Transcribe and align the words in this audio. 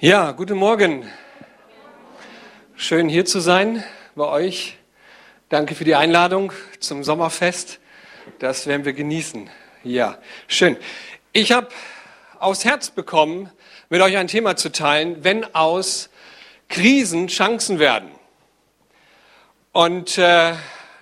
Ja, 0.00 0.32
guten 0.32 0.58
Morgen. 0.58 1.08
Schön 2.74 3.08
hier 3.08 3.24
zu 3.24 3.38
sein 3.38 3.84
bei 4.16 4.26
euch. 4.26 4.76
Danke 5.48 5.76
für 5.76 5.84
die 5.84 5.94
Einladung 5.94 6.52
zum 6.80 7.04
Sommerfest. 7.04 7.78
Das 8.40 8.66
werden 8.66 8.84
wir 8.84 8.92
genießen. 8.92 9.48
Ja, 9.84 10.18
schön. 10.48 10.76
Ich 11.32 11.52
habe 11.52 11.68
aufs 12.40 12.64
Herz 12.64 12.90
bekommen, 12.90 13.50
mit 13.88 14.02
euch 14.02 14.16
ein 14.16 14.26
Thema 14.26 14.56
zu 14.56 14.72
teilen, 14.72 15.22
wenn 15.22 15.54
aus 15.54 16.10
Krisen 16.68 17.28
Chancen 17.28 17.78
werden. 17.78 18.10
Und 19.70 20.18
äh, 20.18 20.54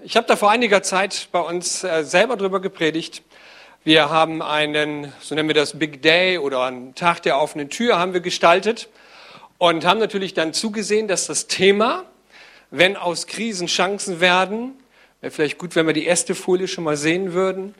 ich 0.04 0.18
habe 0.18 0.26
da 0.26 0.36
vor 0.36 0.50
einiger 0.50 0.82
Zeit 0.82 1.28
bei 1.32 1.40
uns 1.40 1.82
äh, 1.82 2.04
selber 2.04 2.36
drüber 2.36 2.60
gepredigt. 2.60 3.22
Wir 3.84 4.10
haben 4.10 4.42
einen, 4.42 5.12
so 5.20 5.34
nennen 5.34 5.48
wir 5.48 5.56
das 5.56 5.76
Big 5.76 6.02
Day 6.02 6.38
oder 6.38 6.62
einen 6.62 6.94
Tag 6.94 7.20
der 7.22 7.40
offenen 7.40 7.68
Tür 7.68 7.98
haben 7.98 8.12
wir 8.12 8.20
gestaltet 8.20 8.88
und 9.58 9.84
haben 9.84 9.98
natürlich 9.98 10.34
dann 10.34 10.52
zugesehen, 10.52 11.08
dass 11.08 11.26
das 11.26 11.48
Thema, 11.48 12.04
wenn 12.70 12.96
aus 12.96 13.26
Krisen 13.26 13.66
Chancen 13.66 14.20
werden, 14.20 14.74
wäre 15.20 15.32
vielleicht 15.32 15.58
gut, 15.58 15.74
wenn 15.74 15.84
wir 15.88 15.94
die 15.94 16.06
erste 16.06 16.36
Folie 16.36 16.68
schon 16.68 16.84
mal 16.84 16.96
sehen 16.96 17.32
würden. 17.32 17.74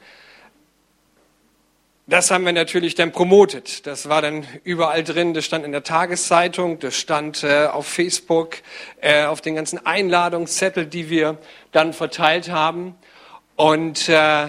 Das 2.08 2.32
haben 2.32 2.44
wir 2.44 2.52
natürlich 2.52 2.96
dann 2.96 3.12
promotet. 3.12 3.86
Das 3.86 4.08
war 4.08 4.20
dann 4.22 4.44
überall 4.64 5.04
drin. 5.04 5.34
Das 5.34 5.44
stand 5.44 5.64
in 5.64 5.70
der 5.70 5.84
Tageszeitung, 5.84 6.80
das 6.80 6.96
stand 6.96 7.44
äh, 7.44 7.66
auf 7.66 7.86
Facebook, 7.86 8.56
äh, 9.00 9.22
auf 9.26 9.40
den 9.40 9.54
ganzen 9.54 9.86
Einladungszettel, 9.86 10.84
die 10.84 11.10
wir 11.10 11.38
dann 11.70 11.92
verteilt 11.92 12.50
haben. 12.50 12.96
Und 13.54 14.08
äh, 14.08 14.48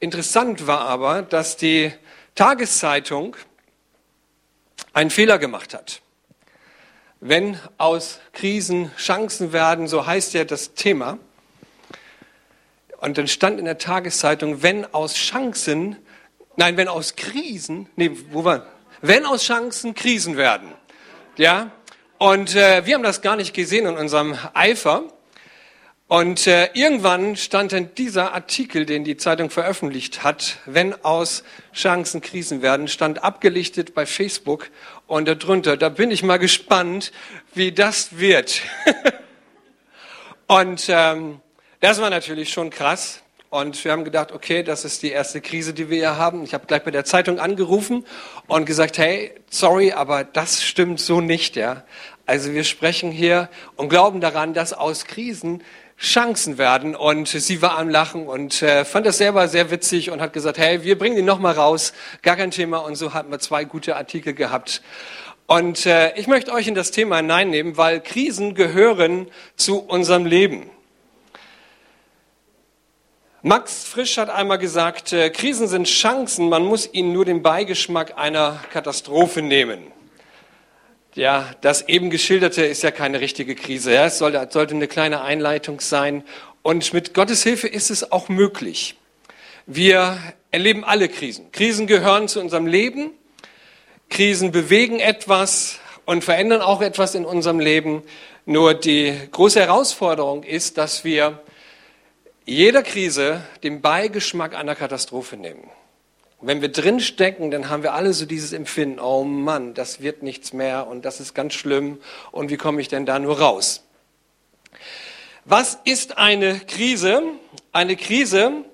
Interessant 0.00 0.68
war 0.68 0.82
aber, 0.82 1.22
dass 1.22 1.56
die 1.56 1.92
Tageszeitung 2.36 3.36
einen 4.92 5.10
Fehler 5.10 5.38
gemacht 5.38 5.74
hat. 5.74 6.02
Wenn 7.20 7.58
aus 7.78 8.20
Krisen 8.32 8.92
Chancen 8.96 9.52
werden, 9.52 9.88
so 9.88 10.06
heißt 10.06 10.34
ja 10.34 10.44
das 10.44 10.74
Thema. 10.74 11.18
Und 13.00 13.18
dann 13.18 13.26
stand 13.26 13.58
in 13.58 13.64
der 13.64 13.78
Tageszeitung, 13.78 14.62
wenn 14.62 14.84
aus 14.94 15.14
Chancen, 15.14 15.96
nein, 16.56 16.76
wenn 16.76 16.86
aus 16.86 17.16
Krisen, 17.16 17.88
nee, 17.96 18.12
wo 18.30 18.44
war, 18.44 18.66
wenn 19.00 19.26
aus 19.26 19.42
Chancen 19.42 19.94
Krisen 19.94 20.36
werden. 20.36 20.72
Ja, 21.36 21.72
und 22.18 22.54
äh, 22.54 22.86
wir 22.86 22.94
haben 22.94 23.02
das 23.02 23.20
gar 23.20 23.34
nicht 23.34 23.52
gesehen 23.52 23.86
in 23.86 23.96
unserem 23.96 24.36
Eifer. 24.54 25.04
Und 26.08 26.46
äh, 26.46 26.70
irgendwann 26.72 27.36
stand 27.36 27.72
dann 27.72 27.94
dieser 27.94 28.32
Artikel, 28.32 28.86
den 28.86 29.04
die 29.04 29.18
Zeitung 29.18 29.50
veröffentlicht 29.50 30.22
hat, 30.22 30.56
wenn 30.64 30.94
aus 31.04 31.44
Chancen 31.74 32.22
Krisen 32.22 32.62
werden, 32.62 32.88
stand 32.88 33.22
abgelichtet 33.22 33.92
bei 33.94 34.06
Facebook 34.06 34.70
und 35.06 35.28
darunter. 35.28 35.76
Da 35.76 35.90
bin 35.90 36.10
ich 36.10 36.22
mal 36.22 36.38
gespannt, 36.38 37.12
wie 37.52 37.72
das 37.72 38.18
wird. 38.18 38.62
und 40.46 40.86
ähm, 40.88 41.40
das 41.80 42.00
war 42.00 42.08
natürlich 42.08 42.54
schon 42.54 42.70
krass. 42.70 43.22
Und 43.50 43.82
wir 43.84 43.92
haben 43.92 44.04
gedacht, 44.04 44.32
okay, 44.32 44.62
das 44.62 44.86
ist 44.86 45.02
die 45.02 45.10
erste 45.10 45.42
Krise, 45.42 45.74
die 45.74 45.90
wir 45.90 45.98
hier 45.98 46.16
haben. 46.16 46.42
Ich 46.42 46.54
habe 46.54 46.66
gleich 46.66 46.84
bei 46.84 46.90
der 46.90 47.04
Zeitung 47.04 47.38
angerufen 47.38 48.06
und 48.46 48.64
gesagt, 48.64 48.96
hey, 48.96 49.32
sorry, 49.50 49.92
aber 49.92 50.24
das 50.24 50.62
stimmt 50.62 51.00
so 51.00 51.20
nicht, 51.20 51.56
ja. 51.56 51.84
Also 52.24 52.52
wir 52.52 52.64
sprechen 52.64 53.10
hier 53.10 53.48
und 53.76 53.88
glauben 53.90 54.20
daran, 54.20 54.52
dass 54.52 54.74
aus 54.74 55.04
Krisen 55.06 55.62
Chancen 56.00 56.58
werden. 56.58 56.94
Und 56.94 57.28
sie 57.28 57.60
war 57.60 57.78
am 57.78 57.88
Lachen 57.88 58.26
und 58.26 58.62
äh, 58.62 58.84
fand 58.84 59.06
das 59.06 59.18
selber 59.18 59.48
sehr 59.48 59.70
witzig 59.70 60.10
und 60.10 60.20
hat 60.20 60.32
gesagt, 60.32 60.58
hey, 60.58 60.84
wir 60.84 60.96
bringen 60.96 61.18
ihn 61.18 61.24
noch 61.24 61.40
mal 61.40 61.52
raus, 61.52 61.92
gar 62.22 62.36
kein 62.36 62.50
Thema. 62.50 62.78
Und 62.78 62.94
so 62.94 63.14
hatten 63.14 63.30
wir 63.30 63.40
zwei 63.40 63.64
gute 63.64 63.96
Artikel 63.96 64.32
gehabt. 64.32 64.82
Und 65.46 65.86
äh, 65.86 66.14
ich 66.16 66.26
möchte 66.26 66.52
euch 66.52 66.68
in 66.68 66.74
das 66.74 66.90
Thema 66.90 67.16
hineinnehmen, 67.16 67.76
weil 67.76 68.00
Krisen 68.00 68.54
gehören 68.54 69.28
zu 69.56 69.80
unserem 69.80 70.26
Leben. 70.26 70.70
Max 73.42 73.84
Frisch 73.84 74.18
hat 74.18 74.30
einmal 74.30 74.58
gesagt, 74.58 75.12
äh, 75.12 75.30
Krisen 75.30 75.68
sind 75.68 75.86
Chancen, 75.86 76.48
man 76.48 76.64
muss 76.64 76.92
ihnen 76.92 77.12
nur 77.12 77.24
den 77.24 77.42
Beigeschmack 77.42 78.18
einer 78.18 78.60
Katastrophe 78.72 79.42
nehmen. 79.42 79.92
Ja, 81.18 81.50
das 81.62 81.88
eben 81.88 82.10
geschilderte 82.10 82.64
ist 82.64 82.84
ja 82.84 82.92
keine 82.92 83.20
richtige 83.20 83.56
Krise. 83.56 83.92
Ja, 83.92 84.06
es 84.06 84.18
sollte, 84.18 84.46
sollte 84.52 84.76
eine 84.76 84.86
kleine 84.86 85.20
Einleitung 85.20 85.80
sein. 85.80 86.22
Und 86.62 86.92
mit 86.92 87.12
Gottes 87.12 87.42
Hilfe 87.42 87.66
ist 87.66 87.90
es 87.90 88.12
auch 88.12 88.28
möglich. 88.28 88.94
Wir 89.66 90.16
erleben 90.52 90.84
alle 90.84 91.08
Krisen. 91.08 91.50
Krisen 91.50 91.88
gehören 91.88 92.28
zu 92.28 92.40
unserem 92.40 92.68
Leben. 92.68 93.10
Krisen 94.08 94.52
bewegen 94.52 95.00
etwas 95.00 95.80
und 96.04 96.22
verändern 96.22 96.60
auch 96.60 96.82
etwas 96.82 97.16
in 97.16 97.24
unserem 97.24 97.58
Leben. 97.58 98.04
Nur 98.46 98.74
die 98.74 99.12
große 99.32 99.58
Herausforderung 99.58 100.44
ist, 100.44 100.78
dass 100.78 101.02
wir 101.02 101.42
jeder 102.44 102.84
Krise 102.84 103.42
den 103.64 103.80
Beigeschmack 103.80 104.54
einer 104.54 104.76
Katastrophe 104.76 105.36
nehmen. 105.36 105.68
Und 106.38 106.46
wenn 106.46 106.60
wir 106.60 106.70
drin 106.70 107.00
stecken, 107.00 107.50
dann 107.50 107.68
haben 107.68 107.82
wir 107.82 107.94
alle 107.94 108.12
so 108.12 108.24
dieses 108.24 108.52
Empfinden, 108.52 109.00
oh 109.00 109.24
Mann, 109.24 109.74
das 109.74 110.00
wird 110.00 110.22
nichts 110.22 110.52
mehr 110.52 110.86
und 110.86 111.04
das 111.04 111.18
ist 111.20 111.34
ganz 111.34 111.54
schlimm 111.54 112.00
und 112.30 112.50
wie 112.50 112.56
komme 112.56 112.80
ich 112.80 112.88
denn 112.88 113.06
da 113.06 113.18
nur 113.18 113.40
raus? 113.40 113.84
Was 115.44 115.78
ist 115.84 116.18
eine 116.18 116.60
Krise? 116.60 117.22
Eine 117.72 117.96
Krise 117.96 118.64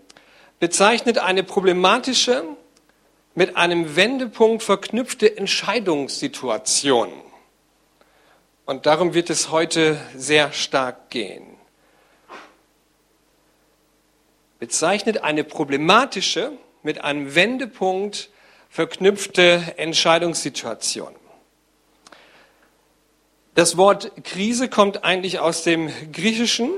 bezeichnet 0.58 1.18
eine 1.18 1.42
problematische, 1.42 2.44
mit 3.34 3.56
einem 3.56 3.96
Wendepunkt 3.96 4.62
verknüpfte 4.62 5.36
Entscheidungssituation. 5.36 7.12
Und 8.64 8.86
darum 8.86 9.12
wird 9.12 9.28
es 9.28 9.50
heute 9.50 9.98
sehr 10.16 10.52
stark 10.52 11.10
gehen. 11.10 11.44
Bezeichnet 14.58 15.22
eine 15.22 15.44
problematische, 15.44 16.52
mit 16.84 17.02
einem 17.02 17.34
Wendepunkt 17.34 18.30
verknüpfte 18.68 19.74
Entscheidungssituation. 19.78 21.14
Das 23.54 23.76
Wort 23.76 24.12
Krise 24.24 24.68
kommt 24.68 25.02
eigentlich 25.02 25.38
aus 25.38 25.62
dem 25.62 25.90
Griechischen, 26.12 26.70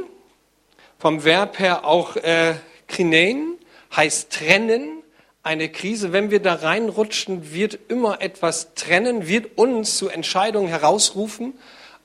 vom 0.98 1.24
Verb 1.24 1.58
her 1.58 1.84
auch 1.84 2.16
äh, 2.16 2.54
krinein, 2.86 3.54
heißt 3.94 4.32
trennen. 4.32 5.02
Eine 5.42 5.68
Krise, 5.70 6.12
wenn 6.12 6.30
wir 6.30 6.40
da 6.40 6.54
reinrutschen, 6.54 7.52
wird 7.52 7.78
immer 7.88 8.20
etwas 8.20 8.74
trennen, 8.74 9.26
wird 9.26 9.58
uns 9.58 9.96
zu 9.96 10.08
Entscheidungen 10.08 10.68
herausrufen 10.68 11.54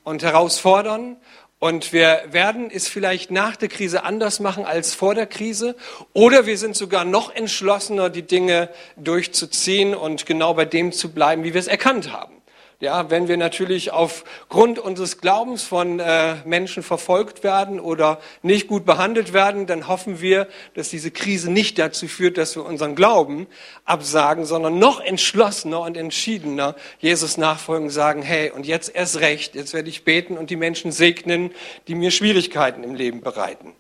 und 0.04 0.24
herausfordern. 0.24 1.18
Und 1.64 1.94
wir 1.94 2.24
werden 2.32 2.72
es 2.74 2.88
vielleicht 2.88 3.30
nach 3.30 3.56
der 3.56 3.70
Krise 3.70 4.04
anders 4.04 4.40
machen 4.40 4.66
als 4.66 4.96
vor 4.96 5.14
der 5.14 5.28
Krise. 5.28 5.76
Oder 6.12 6.48
wir 6.48 6.58
sind 6.58 6.76
sogar 6.76 7.06
noch 7.06 7.36
entschlossener, 7.36 8.10
die 8.10 8.24
Dinge 8.24 8.70
durchzuziehen 8.98 9.94
und 9.94 10.26
genau 10.26 10.56
bei 10.56 10.66
dem 10.66 10.92
zu 10.92 11.12
bleiben, 11.12 11.44
wie 11.44 11.54
wir 11.54 11.60
es 11.60 11.68
erkannt 11.68 12.12
haben. 12.12 12.41
Ja, 12.82 13.12
wenn 13.12 13.28
wir 13.28 13.38
natürlich 13.38 13.92
aufgrund 13.92 14.80
unseres 14.80 15.20
Glaubens 15.20 15.62
von 15.62 16.00
äh, 16.00 16.38
Menschen 16.46 16.82
verfolgt 16.82 17.44
werden 17.44 17.80
oder 17.80 18.20
nicht 18.42 18.68
gut 18.68 18.86
behandelt 18.86 19.34
werden, 19.34 19.68
dann 19.68 19.88
hoffen 19.88 20.20
wir, 20.20 20.48
dass 20.74 20.90
diese 20.90 21.12
Krise 21.12 21.52
nicht 21.52 21.78
dazu 21.78 22.08
führt, 22.08 22.40
dass 22.40 22.56
wir 22.56 22.66
unseren 22.66 22.96
Glauben 22.96 23.46
absagen, 23.86 24.46
sondern 24.46 24.80
noch 24.80 25.00
entschlossener 25.00 25.82
und 25.82 25.96
entschiedener 25.96 26.76
Jesus 26.98 27.38
nachfolgen, 27.38 27.92
sagen, 27.92 28.24
hey, 28.24 28.50
und 28.50 28.66
jetzt 28.66 28.96
erst 28.96 29.20
recht, 29.20 29.54
jetzt 29.54 29.76
werde 29.76 29.90
ich 29.90 30.04
beten 30.04 30.36
und 30.36 30.50
die 30.50 30.56
Menschen 30.56 30.92
segnen, 30.92 31.52
die 31.88 31.94
mir 31.94 32.10
Schwierigkeiten 32.10 32.84
im 32.84 32.96
Leben 32.96 33.22
bereiten. 33.22 33.76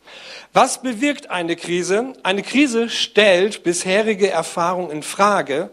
Was 0.53 0.83
bewirkt 0.83 1.31
eine 1.31 1.55
Krise? 1.55 2.13
Eine 2.21 2.43
Krise 2.43 2.87
stellt 2.87 3.63
bisherige 3.63 4.29
Erfahrung 4.29 4.91
in 4.91 5.01
Frage 5.01 5.71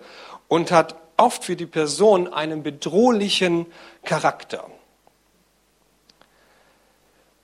und 0.49 0.71
hat 0.71 0.97
oft 1.19 1.45
für 1.45 1.57
die 1.57 1.67
Person 1.67 2.33
einen 2.33 2.63
bedrohlichen 2.63 3.67
Charakter. 4.05 4.65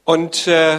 Und 0.04 0.46
äh, 0.46 0.78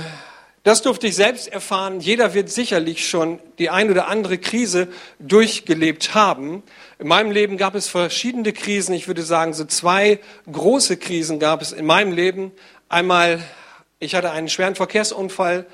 das 0.63 0.81
durfte 0.81 1.06
ich 1.06 1.15
selbst 1.15 1.47
erfahren. 1.47 2.00
Jeder 2.00 2.33
wird 2.33 2.50
sicherlich 2.50 3.07
schon 3.07 3.39
die 3.59 3.69
ein 3.69 3.92
oder 3.92 4.07
andere 4.07 4.39
Krise 4.39 4.88
durchgelebt 5.19 6.15
haben. 6.15 6.63
In 6.97 7.07
meinem 7.07 7.30
Leben 7.30 7.57
gab 7.57 7.75
es 7.75 7.88
verschiedene 7.88 8.51
Krisen. 8.51 8.95
Ich 8.95 9.07
würde 9.07 9.21
sagen, 9.21 9.53
so 9.53 9.65
zwei 9.65 10.19
große 10.51 10.97
Krisen 10.97 11.38
gab 11.38 11.62
es 11.62 11.71
in 11.71 11.86
meinem 11.86 12.13
Leben. 12.13 12.51
Einmal, 12.89 13.44
ich 14.00 14.15
hatte 14.15 14.31
einen 14.31 14.50
schweren 14.50 14.74
Verkehrsunfall 14.74 15.68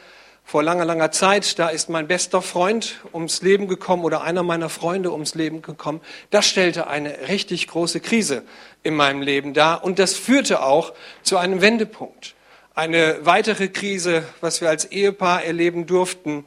vor 0.44 0.64
langer, 0.64 0.86
langer 0.86 1.12
Zeit, 1.12 1.60
da 1.60 1.70
ist 1.70 1.90
mein 1.90 2.08
bester 2.08 2.42
Freund 2.42 3.00
ums 3.14 3.42
Leben 3.42 3.68
gekommen 3.68 4.04
oder 4.04 4.22
einer 4.22 4.44
meiner 4.44 4.70
Freunde 4.70 5.12
ums 5.12 5.36
Leben 5.36 5.62
gekommen. 5.62 6.02
Das 6.30 6.46
stellte 6.46 6.88
eine 6.88 7.30
richtig 7.30 7.68
große 7.68 8.02
Krise 8.02 8.44
in 8.84 8.96
meinem 8.96 9.22
Leben 9.22 9.54
dar 9.54 9.84
und 9.84 10.00
das 10.00 10.16
führte 10.16 10.64
auch 10.64 10.94
zu 11.24 11.38
einem 11.38 11.62
Wendepunkt. 11.62 12.36
Eine 12.76 13.20
weitere 13.22 13.68
Krise, 13.70 14.24
was 14.42 14.62
wir 14.62 14.70
als 14.70 14.86
Ehepaar 14.86 15.44
erleben 15.44 15.86
durften, 15.86 16.46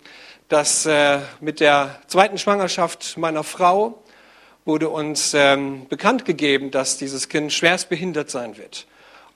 das 0.48 0.84
äh, 0.84 1.20
mit 1.40 1.60
der 1.60 2.00
zweiten 2.06 2.38
Schwangerschaft 2.38 3.16
meiner 3.16 3.44
Frau 3.44 4.02
wurde 4.64 4.88
uns 4.88 5.34
ähm, 5.34 5.86
bekannt 5.88 6.24
gegeben, 6.24 6.70
dass 6.70 6.98
dieses 6.98 7.28
Kind 7.28 7.52
schwerst 7.52 7.88
behindert 7.88 8.30
sein 8.30 8.56
wird. 8.56 8.86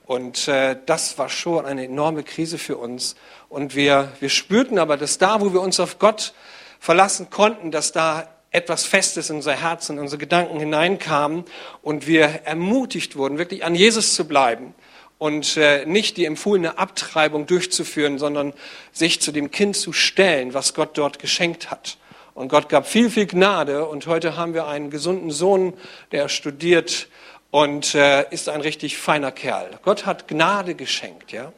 Und 0.05 0.47
äh, 0.47 0.75
das 0.87 1.17
war 1.19 1.29
schon 1.29 1.67
eine 1.67 1.85
enorme 1.85 2.23
Krise 2.23 2.57
für 2.57 2.77
uns. 2.77 3.15
Und 3.49 3.75
wir, 3.75 4.13
wir 4.19 4.29
spürten 4.29 4.77
aber, 4.77 4.95
dass 4.95 5.17
da, 5.17 5.41
wo 5.41 5.51
wir 5.53 5.61
uns 5.61 5.79
auf 5.79 5.97
Gott 5.99 6.33
verlassen 6.79 7.29
konnten, 7.29 7.71
dass 7.71 7.91
da 7.91 8.29
etwas 8.51 8.85
Festes 8.85 9.29
in 9.29 9.37
unser 9.37 9.53
Herz 9.53 9.89
und 9.89 9.99
unsere 9.99 10.19
Gedanken 10.19 10.59
hineinkamen 10.59 11.45
und 11.81 12.07
wir 12.07 12.25
ermutigt 12.45 13.15
wurden, 13.15 13.37
wirklich 13.37 13.63
an 13.63 13.75
Jesus 13.75 14.15
zu 14.15 14.27
bleiben 14.27 14.73
und 15.17 15.57
äh, 15.57 15.85
nicht 15.85 16.17
die 16.17 16.25
empfohlene 16.25 16.77
Abtreibung 16.77 17.45
durchzuführen, 17.45 18.17
sondern 18.17 18.53
sich 18.91 19.21
zu 19.21 19.31
dem 19.31 19.51
Kind 19.51 19.75
zu 19.75 19.93
stellen, 19.93 20.53
was 20.53 20.73
Gott 20.73 20.97
dort 20.97 21.19
geschenkt 21.19 21.69
hat. 21.69 21.97
Und 22.33 22.47
Gott 22.47 22.69
gab 22.69 22.87
viel, 22.87 23.09
viel 23.09 23.27
Gnade 23.27 23.85
und 23.85 24.07
heute 24.07 24.37
haben 24.37 24.53
wir 24.53 24.67
einen 24.67 24.89
gesunden 24.89 25.29
Sohn, 25.29 25.73
der 26.11 26.29
studiert 26.29 27.07
und 27.51 27.95
äh, 27.95 28.25
ist 28.31 28.47
ein 28.47 28.61
richtig 28.61 28.97
feiner 28.97 29.31
Kerl. 29.31 29.71
Gott 29.83 30.05
hat 30.05 30.27
Gnade 30.27 30.75
geschenkt, 30.75 31.31
ja, 31.31 31.51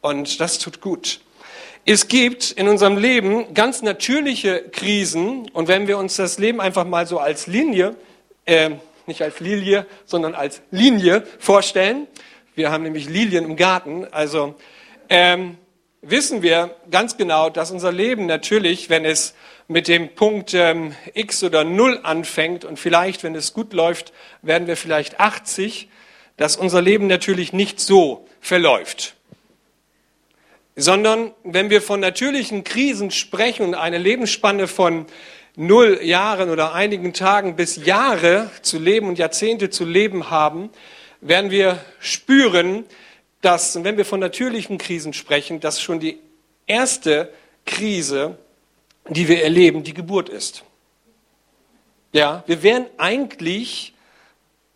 und 0.00 0.40
das 0.40 0.58
tut 0.58 0.80
gut. 0.80 1.20
Es 1.86 2.08
gibt 2.08 2.50
in 2.52 2.66
unserem 2.66 2.96
Leben 2.96 3.52
ganz 3.52 3.82
natürliche 3.82 4.62
Krisen 4.72 5.50
und 5.50 5.68
wenn 5.68 5.86
wir 5.86 5.98
uns 5.98 6.16
das 6.16 6.38
Leben 6.38 6.58
einfach 6.62 6.86
mal 6.86 7.06
so 7.06 7.18
als 7.18 7.46
Linie, 7.46 7.94
äh, 8.46 8.70
nicht 9.06 9.20
als 9.20 9.40
Lilie, 9.40 9.84
sondern 10.06 10.34
als 10.34 10.62
Linie 10.70 11.26
vorstellen, 11.38 12.06
wir 12.54 12.70
haben 12.70 12.84
nämlich 12.84 13.10
Lilien 13.10 13.44
im 13.44 13.56
Garten, 13.56 14.06
also 14.10 14.54
ähm, 15.10 15.58
wissen 16.00 16.40
wir 16.40 16.74
ganz 16.90 17.18
genau, 17.18 17.50
dass 17.50 17.70
unser 17.70 17.92
Leben 17.92 18.24
natürlich, 18.24 18.88
wenn 18.88 19.04
es 19.04 19.34
mit 19.68 19.86
dem 19.86 20.14
Punkt 20.14 20.54
ähm, 20.54 20.94
X 21.12 21.44
oder 21.44 21.64
Null 21.64 22.00
anfängt 22.02 22.64
und 22.64 22.78
vielleicht, 22.78 23.22
wenn 23.24 23.34
es 23.34 23.52
gut 23.52 23.74
läuft, 23.74 24.14
werden 24.40 24.66
wir 24.68 24.78
vielleicht 24.78 25.20
80, 25.20 25.90
dass 26.38 26.56
unser 26.56 26.80
Leben 26.80 27.08
natürlich 27.08 27.52
nicht 27.52 27.78
so 27.78 28.26
verläuft. 28.40 29.16
Sondern 30.76 31.32
wenn 31.44 31.70
wir 31.70 31.80
von 31.80 32.00
natürlichen 32.00 32.64
Krisen 32.64 33.10
sprechen 33.10 33.66
und 33.66 33.74
eine 33.74 33.98
Lebensspanne 33.98 34.66
von 34.66 35.06
null 35.56 36.00
Jahren 36.02 36.50
oder 36.50 36.74
einigen 36.74 37.12
Tagen 37.12 37.54
bis 37.54 37.76
Jahre 37.76 38.50
zu 38.62 38.78
leben 38.78 39.08
und 39.08 39.18
Jahrzehnte 39.18 39.70
zu 39.70 39.84
leben 39.84 40.30
haben, 40.30 40.70
werden 41.20 41.50
wir 41.50 41.78
spüren, 42.00 42.84
dass, 43.40 43.82
wenn 43.84 43.96
wir 43.96 44.04
von 44.04 44.20
natürlichen 44.20 44.78
Krisen 44.78 45.12
sprechen, 45.12 45.60
dass 45.60 45.80
schon 45.80 46.00
die 46.00 46.18
erste 46.66 47.30
Krise 47.66 48.38
die 49.08 49.28
wir 49.28 49.42
erleben, 49.42 49.82
die 49.82 49.94
Geburt 49.94 50.28
ist. 50.28 50.64
Ja, 52.12 52.44
wir 52.46 52.62
wären 52.62 52.86
eigentlich 52.96 53.94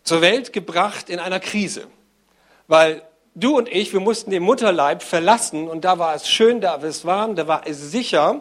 zur 0.03 0.21
Welt 0.21 0.53
gebracht 0.53 1.09
in 1.09 1.19
einer 1.19 1.41
Krise, 1.41 1.87
weil 2.67 3.03
du 3.39 3.57
und 3.57 3.69
ich, 3.69 3.93
wir 3.93 4.01
mussten 4.01 4.31
den 4.31 4.43
Mutterleib 4.43 5.03
verlassen 5.03 5.69
und 5.69 5.85
da 5.85 5.99
war 5.99 6.15
es 6.15 6.29
schön, 6.29 6.61
da 6.61 6.83
war 6.83 6.89
es 6.89 7.05
warm, 7.05 7.37
da 7.37 7.47
war 7.47 7.63
es 7.67 7.91
sicher 7.91 8.41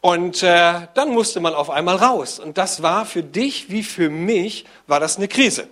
und 0.00 0.42
äh, 0.42 0.72
dann 0.94 1.10
musste 1.10 1.40
man 1.40 1.54
auf 1.54 1.70
einmal 1.70 1.96
raus 1.96 2.38
und 2.38 2.58
das 2.58 2.82
war 2.82 3.06
für 3.06 3.22
dich 3.22 3.70
wie 3.70 3.82
für 3.82 4.10
mich, 4.10 4.64
war 4.86 5.00
das 5.00 5.16
eine 5.16 5.28
Krise. 5.28 5.68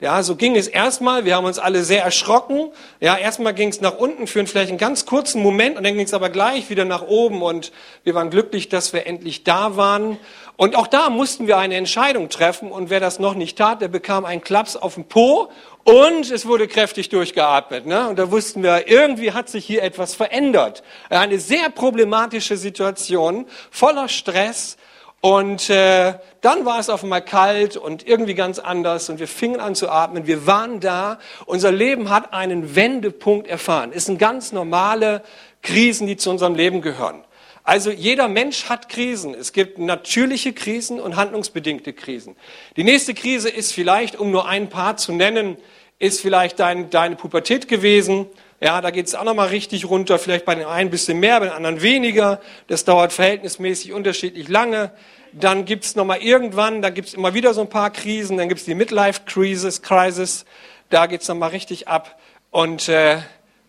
Ja, 0.00 0.22
so 0.22 0.36
ging 0.36 0.54
es 0.54 0.68
erstmal. 0.68 1.24
Wir 1.24 1.34
haben 1.34 1.44
uns 1.44 1.58
alle 1.58 1.82
sehr 1.82 2.04
erschrocken. 2.04 2.70
Ja, 3.00 3.16
erstmal 3.16 3.52
ging 3.52 3.70
es 3.70 3.80
nach 3.80 3.98
unten 3.98 4.28
für 4.28 4.38
einen 4.38 4.46
vielleicht 4.46 4.68
einen 4.68 4.78
ganz 4.78 5.06
kurzen 5.06 5.42
Moment 5.42 5.76
und 5.76 5.82
dann 5.82 5.94
ging 5.94 6.04
es 6.04 6.14
aber 6.14 6.30
gleich 6.30 6.70
wieder 6.70 6.84
nach 6.84 7.02
oben 7.02 7.42
und 7.42 7.72
wir 8.04 8.14
waren 8.14 8.30
glücklich, 8.30 8.68
dass 8.68 8.92
wir 8.92 9.08
endlich 9.08 9.42
da 9.42 9.76
waren. 9.76 10.16
Und 10.58 10.74
auch 10.74 10.88
da 10.88 11.08
mussten 11.08 11.46
wir 11.46 11.56
eine 11.56 11.76
Entscheidung 11.76 12.30
treffen 12.30 12.72
und 12.72 12.90
wer 12.90 12.98
das 12.98 13.20
noch 13.20 13.34
nicht 13.34 13.56
tat, 13.56 13.80
der 13.80 13.86
bekam 13.86 14.24
einen 14.24 14.40
Klaps 14.40 14.74
auf 14.74 14.96
den 14.96 15.04
Po 15.04 15.50
und 15.84 16.32
es 16.32 16.46
wurde 16.46 16.66
kräftig 16.66 17.10
durchgeatmet. 17.10 17.86
Ne? 17.86 18.08
Und 18.08 18.18
da 18.18 18.32
wussten 18.32 18.64
wir, 18.64 18.88
irgendwie 18.88 19.30
hat 19.30 19.48
sich 19.48 19.64
hier 19.64 19.84
etwas 19.84 20.16
verändert. 20.16 20.82
Eine 21.10 21.38
sehr 21.38 21.70
problematische 21.70 22.56
Situation, 22.56 23.46
voller 23.70 24.08
Stress, 24.08 24.76
und 25.20 25.68
äh, 25.68 26.14
dann 26.42 26.64
war 26.64 26.78
es 26.78 26.88
auf 26.88 27.02
einmal 27.02 27.22
kalt 27.22 27.76
und 27.76 28.06
irgendwie 28.06 28.34
ganz 28.34 28.60
anders 28.60 29.08
und 29.10 29.18
wir 29.18 29.26
fingen 29.26 29.58
an 29.58 29.74
zu 29.74 29.88
atmen. 29.90 30.28
Wir 30.28 30.46
waren 30.46 30.78
da. 30.78 31.18
Unser 31.44 31.72
Leben 31.72 32.08
hat 32.08 32.32
einen 32.32 32.76
Wendepunkt 32.76 33.48
erfahren. 33.48 33.90
Es 33.92 34.04
sind 34.04 34.18
ganz 34.18 34.52
normale 34.52 35.22
Krisen, 35.62 36.06
die 36.06 36.16
zu 36.16 36.30
unserem 36.30 36.54
Leben 36.54 36.82
gehören. 36.82 37.24
Also 37.68 37.90
jeder 37.90 38.28
Mensch 38.28 38.70
hat 38.70 38.88
Krisen. 38.88 39.34
Es 39.34 39.52
gibt 39.52 39.76
natürliche 39.76 40.54
Krisen 40.54 40.98
und 40.98 41.16
handlungsbedingte 41.16 41.92
Krisen. 41.92 42.34
Die 42.78 42.82
nächste 42.82 43.12
Krise 43.12 43.50
ist 43.50 43.74
vielleicht, 43.74 44.16
um 44.16 44.30
nur 44.30 44.48
ein 44.48 44.70
paar 44.70 44.96
zu 44.96 45.12
nennen, 45.12 45.58
ist 45.98 46.22
vielleicht 46.22 46.60
dein, 46.60 46.88
deine 46.88 47.16
Pubertät 47.16 47.68
gewesen. 47.68 48.24
Ja, 48.62 48.80
da 48.80 48.90
geht 48.90 49.08
es 49.08 49.14
auch 49.14 49.24
nochmal 49.24 49.48
richtig 49.48 49.84
runter, 49.84 50.18
vielleicht 50.18 50.46
bei 50.46 50.54
den 50.54 50.64
einen 50.64 50.88
ein 50.88 50.90
bisschen 50.90 51.20
mehr, 51.20 51.40
bei 51.40 51.44
den 51.44 51.54
anderen 51.54 51.82
weniger. 51.82 52.40
Das 52.68 52.86
dauert 52.86 53.12
verhältnismäßig 53.12 53.92
unterschiedlich 53.92 54.48
lange. 54.48 54.90
Dann 55.34 55.66
gibt's 55.66 55.94
nochmal 55.94 56.22
irgendwann, 56.22 56.80
da 56.80 56.88
gibt's 56.88 57.12
immer 57.12 57.34
wieder 57.34 57.52
so 57.52 57.60
ein 57.60 57.68
paar 57.68 57.90
Krisen, 57.90 58.38
dann 58.38 58.48
gibt's 58.48 58.64
die 58.64 58.74
Midlife 58.74 59.24
Crisis, 59.26 59.82
Crisis, 59.82 60.46
da 60.88 61.04
geht's 61.04 61.28
nochmal 61.28 61.50
richtig 61.50 61.86
ab 61.86 62.18
und, 62.50 62.88
äh, 62.88 63.18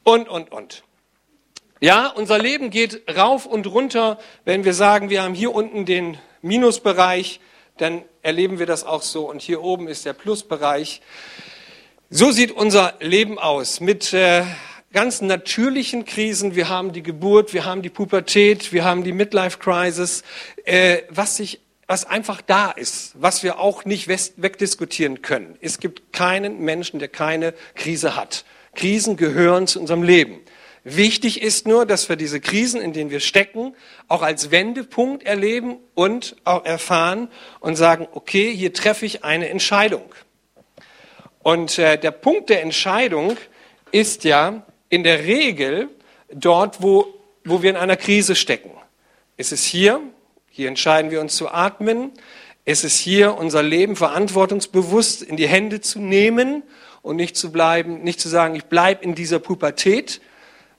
und, 0.06 0.30
und, 0.30 0.54
und. 0.54 0.84
Ja, 1.82 2.08
unser 2.08 2.38
Leben 2.38 2.72
geht 2.72 3.04
rauf 3.16 3.46
und 3.46 3.66
runter. 3.66 4.20
Wenn 4.44 4.66
wir 4.66 4.74
sagen, 4.74 5.10
wir 5.10 5.24
haben 5.24 5.34
hier 5.34 5.56
unten 5.56 5.86
den 5.86 6.18
Minusbereich, 6.42 7.40
dann 7.78 8.04
erleben 8.22 8.60
wir 8.60 8.66
das 8.66 8.84
auch 8.84 9.02
so. 9.02 9.30
Und 9.30 9.42
hier 9.42 9.64
oben 9.64 9.88
ist 9.88 10.06
der 10.06 10.12
Plusbereich. 10.12 11.02
So 12.10 12.32
sieht 12.32 12.52
unser 12.52 12.96
Leben 13.00 13.40
aus 13.40 13.80
mit 13.80 14.12
äh, 14.12 14.44
ganz 14.92 15.22
natürlichen 15.22 16.04
Krisen. 16.04 16.54
Wir 16.54 16.68
haben 16.68 16.92
die 16.92 17.02
Geburt, 17.02 17.54
wir 17.54 17.64
haben 17.64 17.82
die 17.82 17.90
Pubertät, 17.90 18.74
wir 18.74 18.84
haben 18.84 19.06
die 19.06 19.14
Midlife 19.14 19.60
Crisis, 19.60 20.24
äh, 20.66 21.04
was 21.10 21.38
sich 21.38 21.62
was 21.88 22.06
einfach 22.06 22.42
da 22.42 22.70
ist, 22.70 23.14
was 23.20 23.42
wir 23.42 23.58
auch 23.58 23.84
nicht 23.84 24.08
wegdiskutieren 24.10 25.24
können. 25.24 25.58
Es 25.60 25.80
gibt 25.80 26.14
keinen 26.14 26.60
Menschen, 26.60 27.00
der 27.00 27.08
keine 27.08 27.56
Krise 27.74 28.16
hat. 28.16 28.46
Krisen 28.76 29.18
gehören 29.18 29.66
zu 29.66 29.80
unserem 29.80 30.04
Leben. 30.04 30.42
Wichtig 30.96 31.42
ist 31.42 31.68
nur, 31.68 31.86
dass 31.86 32.10
wir 32.10 32.16
diese 32.16 32.40
Krisen, 32.40 32.82
in 32.82 32.94
denen 32.94 33.12
wir 33.12 33.20
stecken, 33.20 33.76
auch 34.08 34.22
als 34.22 34.50
Wendepunkt 34.50 35.24
erleben 35.24 35.78
und 35.94 36.36
auch 36.46 36.66
erfahren 36.66 37.30
und 37.60 37.76
sagen, 37.76 38.08
okay, 38.12 38.56
hier 38.56 38.74
treffe 38.74 39.06
ich 39.06 39.24
eine 39.24 39.50
Entscheidung. 39.50 40.14
Und 41.44 41.78
äh, 41.78 41.98
der 41.98 42.12
Punkt 42.12 42.50
der 42.50 42.64
Entscheidung 42.64 43.38
ist 43.92 44.24
ja, 44.24 44.66
in 44.90 45.04
der 45.04 45.26
Regel 45.26 45.90
dort, 46.34 46.82
wo, 46.82 47.06
wo 47.46 47.62
wir 47.62 47.70
in 47.70 47.78
einer 47.78 47.96
Krise 47.96 48.36
stecken. 48.36 48.72
Ist 49.38 49.52
es 49.52 49.64
hier? 49.64 50.02
Hier 50.50 50.68
entscheiden 50.68 51.12
wir 51.12 51.22
uns 51.22 51.36
zu 51.36 51.50
atmen. 51.50 52.12
Ist 52.66 52.84
es 52.84 52.98
hier, 52.98 53.38
unser 53.38 53.64
Leben 53.64 53.96
verantwortungsbewusst 53.96 55.22
in 55.22 55.38
die 55.38 55.48
Hände 55.48 55.82
zu 55.82 56.00
nehmen 56.00 56.64
und 57.02 57.16
nicht 57.16 57.38
zu 57.38 57.52
bleiben, 57.52 58.04
nicht 58.04 58.20
zu 58.20 58.30
sagen, 58.30 58.56
ich 58.56 58.66
bleibe 58.66 59.04
in 59.04 59.16
dieser 59.16 59.40
Pubertät. 59.40 60.22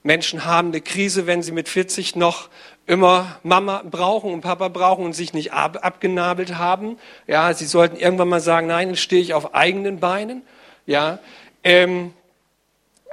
Menschen 0.02 0.44
haben 0.44 0.68
eine 0.68 0.80
Krise, 0.80 1.26
wenn 1.26 1.42
sie 1.42 1.52
mit 1.52 1.68
40 1.68 2.16
noch 2.16 2.48
immer 2.86 3.38
Mama 3.42 3.82
brauchen 3.88 4.32
und 4.32 4.40
Papa 4.40 4.68
brauchen 4.68 5.04
und 5.04 5.12
sich 5.12 5.32
nicht 5.32 5.52
ab, 5.52 5.78
abgenabelt 5.82 6.56
haben. 6.56 6.98
Ja, 7.26 7.52
sie 7.52 7.66
sollten 7.66 7.96
irgendwann 7.96 8.28
mal 8.28 8.40
sagen, 8.40 8.66
nein, 8.66 8.88
jetzt 8.88 9.00
stehe 9.00 9.22
ich 9.22 9.34
auf 9.34 9.54
eigenen 9.54 10.00
Beinen. 10.00 10.42
Ja, 10.86 11.18
ähm, 11.62 12.12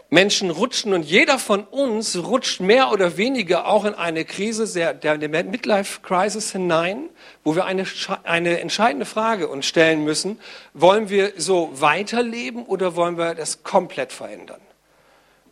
Menschen 0.09 0.51
rutschen 0.51 0.93
und 0.93 1.03
jeder 1.03 1.37
von 1.37 1.65
uns 1.65 2.17
rutscht 2.17 2.61
mehr 2.61 2.91
oder 2.91 3.17
weniger 3.17 3.67
auch 3.67 3.83
in 3.83 3.93
eine 3.93 4.23
Krise 4.23 4.65
der, 4.73 4.93
der 4.93 5.43
Midlife 5.43 5.99
Crisis 6.01 6.53
hinein, 6.53 7.09
wo 7.43 7.55
wir 7.55 7.65
eine, 7.65 7.85
eine 8.23 8.61
entscheidende 8.61 9.05
Frage 9.05 9.49
uns 9.49 9.65
stellen 9.65 10.05
müssen. 10.05 10.39
Wollen 10.73 11.09
wir 11.09 11.33
so 11.35 11.69
weiterleben 11.73 12.65
oder 12.65 12.95
wollen 12.95 13.17
wir 13.17 13.35
das 13.35 13.63
komplett 13.63 14.13
verändern? 14.13 14.61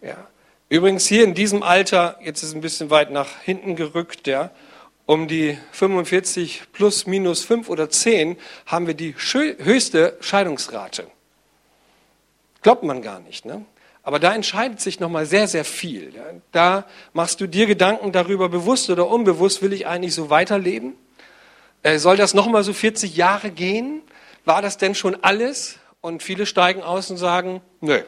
Ja. 0.01 0.25
Übrigens 0.75 1.08
hier 1.08 1.24
in 1.24 1.34
diesem 1.34 1.63
Alter, 1.63 2.20
jetzt 2.22 2.44
ist 2.44 2.50
es 2.50 2.53
ein 2.53 2.60
bisschen 2.60 2.89
weit 2.89 3.10
nach 3.10 3.39
hinten 3.39 3.77
gerückt, 3.77 4.27
ja, 4.27 4.51
um 5.05 5.29
die 5.29 5.58
45 5.72 6.63
plus 6.74 7.08
minus 7.08 7.46
5 7.46 7.70
oder 7.70 7.89
10 7.89 8.36
haben 8.65 8.86
wir 8.86 8.94
die 8.94 9.15
höchste 9.15 10.17
Scheidungsrate. 10.20 11.08
Glaubt 12.62 12.84
man 12.84 13.01
gar 13.01 13.22
nicht, 13.22 13.46
ne? 13.46 13.63
Aber 14.03 14.20
da 14.20 14.36
entscheidet 14.36 14.82
sich 14.82 15.00
nochmal 15.00 15.25
sehr, 15.25 15.48
sehr 15.48 15.63
viel. 15.63 16.13
Da 16.51 16.86
machst 17.13 17.39
du 17.39 17.48
dir 17.48 17.67
Gedanken 17.67 18.12
darüber, 18.12 18.50
bewusst 18.50 18.89
oder 18.89 19.08
unbewusst, 19.08 19.62
will 19.62 19.72
ich 19.72 19.88
eigentlich 19.88 20.13
so 20.13 20.29
weiterleben? 20.29 20.96
Äh, 21.84 22.00
soll 22.00 22.17
das 22.17 22.34
nochmal 22.34 22.65
so 22.65 22.74
40 22.74 23.15
Jahre 23.15 23.50
gehen? 23.50 24.01
War 24.44 24.62
das 24.62 24.77
denn 24.77 24.94
schon 24.94 25.15
alles? 25.24 25.77
Und 26.01 26.22
viele 26.22 26.46
steigen 26.46 26.84
aus 26.84 27.10
und 27.10 27.15
sagen, 27.15 27.62
nö, 27.79 28.03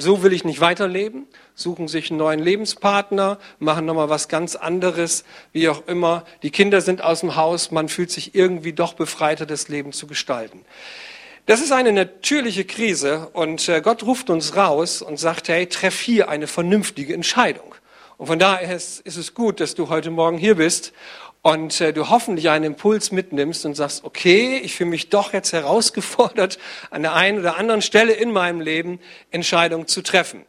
so 0.00 0.22
will 0.22 0.32
ich 0.32 0.44
nicht 0.44 0.60
weiterleben, 0.60 1.26
suchen 1.54 1.88
sich 1.88 2.10
einen 2.10 2.18
neuen 2.18 2.40
Lebenspartner, 2.40 3.38
machen 3.58 3.86
nochmal 3.86 4.08
was 4.08 4.28
ganz 4.28 4.56
anderes, 4.56 5.24
wie 5.52 5.68
auch 5.68 5.86
immer. 5.86 6.24
Die 6.42 6.50
Kinder 6.50 6.80
sind 6.80 7.02
aus 7.02 7.20
dem 7.20 7.36
Haus, 7.36 7.70
man 7.70 7.88
fühlt 7.88 8.10
sich 8.10 8.34
irgendwie 8.34 8.72
doch 8.72 8.94
befreiter, 8.94 9.46
das 9.46 9.68
Leben 9.68 9.92
zu 9.92 10.06
gestalten. 10.06 10.64
Das 11.46 11.60
ist 11.60 11.72
eine 11.72 11.92
natürliche 11.92 12.64
Krise 12.64 13.28
und 13.34 13.68
äh, 13.68 13.82
Gott 13.82 14.02
ruft 14.02 14.30
uns 14.30 14.56
raus 14.56 15.02
und 15.02 15.18
sagt, 15.18 15.48
hey, 15.48 15.66
treff 15.66 16.00
hier 16.00 16.28
eine 16.28 16.46
vernünftige 16.46 17.12
Entscheidung. 17.12 17.74
Und 18.16 18.28
von 18.28 18.38
daher 18.38 18.74
ist, 18.74 19.00
ist 19.00 19.16
es 19.16 19.34
gut, 19.34 19.60
dass 19.60 19.74
du 19.74 19.88
heute 19.88 20.10
Morgen 20.10 20.38
hier 20.38 20.54
bist 20.54 20.92
und 21.44 21.78
äh, 21.82 21.92
du 21.92 22.08
hoffentlich 22.08 22.48
einen 22.48 22.64
Impuls 22.64 23.12
mitnimmst 23.12 23.66
und 23.66 23.74
sagst, 23.74 24.02
okay, 24.02 24.56
ich 24.56 24.74
fühle 24.76 24.88
mich 24.88 25.10
doch 25.10 25.34
jetzt 25.34 25.52
herausgefordert, 25.52 26.58
an 26.90 27.02
der 27.02 27.12
einen 27.12 27.38
oder 27.38 27.58
anderen 27.58 27.82
Stelle 27.82 28.14
in 28.14 28.32
meinem 28.32 28.62
Leben 28.62 28.98
Entscheidungen 29.30 29.86
zu 29.86 30.00
treffen. 30.00 30.46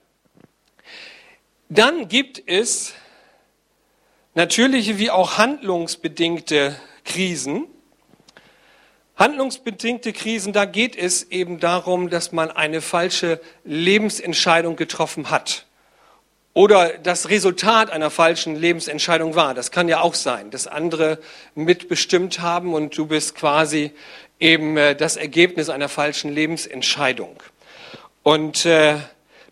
Dann 1.68 2.08
gibt 2.08 2.42
es 2.46 2.94
natürliche 4.36 4.98
wie 4.98 5.12
auch 5.12 5.38
handlungsbedingte 5.38 6.80
Krisen. 7.04 7.68
Handlungsbedingte 9.18 10.14
Krisen, 10.14 10.54
da 10.54 10.64
geht 10.64 10.96
es 10.96 11.24
eben 11.24 11.60
darum, 11.60 12.10
dass 12.10 12.32
man 12.32 12.52
eine 12.52 12.80
falsche 12.80 13.42
Lebensentscheidung 13.66 14.78
getroffen 14.78 15.30
hat. 15.30 15.66
Oder 16.56 16.98
das 17.00 17.30
Resultat 17.30 17.92
einer 17.92 18.10
falschen 18.10 18.56
Lebensentscheidung 18.56 19.36
war. 19.36 19.54
Das 19.54 19.72
kann 19.72 19.90
ja 19.90 20.00
auch 20.00 20.14
sein, 20.14 20.52
dass 20.52 20.68
andere 20.68 21.20
mitbestimmt 21.54 22.40
haben 22.40 22.74
und 22.74 22.98
du 22.98 23.08
bist 23.08 23.36
quasi 23.36 23.92
eben 24.40 24.78
äh, 24.78 24.96
das 24.96 25.18
Ergebnis 25.18 25.70
einer 25.70 25.90
falschen 25.90 26.32
Lebensentscheidung. 26.32 27.36
Und 28.24 28.66
äh, 28.66 28.96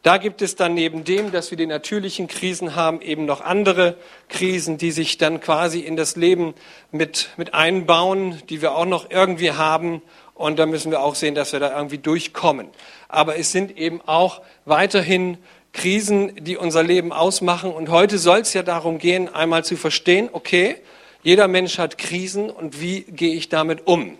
da 0.01 0.15
gibt 0.15 0.41
es 0.41 0.55
dann 0.55 0.75
neben 0.75 1.03
dem, 1.03 1.33
dass 1.33 1.51
wir 1.51 1.57
die 1.57 1.65
natürlichen 1.65 2.29
Krisen 2.29 2.74
haben, 2.74 3.01
eben 3.01 3.25
noch 3.25 3.41
andere 3.41 3.98
Krisen, 4.29 4.77
die 4.77 4.91
sich 4.91 5.17
dann 5.17 5.41
quasi 5.41 5.81
in 5.81 5.98
das 5.98 6.15
Leben 6.15 6.53
mit, 6.91 7.31
mit 7.36 7.53
einbauen, 7.53 8.41
die 8.48 8.62
wir 8.62 8.75
auch 8.75 8.86
noch 8.86 9.12
irgendwie 9.12 9.51
haben. 9.51 10.01
Und 10.36 10.57
da 10.57 10.65
müssen 10.65 10.89
wir 10.89 11.01
auch 11.01 11.15
sehen, 11.15 11.36
dass 11.36 11.51
wir 11.51 11.60
da 11.60 11.75
irgendwie 11.75 11.98
durchkommen. 11.98 12.69
Aber 13.10 13.38
es 13.38 13.51
sind 13.51 13.77
eben 13.77 14.00
auch 14.05 14.41
weiterhin 14.63 15.38
Krisen, 15.73 16.43
die 16.43 16.55
unser 16.55 16.83
Leben 16.83 17.11
ausmachen. 17.11 17.73
Und 17.73 17.89
heute 17.89 18.17
soll 18.17 18.39
es 18.39 18.53
ja 18.53 18.63
darum 18.63 18.99
gehen, 18.99 19.27
einmal 19.27 19.65
zu 19.65 19.75
verstehen, 19.75 20.29
okay, 20.31 20.77
jeder 21.23 21.47
Mensch 21.47 21.77
hat 21.77 21.97
Krisen 21.97 22.49
und 22.49 22.79
wie 22.79 23.01
gehe 23.01 23.35
ich 23.35 23.49
damit 23.49 23.87
um? 23.87 24.17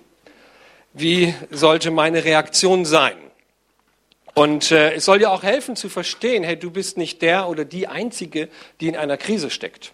Wie 0.94 1.34
sollte 1.52 1.92
meine 1.92 2.24
Reaktion 2.24 2.86
sein? 2.86 3.18
Und 4.34 4.72
äh, 4.72 4.94
es 4.94 5.06
soll 5.06 5.22
ja 5.22 5.30
auch 5.30 5.44
helfen 5.44 5.76
zu 5.76 5.90
verstehen, 5.90 6.44
hey, 6.44 6.58
du 6.58 6.72
bist 6.72 6.98
nicht 6.98 7.22
der 7.22 7.48
oder 7.48 7.66
die 7.66 7.88
Einzige, 7.88 8.50
die 8.80 8.88
in 8.88 8.96
einer 8.96 9.18
Krise 9.18 9.50
steckt. 9.50 9.94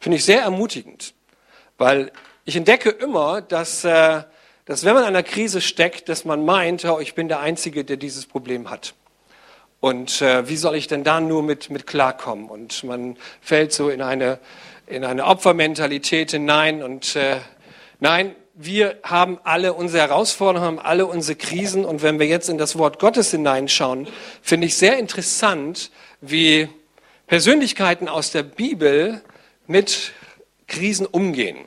Finde 0.00 0.18
ich 0.18 0.24
sehr 0.24 0.42
ermutigend, 0.42 1.14
weil 1.78 2.10
ich 2.44 2.56
entdecke 2.56 2.90
immer, 2.90 3.40
dass, 3.40 3.84
äh, 3.84 4.22
dass 4.64 4.84
wenn 4.84 4.94
man 4.94 5.04
in 5.04 5.10
einer 5.10 5.22
Krise 5.22 5.60
steckt, 5.60 6.08
dass 6.08 6.24
man 6.24 6.44
meint, 6.44 6.84
oh, 6.84 6.98
ich 6.98 7.14
bin 7.14 7.28
der 7.28 7.38
Einzige, 7.38 7.84
der 7.84 7.96
dieses 7.96 8.26
Problem 8.26 8.68
hat. 8.68 8.94
Und 9.82 10.22
äh, 10.22 10.48
wie 10.48 10.56
soll 10.56 10.76
ich 10.76 10.86
denn 10.86 11.02
da 11.02 11.20
nur 11.20 11.42
mit, 11.42 11.68
mit 11.68 11.88
klarkommen? 11.88 12.48
Und 12.48 12.84
man 12.84 13.16
fällt 13.40 13.72
so 13.72 13.88
in 13.88 14.00
eine, 14.00 14.38
in 14.86 15.04
eine 15.04 15.26
Opfermentalität 15.26 16.30
hinein. 16.30 16.84
Und 16.84 17.16
äh, 17.16 17.38
nein, 17.98 18.36
wir 18.54 19.00
haben 19.02 19.40
alle 19.42 19.72
unsere 19.72 20.06
Herausforderungen, 20.06 20.78
haben 20.78 20.78
alle 20.78 21.06
unsere 21.06 21.36
Krisen. 21.36 21.84
Und 21.84 22.00
wenn 22.00 22.20
wir 22.20 22.28
jetzt 22.28 22.48
in 22.48 22.58
das 22.58 22.78
Wort 22.78 23.00
Gottes 23.00 23.32
hineinschauen, 23.32 24.06
finde 24.40 24.68
ich 24.68 24.76
sehr 24.76 25.00
interessant, 25.00 25.90
wie 26.20 26.68
Persönlichkeiten 27.26 28.08
aus 28.08 28.30
der 28.30 28.44
Bibel 28.44 29.20
mit 29.66 30.12
Krisen 30.68 31.06
umgehen. 31.06 31.58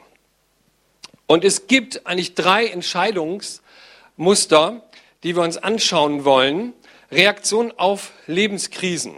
Und 1.27 1.43
es 1.43 1.67
gibt 1.67 2.07
eigentlich 2.07 2.33
drei 2.33 2.67
Entscheidungsmuster, 2.67 4.83
die 5.23 5.35
wir 5.35 5.43
uns 5.43 5.57
anschauen 5.57 6.23
wollen. 6.23 6.71
Reaktion 7.15 7.71
auf 7.77 8.11
Lebenskrisen. 8.27 9.15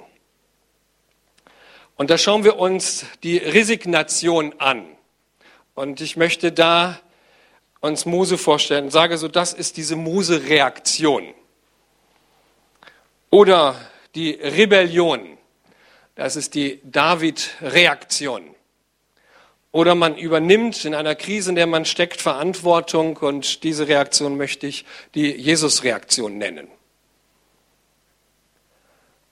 Und 1.95 2.09
da 2.09 2.17
schauen 2.17 2.43
wir 2.43 2.57
uns 2.57 3.05
die 3.23 3.37
Resignation 3.37 4.53
an. 4.59 4.85
Und 5.73 5.99
ich 5.99 6.15
möchte 6.15 6.51
da 6.51 6.99
uns 7.81 8.05
Mose 8.05 8.37
vorstellen 8.37 8.85
und 8.85 8.91
sage 8.91 9.17
so, 9.17 9.27
das 9.27 9.53
ist 9.53 9.77
diese 9.77 9.95
Mose-Reaktion. 9.95 11.33
Oder 13.29 13.75
die 14.15 14.31
Rebellion, 14.31 15.37
das 16.15 16.35
ist 16.35 16.55
die 16.55 16.79
David-Reaktion. 16.83 18.55
Oder 19.71 19.95
man 19.95 20.17
übernimmt 20.17 20.85
in 20.85 20.95
einer 20.95 21.13
Krise, 21.15 21.49
in 21.49 21.55
der 21.55 21.67
man 21.67 21.85
steckt, 21.85 22.21
Verantwortung 22.21 23.17
und 23.17 23.63
diese 23.63 23.87
Reaktion 23.87 24.37
möchte 24.37 24.65
ich 24.65 24.85
die 25.13 25.31
Jesus-Reaktion 25.31 26.37
nennen. 26.37 26.67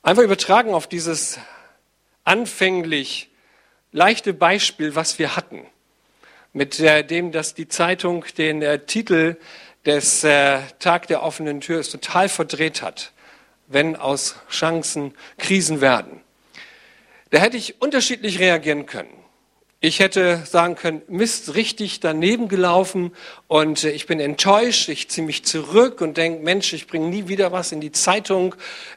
Einfach 0.06 0.22
übertragen 0.22 0.76
auf 0.76 0.86
dieses 0.86 1.40
anfänglich 2.26 3.32
leichte 3.92 4.36
Beispiel, 4.36 4.94
was 4.94 5.18
wir 5.18 5.36
hatten 5.36 5.66
mit 6.54 6.78
dem, 6.78 7.32
dass 7.32 7.56
die 7.56 7.68
Zeitung 7.68 8.24
den 8.38 8.62
äh, 8.62 8.86
Titel 8.86 9.36
des 9.84 10.24
äh, 10.24 10.60
Tag 10.78 11.08
der 11.08 11.24
offenen 11.24 11.60
Tür 11.60 11.82
total 11.82 12.30
verdreht 12.30 12.84
hat, 12.84 13.14
wenn 13.66 13.96
aus 13.96 14.36
Chancen 14.48 15.16
Krisen 15.40 15.82
werden. 15.82 16.22
Da 17.32 17.40
hätte 17.40 17.58
ich 17.58 17.82
unterschiedlich 17.82 18.38
reagieren 18.38 18.86
können. 18.86 19.25
Ich 19.88 20.00
hätte 20.00 20.42
sagen 20.46 20.74
können, 20.74 21.04
Mist, 21.10 21.54
richtig 21.54 22.00
daneben 22.00 22.48
gelaufen 22.48 23.12
und 23.48 23.84
äh, 23.84 23.92
ich 23.92 24.08
bin 24.08 24.20
enttäuscht, 24.20 24.90
ich 24.90 25.10
ziehe 25.10 25.24
mich 25.24 25.46
zurück 25.46 26.02
und 26.02 26.18
denke, 26.18 26.44
Mensch, 26.44 26.74
ich 26.74 26.88
bringe 26.88 27.08
nie 27.08 27.28
wieder 27.28 27.52
was 27.52 27.72
in 27.72 27.82
die 27.82 27.92
Zeitung 27.92 28.56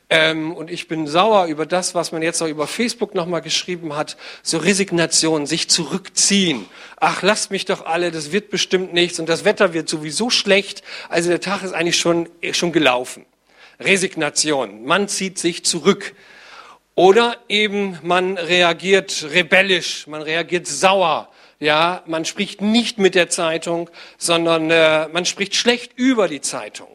ähm, 0.08 0.54
und 0.54 0.70
ich 0.70 0.88
bin 0.88 1.06
sauer 1.06 1.44
über 1.44 1.66
das, 1.66 1.94
was 1.94 2.10
man 2.10 2.22
jetzt 2.22 2.40
auch 2.40 2.46
über 2.46 2.66
Facebook 2.66 3.14
nochmal 3.14 3.42
geschrieben 3.42 3.96
hat, 3.96 4.16
so 4.42 4.56
Resignation, 4.56 5.44
sich 5.44 5.68
zurückziehen. 5.68 6.64
Ach, 6.96 7.20
lasst 7.20 7.50
mich 7.50 7.66
doch 7.66 7.84
alle, 7.84 8.10
das 8.10 8.32
wird 8.32 8.48
bestimmt 8.48 8.94
nichts 8.94 9.20
und 9.20 9.28
das 9.28 9.44
Wetter 9.44 9.74
wird 9.74 9.90
sowieso 9.90 10.30
schlecht, 10.30 10.82
also 11.10 11.28
der 11.28 11.42
Tag 11.42 11.62
ist 11.64 11.74
eigentlich 11.74 11.98
schon, 11.98 12.30
schon 12.52 12.72
gelaufen. 12.72 13.26
Resignation, 13.78 14.86
man 14.86 15.06
zieht 15.06 15.38
sich 15.38 15.66
zurück. 15.66 16.14
Oder 16.98 17.36
eben 17.48 17.96
man 18.02 18.36
reagiert 18.36 19.28
rebellisch, 19.30 20.08
man 20.08 20.20
reagiert 20.20 20.66
sauer. 20.66 21.28
Ja, 21.60 22.02
man 22.06 22.24
spricht 22.24 22.60
nicht 22.60 22.98
mit 22.98 23.14
der 23.14 23.28
Zeitung, 23.28 23.88
sondern 24.16 24.68
äh, 24.72 25.06
man 25.06 25.24
spricht 25.24 25.54
schlecht 25.54 25.92
über 25.94 26.26
die 26.26 26.40
Zeitung. 26.40 26.88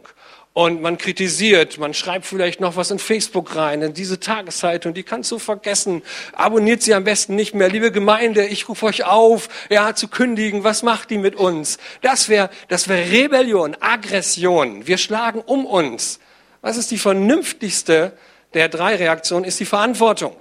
Und 0.51 0.81
man 0.81 0.97
kritisiert, 0.97 1.77
man 1.77 1.93
schreibt 1.93 2.25
vielleicht 2.25 2.59
noch 2.59 2.75
was 2.75 2.91
in 2.91 2.99
Facebook 2.99 3.55
rein, 3.55 3.81
in 3.81 3.93
diese 3.93 4.19
Tageszeitung, 4.19 4.93
die 4.93 5.03
kannst 5.03 5.31
du 5.31 5.39
vergessen. 5.39 6.01
Abonniert 6.33 6.81
sie 6.81 6.93
am 6.93 7.05
besten 7.05 7.35
nicht 7.35 7.55
mehr. 7.55 7.69
Liebe 7.69 7.89
Gemeinde, 7.89 8.45
ich 8.45 8.67
rufe 8.67 8.87
euch 8.87 9.05
auf, 9.05 9.47
ja, 9.69 9.95
zu 9.95 10.09
kündigen. 10.09 10.65
Was 10.65 10.83
macht 10.83 11.11
die 11.11 11.17
mit 11.17 11.37
uns? 11.37 11.77
Das 12.01 12.27
wäre, 12.27 12.49
das 12.67 12.89
wäre 12.89 13.09
Rebellion, 13.09 13.77
Aggression. 13.79 14.85
Wir 14.85 14.97
schlagen 14.97 15.39
um 15.39 15.65
uns. 15.65 16.19
Was 16.59 16.75
ist 16.75 16.91
die 16.91 16.97
vernünftigste 16.97 18.11
der 18.53 18.69
drei 18.69 18.95
Reaktionen 18.95 19.45
ist 19.45 19.59
die 19.59 19.65
Verantwortung. 19.65 20.35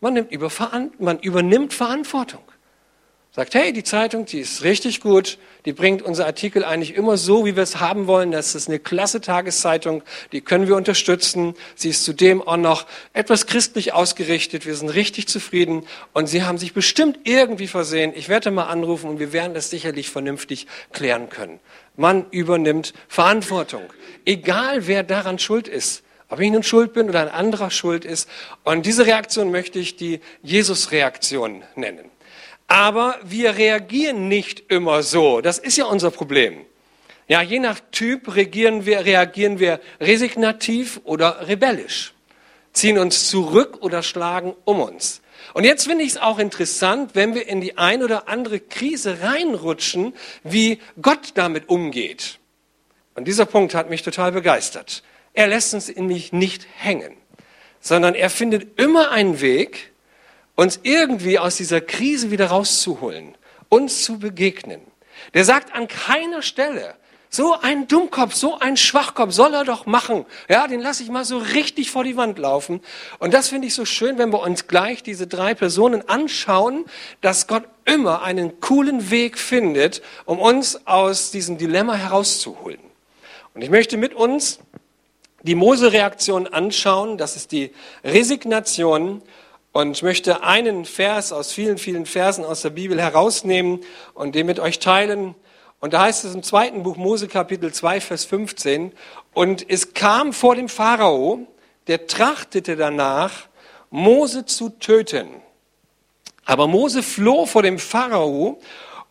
Man, 0.00 0.14
nimmt 0.14 0.32
über, 0.32 0.50
man 0.98 1.18
übernimmt 1.18 1.74
Verantwortung. 1.74 2.42
Sagt, 3.32 3.54
hey, 3.54 3.72
die 3.72 3.84
Zeitung, 3.84 4.24
die 4.26 4.40
ist 4.40 4.64
richtig 4.64 5.00
gut, 5.00 5.38
die 5.64 5.72
bringt 5.72 6.02
unser 6.02 6.26
Artikel 6.26 6.64
eigentlich 6.64 6.96
immer 6.96 7.16
so, 7.16 7.46
wie 7.46 7.54
wir 7.54 7.62
es 7.62 7.78
haben 7.78 8.08
wollen. 8.08 8.32
Das 8.32 8.56
ist 8.56 8.66
eine 8.66 8.80
klasse 8.80 9.20
Tageszeitung, 9.20 10.02
die 10.32 10.40
können 10.40 10.66
wir 10.66 10.74
unterstützen. 10.74 11.54
Sie 11.76 11.90
ist 11.90 12.02
zudem 12.02 12.42
auch 12.42 12.56
noch 12.56 12.86
etwas 13.12 13.46
christlich 13.46 13.92
ausgerichtet. 13.92 14.66
Wir 14.66 14.74
sind 14.74 14.88
richtig 14.88 15.28
zufrieden 15.28 15.86
und 16.12 16.26
Sie 16.26 16.42
haben 16.42 16.58
sich 16.58 16.74
bestimmt 16.74 17.20
irgendwie 17.22 17.68
versehen. 17.68 18.12
Ich 18.16 18.28
werde 18.28 18.50
mal 18.50 18.64
anrufen 18.64 19.08
und 19.08 19.20
wir 19.20 19.32
werden 19.32 19.54
das 19.54 19.70
sicherlich 19.70 20.10
vernünftig 20.10 20.66
klären 20.92 21.28
können. 21.28 21.60
Man 21.96 22.26
übernimmt 22.32 22.94
Verantwortung. 23.06 23.84
Egal, 24.24 24.88
wer 24.88 25.04
daran 25.04 25.38
schuld 25.38 25.68
ist. 25.68 26.02
Ob 26.30 26.40
ich 26.40 26.50
nun 26.50 26.62
schuld 26.62 26.92
bin 26.92 27.08
oder 27.08 27.20
ein 27.20 27.28
anderer 27.28 27.70
schuld 27.70 28.04
ist. 28.04 28.28
Und 28.64 28.86
diese 28.86 29.04
Reaktion 29.04 29.50
möchte 29.50 29.78
ich 29.78 29.96
die 29.96 30.20
Jesus-Reaktion 30.42 31.62
nennen. 31.74 32.08
Aber 32.68 33.18
wir 33.24 33.56
reagieren 33.56 34.28
nicht 34.28 34.70
immer 34.70 35.02
so. 35.02 35.40
Das 35.40 35.58
ist 35.58 35.76
ja 35.76 35.86
unser 35.86 36.12
Problem. 36.12 36.64
Ja, 37.26 37.42
je 37.42 37.58
nach 37.58 37.80
Typ 37.90 38.34
reagieren 38.34 38.86
wir, 38.86 39.04
reagieren 39.04 39.58
wir 39.58 39.80
resignativ 40.00 41.00
oder 41.04 41.48
rebellisch, 41.48 42.14
ziehen 42.72 42.98
uns 42.98 43.28
zurück 43.28 43.78
oder 43.80 44.02
schlagen 44.02 44.54
um 44.64 44.80
uns. 44.80 45.22
Und 45.52 45.64
jetzt 45.64 45.86
finde 45.86 46.04
ich 46.04 46.10
es 46.10 46.16
auch 46.16 46.38
interessant, 46.38 47.12
wenn 47.14 47.34
wir 47.34 47.48
in 47.48 47.60
die 47.60 47.76
ein 47.76 48.02
oder 48.02 48.28
andere 48.28 48.60
Krise 48.60 49.20
reinrutschen, 49.22 50.14
wie 50.44 50.80
Gott 51.02 51.32
damit 51.34 51.68
umgeht. 51.68 52.38
Und 53.14 53.26
dieser 53.26 53.46
Punkt 53.46 53.74
hat 53.74 53.90
mich 53.90 54.02
total 54.02 54.32
begeistert. 54.32 55.02
Er 55.34 55.46
lässt 55.46 55.74
uns 55.74 55.88
in 55.88 56.06
mich 56.06 56.32
nicht 56.32 56.66
hängen, 56.76 57.16
sondern 57.80 58.14
er 58.14 58.30
findet 58.30 58.80
immer 58.80 59.10
einen 59.10 59.40
Weg, 59.40 59.92
uns 60.56 60.80
irgendwie 60.82 61.38
aus 61.38 61.56
dieser 61.56 61.80
Krise 61.80 62.30
wieder 62.30 62.46
rauszuholen, 62.46 63.36
uns 63.68 64.02
zu 64.04 64.18
begegnen. 64.18 64.80
Der 65.34 65.44
sagt 65.44 65.74
an 65.74 65.88
keiner 65.88 66.42
Stelle, 66.42 66.96
So 67.32 67.54
ein 67.60 67.86
Dummkopf, 67.86 68.34
so 68.34 68.58
ein 68.58 68.76
Schwachkopf 68.76 69.32
soll 69.32 69.54
er 69.54 69.62
doch 69.62 69.86
machen. 69.86 70.26
Ja, 70.48 70.66
den 70.66 70.80
lasse 70.80 71.04
ich 71.04 71.10
mal 71.10 71.24
so 71.24 71.38
richtig 71.38 71.92
vor 71.92 72.02
die 72.02 72.16
Wand 72.16 72.40
laufen. 72.40 72.80
Und 73.20 73.32
das 73.32 73.50
finde 73.50 73.68
ich 73.68 73.74
so 73.74 73.84
schön, 73.84 74.18
wenn 74.18 74.32
wir 74.32 74.40
uns 74.40 74.66
gleich 74.66 75.04
diese 75.04 75.28
drei 75.28 75.54
Personen 75.54 76.08
anschauen, 76.08 76.86
dass 77.20 77.46
Gott 77.46 77.62
immer 77.84 78.22
einen 78.22 78.58
coolen 78.58 79.12
Weg 79.12 79.38
findet, 79.38 80.02
um 80.24 80.40
uns 80.40 80.88
aus 80.88 81.30
diesem 81.30 81.56
Dilemma 81.56 81.94
herauszuholen. 81.94 82.80
Und 83.54 83.62
ich 83.62 83.70
möchte 83.70 83.96
mit 83.96 84.12
uns 84.12 84.58
die 85.42 85.54
Mose-Reaktion 85.54 86.46
anschauen. 86.46 87.18
Das 87.18 87.36
ist 87.36 87.52
die 87.52 87.72
Resignation. 88.04 89.22
Und 89.72 89.92
ich 89.92 90.02
möchte 90.02 90.42
einen 90.42 90.84
Vers 90.84 91.32
aus 91.32 91.52
vielen, 91.52 91.78
vielen 91.78 92.06
Versen 92.06 92.44
aus 92.44 92.62
der 92.62 92.70
Bibel 92.70 93.00
herausnehmen 93.00 93.80
und 94.14 94.34
den 94.34 94.46
mit 94.46 94.58
euch 94.58 94.80
teilen. 94.80 95.34
Und 95.78 95.94
da 95.94 96.02
heißt 96.02 96.24
es 96.24 96.34
im 96.34 96.42
zweiten 96.42 96.82
Buch 96.82 96.96
Mose 96.96 97.28
Kapitel 97.28 97.72
2, 97.72 98.00
Vers 98.00 98.24
15, 98.26 98.92
und 99.32 99.68
es 99.70 99.94
kam 99.94 100.32
vor 100.32 100.56
dem 100.56 100.68
Pharao, 100.68 101.46
der 101.86 102.06
trachtete 102.06 102.76
danach, 102.76 103.48
Mose 103.90 104.44
zu 104.44 104.70
töten. 104.70 105.28
Aber 106.44 106.66
Mose 106.66 107.02
floh 107.02 107.46
vor 107.46 107.62
dem 107.62 107.78
Pharao 107.78 108.60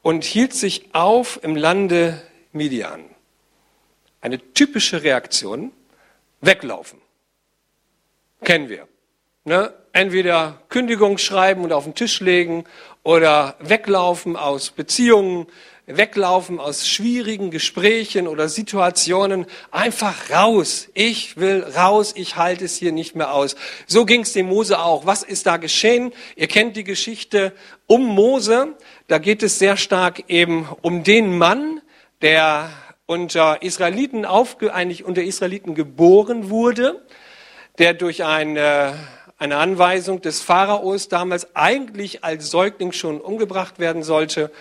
und 0.01 0.23
hielt 0.23 0.53
sich 0.53 0.93
auf 0.93 1.39
im 1.41 1.55
Lande 1.55 2.21
Midian. 2.51 3.05
Eine 4.21 4.39
typische 4.53 5.03
Reaktion, 5.03 5.71
weglaufen. 6.41 7.01
Kennen 8.43 8.69
wir. 8.69 8.87
Ne? 9.43 9.73
Entweder 9.91 10.61
Kündigung 10.69 11.17
schreiben 11.17 11.63
und 11.63 11.73
auf 11.73 11.83
den 11.83 11.95
Tisch 11.95 12.19
legen 12.19 12.65
oder 13.03 13.55
weglaufen 13.59 14.35
aus 14.35 14.69
Beziehungen, 14.69 15.47
weglaufen 15.87 16.59
aus 16.59 16.87
schwierigen 16.87 17.49
Gesprächen 17.49 18.27
oder 18.27 18.47
Situationen, 18.47 19.47
einfach 19.71 20.29
raus. 20.29 20.87
Ich 20.93 21.37
will 21.37 21.63
raus, 21.75 22.13
ich 22.15 22.35
halte 22.35 22.65
es 22.65 22.77
hier 22.77 22.91
nicht 22.91 23.15
mehr 23.15 23.33
aus. 23.33 23.55
So 23.87 24.05
ging 24.05 24.21
es 24.21 24.33
dem 24.33 24.45
Mose 24.47 24.79
auch. 24.79 25.07
Was 25.07 25.23
ist 25.23 25.47
da 25.47 25.57
geschehen? 25.57 26.13
Ihr 26.35 26.47
kennt 26.47 26.77
die 26.77 26.83
Geschichte 26.83 27.53
um 27.87 28.05
Mose. 28.05 28.75
Da 29.07 29.17
geht 29.17 29.41
es 29.41 29.57
sehr 29.57 29.77
stark 29.77 30.25
eben 30.27 30.69
um 30.81 31.03
den 31.03 31.37
Mann, 31.37 31.81
der 32.21 32.69
unter 33.09 33.63
Israeliten 33.63 34.23
aufge, 34.23 34.73
eigentlich 34.73 35.03
unter 35.03 35.23
Israeliten 35.23 35.73
geboren 35.73 36.49
wurde, 36.49 37.03
der 37.79 37.93
durch 37.93 38.23
eine, 38.23 38.93
eine 39.37 39.57
Anweisung 39.57 40.21
des 40.21 40.41
Pharaos 40.41 41.07
damals 41.09 41.55
eigentlich 41.55 42.23
als 42.23 42.51
Säugling 42.51 42.91
schon 42.91 43.19
umgebracht 43.19 43.79
werden 43.79 44.03
sollte 44.03 44.51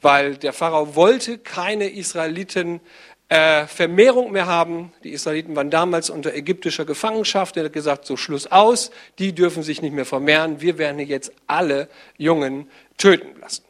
weil 0.00 0.36
der 0.36 0.52
Pharao 0.52 0.94
wollte 0.94 1.38
keine 1.38 1.88
Israeliten 1.88 2.80
äh, 3.28 3.66
Vermehrung 3.66 4.32
mehr 4.32 4.46
haben. 4.46 4.92
Die 5.04 5.10
Israeliten 5.10 5.54
waren 5.56 5.70
damals 5.70 6.08
unter 6.08 6.34
ägyptischer 6.34 6.84
Gefangenschaft. 6.84 7.56
Er 7.56 7.64
hat 7.64 7.72
gesagt, 7.72 8.06
so 8.06 8.16
Schluss 8.16 8.46
aus, 8.46 8.90
die 9.18 9.34
dürfen 9.34 9.62
sich 9.62 9.82
nicht 9.82 9.92
mehr 9.92 10.06
vermehren. 10.06 10.60
Wir 10.60 10.78
werden 10.78 10.98
jetzt 11.00 11.32
alle 11.46 11.88
Jungen 12.16 12.70
töten 12.96 13.38
lassen. 13.40 13.67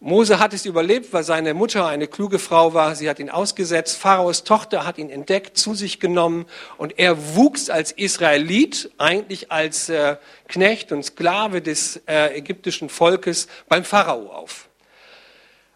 Mose 0.00 0.38
hat 0.38 0.54
es 0.54 0.64
überlebt, 0.64 1.12
weil 1.12 1.24
seine 1.24 1.54
Mutter 1.54 1.86
eine 1.86 2.06
kluge 2.06 2.38
Frau 2.38 2.72
war. 2.72 2.94
Sie 2.94 3.10
hat 3.10 3.18
ihn 3.18 3.30
ausgesetzt. 3.30 3.96
Pharaos 3.96 4.44
Tochter 4.44 4.86
hat 4.86 4.96
ihn 4.96 5.10
entdeckt, 5.10 5.58
zu 5.58 5.74
sich 5.74 5.98
genommen 5.98 6.46
und 6.76 7.00
er 7.00 7.34
wuchs 7.34 7.68
als 7.68 7.90
Israelit, 7.90 8.92
eigentlich 8.96 9.50
als 9.50 9.88
äh, 9.88 10.16
Knecht 10.46 10.92
und 10.92 11.02
Sklave 11.02 11.62
des 11.62 12.00
äh, 12.06 12.36
ägyptischen 12.36 12.90
Volkes 12.90 13.48
beim 13.68 13.82
Pharao 13.82 14.28
auf. 14.28 14.68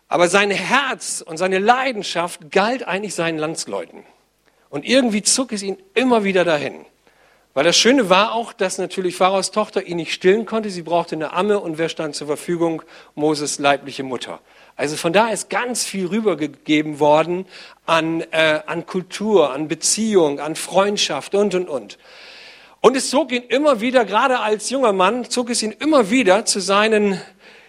Aber 0.07 0.29
sein 0.29 0.53
Herz 0.53 1.21
und 1.27 1.37
seine 1.37 1.59
Leidenschaft 1.59 2.53
galt 2.53 2.87
eigentlich 2.87 3.15
seinen 3.15 3.39
Landsleuten. 3.39 4.05
Und 4.71 4.85
irgendwie 4.85 5.23
zog 5.23 5.53
es 5.53 5.63
ihn 5.63 5.79
immer 5.95 6.23
wieder 6.23 6.45
dahin. 6.45 6.85
Weil 7.55 7.65
das 7.65 7.77
Schöne 7.77 8.09
war 8.09 8.35
auch, 8.35 8.53
dass 8.53 8.79
natürlich 8.79 9.17
Pharaos 9.17 9.51
Tochter 9.51 9.83
ihn 9.83 9.97
nicht 9.97 10.13
stillen 10.13 10.47
konnte. 10.47 10.71
Sie 10.71 10.83
brauchte 10.83 11.15
eine 11.15 11.33
Amme 11.35 11.61
und 11.61 11.77
wer 11.77 11.91
stand 11.91 12.15
zur 12.15 12.27
Verfügung? 12.27 12.83
Moses 13.15 13.59
leibliche 13.59 14.03
Mutter. 14.03 14.41
Also 14.75 14.97
von 14.97 15.13
da 15.13 15.29
ist 15.29 15.51
ganz 15.51 15.85
viel 15.85 16.07
rübergegeben 16.07 16.99
worden 16.99 17.47
an, 17.85 18.23
äh, 18.31 18.61
an 18.65 18.87
Kultur, 18.87 19.53
an 19.53 19.69
Beziehung, 19.69 20.41
an 20.41 20.57
Freundschaft 20.57 21.35
und, 21.35 21.55
und, 21.55 21.69
und. 21.69 21.99
Und 22.81 22.97
es 22.97 23.11
zog 23.11 23.33
ihn 23.33 23.43
immer 23.43 23.81
wieder, 23.81 24.05
gerade 24.07 24.41
als 24.41 24.71
junger 24.71 24.93
Mann, 24.93 25.29
zog 25.29 25.51
es 25.51 25.63
ihn 25.63 25.73
immer 25.73 26.11
wieder 26.11 26.47
zu 26.47 26.59
seinen 26.59 27.21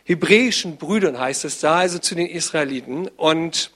hebräischen 0.06 0.78
Brüdern, 0.78 1.20
heißt 1.20 1.46
es 1.46 1.60
da, 1.60 1.80
also 1.80 2.00
zu 2.00 2.16
den 2.16 2.28
Israeliten. 2.28 3.10
Und 3.10 3.72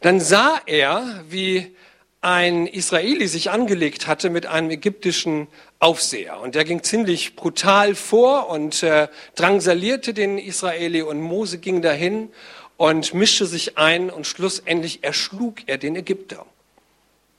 dann 0.00 0.20
sah 0.20 0.60
er, 0.66 1.22
wie 1.28 1.74
ein 2.24 2.66
Israeli 2.66 3.28
sich 3.28 3.50
angelegt 3.50 4.06
hatte 4.06 4.30
mit 4.30 4.46
einem 4.46 4.70
ägyptischen 4.70 5.46
Aufseher. 5.78 6.40
Und 6.40 6.54
der 6.54 6.64
ging 6.64 6.82
ziemlich 6.82 7.36
brutal 7.36 7.94
vor 7.94 8.48
und 8.48 8.82
äh, 8.82 9.08
drangsalierte 9.34 10.14
den 10.14 10.38
Israeli. 10.38 11.02
Und 11.02 11.20
Mose 11.20 11.58
ging 11.58 11.82
dahin 11.82 12.30
und 12.78 13.12
mischte 13.12 13.44
sich 13.44 13.76
ein 13.76 14.08
und 14.08 14.26
schlussendlich 14.26 15.04
erschlug 15.04 15.56
er 15.66 15.76
den 15.76 15.96
Ägypter, 15.96 16.46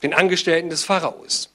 den 0.03 0.13
Angestellten 0.13 0.69
des 0.69 0.83
Pharaos. 0.83 1.49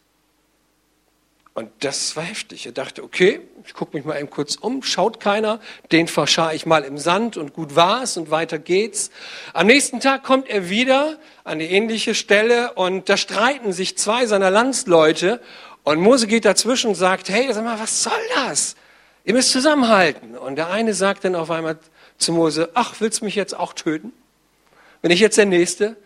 Und 1.52 1.70
das 1.80 2.14
war 2.16 2.22
heftig. 2.22 2.66
Er 2.66 2.72
dachte, 2.72 3.02
okay, 3.02 3.40
ich 3.66 3.74
gucke 3.74 3.96
mich 3.96 4.06
mal 4.06 4.18
eben 4.18 4.30
kurz 4.30 4.54
um, 4.54 4.82
schaut 4.82 5.18
keiner, 5.18 5.60
den 5.90 6.06
verschar 6.06 6.54
ich 6.54 6.64
mal 6.64 6.84
im 6.84 6.96
Sand 6.96 7.36
und 7.36 7.52
gut 7.52 7.74
war's 7.74 8.16
und 8.16 8.30
weiter 8.30 8.58
geht's. 8.58 9.10
Am 9.52 9.66
nächsten 9.66 10.00
Tag 10.00 10.22
kommt 10.22 10.48
er 10.48 10.70
wieder 10.70 11.18
an 11.42 11.58
die 11.58 11.66
ähnliche 11.66 12.14
Stelle 12.14 12.72
und 12.74 13.08
da 13.08 13.16
streiten 13.16 13.72
sich 13.72 13.98
zwei 13.98 14.26
seiner 14.26 14.50
Landsleute 14.50 15.40
und 15.82 16.00
Mose 16.00 16.26
geht 16.26 16.44
dazwischen 16.44 16.88
und 16.88 16.94
sagt, 16.94 17.28
hey, 17.28 17.52
sag 17.52 17.64
mal, 17.64 17.80
was 17.80 18.02
soll 18.02 18.12
das? 18.36 18.76
Ihr 19.24 19.34
müsst 19.34 19.50
zusammenhalten. 19.50 20.38
Und 20.38 20.56
der 20.56 20.68
eine 20.70 20.94
sagt 20.94 21.24
dann 21.24 21.34
auf 21.34 21.50
einmal 21.50 21.78
zu 22.16 22.32
Mose, 22.32 22.70
ach, 22.74 22.94
willst 23.00 23.20
du 23.20 23.24
mich 23.24 23.34
jetzt 23.34 23.58
auch 23.58 23.72
töten? 23.72 24.12
Bin 25.02 25.10
ich 25.10 25.20
jetzt 25.20 25.36
der 25.38 25.46
Nächste? 25.46 25.96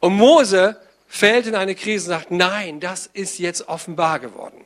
Und 0.00 0.14
Mose 0.14 0.76
fällt 1.08 1.46
in 1.46 1.54
eine 1.54 1.74
Krise 1.74 2.10
und 2.10 2.18
sagt, 2.18 2.30
nein, 2.30 2.80
das 2.80 3.08
ist 3.12 3.38
jetzt 3.38 3.68
offenbar 3.68 4.18
geworden. 4.18 4.64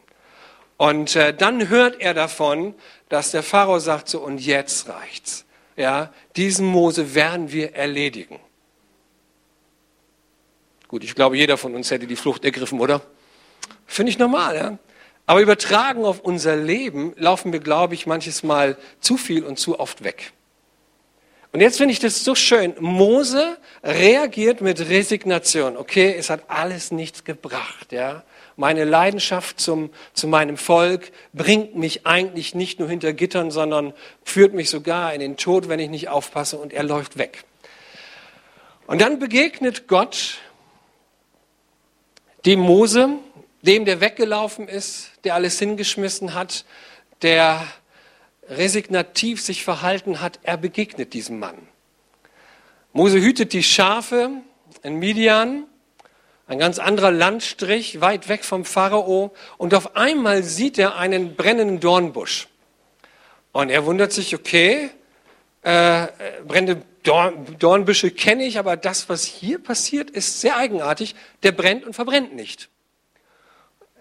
Und 0.76 1.14
äh, 1.14 1.32
dann 1.32 1.68
hört 1.68 2.00
er 2.00 2.14
davon, 2.14 2.74
dass 3.08 3.30
der 3.30 3.42
Pharao 3.42 3.78
sagt 3.78 4.08
so, 4.08 4.20
und 4.20 4.38
jetzt 4.38 4.88
reicht's. 4.88 5.44
Ja, 5.76 6.12
diesen 6.36 6.66
Mose 6.66 7.14
werden 7.14 7.52
wir 7.52 7.74
erledigen. 7.74 8.38
Gut, 10.88 11.02
ich 11.02 11.14
glaube, 11.14 11.36
jeder 11.36 11.56
von 11.56 11.74
uns 11.74 11.90
hätte 11.90 12.06
die 12.06 12.16
Flucht 12.16 12.44
ergriffen, 12.44 12.80
oder? 12.80 13.02
Finde 13.86 14.10
ich 14.10 14.18
normal, 14.18 14.56
ja? 14.56 14.78
Aber 15.26 15.40
übertragen 15.40 16.04
auf 16.04 16.20
unser 16.20 16.54
Leben 16.56 17.14
laufen 17.16 17.52
wir, 17.52 17.60
glaube 17.60 17.94
ich, 17.94 18.06
manches 18.06 18.42
Mal 18.42 18.76
zu 19.00 19.16
viel 19.16 19.42
und 19.44 19.58
zu 19.58 19.80
oft 19.80 20.04
weg. 20.04 20.32
Und 21.52 21.60
jetzt 21.60 21.78
finde 21.78 21.92
ich 21.92 21.98
das 21.98 22.24
so 22.24 22.34
schön. 22.34 22.74
Mose 22.78 23.56
reagiert 23.82 24.60
mit 24.60 24.80
Resignation. 24.80 25.76
Okay, 25.76 26.14
es 26.18 26.28
hat 26.30 26.42
alles 26.48 26.90
nichts 26.90 27.24
gebracht, 27.24 27.92
ja 27.92 28.22
meine 28.56 28.84
Leidenschaft 28.84 29.60
zum, 29.60 29.90
zu 30.12 30.28
meinem 30.28 30.56
Volk 30.56 31.12
bringt 31.32 31.76
mich 31.76 32.06
eigentlich 32.06 32.54
nicht 32.54 32.78
nur 32.78 32.88
hinter 32.88 33.12
Gittern, 33.12 33.50
sondern 33.50 33.92
führt 34.22 34.54
mich 34.54 34.70
sogar 34.70 35.12
in 35.12 35.20
den 35.20 35.36
Tod, 35.36 35.68
wenn 35.68 35.80
ich 35.80 35.90
nicht 35.90 36.08
aufpasse 36.08 36.56
und 36.56 36.72
er 36.72 36.82
läuft 36.82 37.18
weg. 37.18 37.44
Und 38.86 39.00
dann 39.00 39.18
begegnet 39.18 39.88
Gott 39.88 40.38
dem 42.44 42.60
Mose, 42.60 43.10
dem, 43.62 43.84
der 43.84 44.00
weggelaufen 44.00 44.68
ist, 44.68 45.10
der 45.24 45.34
alles 45.34 45.58
hingeschmissen 45.58 46.34
hat, 46.34 46.64
der 47.22 47.66
resignativ 48.48 49.40
sich 49.40 49.64
verhalten 49.64 50.20
hat, 50.20 50.38
er 50.42 50.58
begegnet 50.58 51.14
diesem 51.14 51.38
Mann. 51.38 51.56
Mose 52.92 53.18
hütet 53.18 53.54
die 53.54 53.62
Schafe 53.62 54.30
in 54.82 54.98
Midian 54.98 55.64
ein 56.46 56.58
ganz 56.58 56.78
anderer 56.78 57.10
Landstrich, 57.10 58.00
weit 58.00 58.28
weg 58.28 58.44
vom 58.44 58.64
Pharao. 58.64 59.34
Und 59.56 59.74
auf 59.74 59.96
einmal 59.96 60.42
sieht 60.42 60.78
er 60.78 60.96
einen 60.96 61.36
brennenden 61.36 61.80
Dornbusch. 61.80 62.48
Und 63.52 63.70
er 63.70 63.86
wundert 63.86 64.12
sich, 64.12 64.34
okay, 64.34 64.90
äh, 65.62 66.08
brennende 66.46 66.82
Dorn, 67.04 67.58
Dornbüsche 67.58 68.10
kenne 68.10 68.44
ich, 68.44 68.58
aber 68.58 68.76
das, 68.76 69.08
was 69.08 69.24
hier 69.24 69.62
passiert, 69.62 70.10
ist 70.10 70.40
sehr 70.40 70.56
eigenartig. 70.56 71.14
Der 71.42 71.52
brennt 71.52 71.84
und 71.84 71.94
verbrennt 71.94 72.34
nicht. 72.34 72.68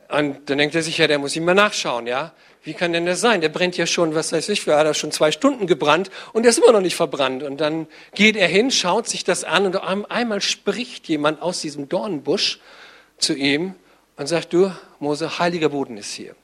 Und 0.10 0.50
dann 0.50 0.58
denkt 0.58 0.76
er 0.76 0.84
sich, 0.84 0.98
ja, 0.98 1.08
der 1.08 1.20
muss 1.20 1.36
ihm 1.36 1.46
mal 1.46 1.54
nachschauen, 1.54 2.08
ja. 2.08 2.34
Wie 2.64 2.74
kann 2.74 2.94
denn 2.94 3.06
das 3.06 3.20
sein? 3.20 3.42
Der 3.42 3.50
brennt 3.50 3.76
ja 3.76 3.86
schon, 3.86 4.16
was 4.16 4.32
weiß 4.32 4.48
ich, 4.50 4.66
hat 4.68 4.86
er 4.86 4.94
schon 4.94 5.12
zwei 5.12 5.32
Stunden 5.32 5.68
gebrannt 5.68 6.10
und 6.32 6.44
der 6.44 6.52
ist 6.52 6.60
immer 6.60 6.72
noch 6.72 6.82
nicht 6.82 6.96
verbrannt. 6.96 7.44
Und 7.44 7.60
dann 7.60 7.88
geht 8.16 8.38
er 8.38 8.48
hin, 8.48 8.72
schaut 8.72 9.08
sich 9.08 9.26
das 9.26 9.44
an 9.44 9.66
und 9.66 9.76
einmal 9.76 10.40
spricht 10.40 11.10
jemand 11.10 11.42
aus 11.42 11.60
diesem 11.60 11.90
Dornenbusch 11.90 12.60
zu 13.18 13.34
ihm 13.34 13.76
und 14.16 14.28
sagt, 14.28 14.54
du, 14.54 14.72
Mose, 15.00 15.40
heiliger 15.40 15.70
Boden 15.70 15.98
ist 15.98 16.14
hier. 16.14 16.36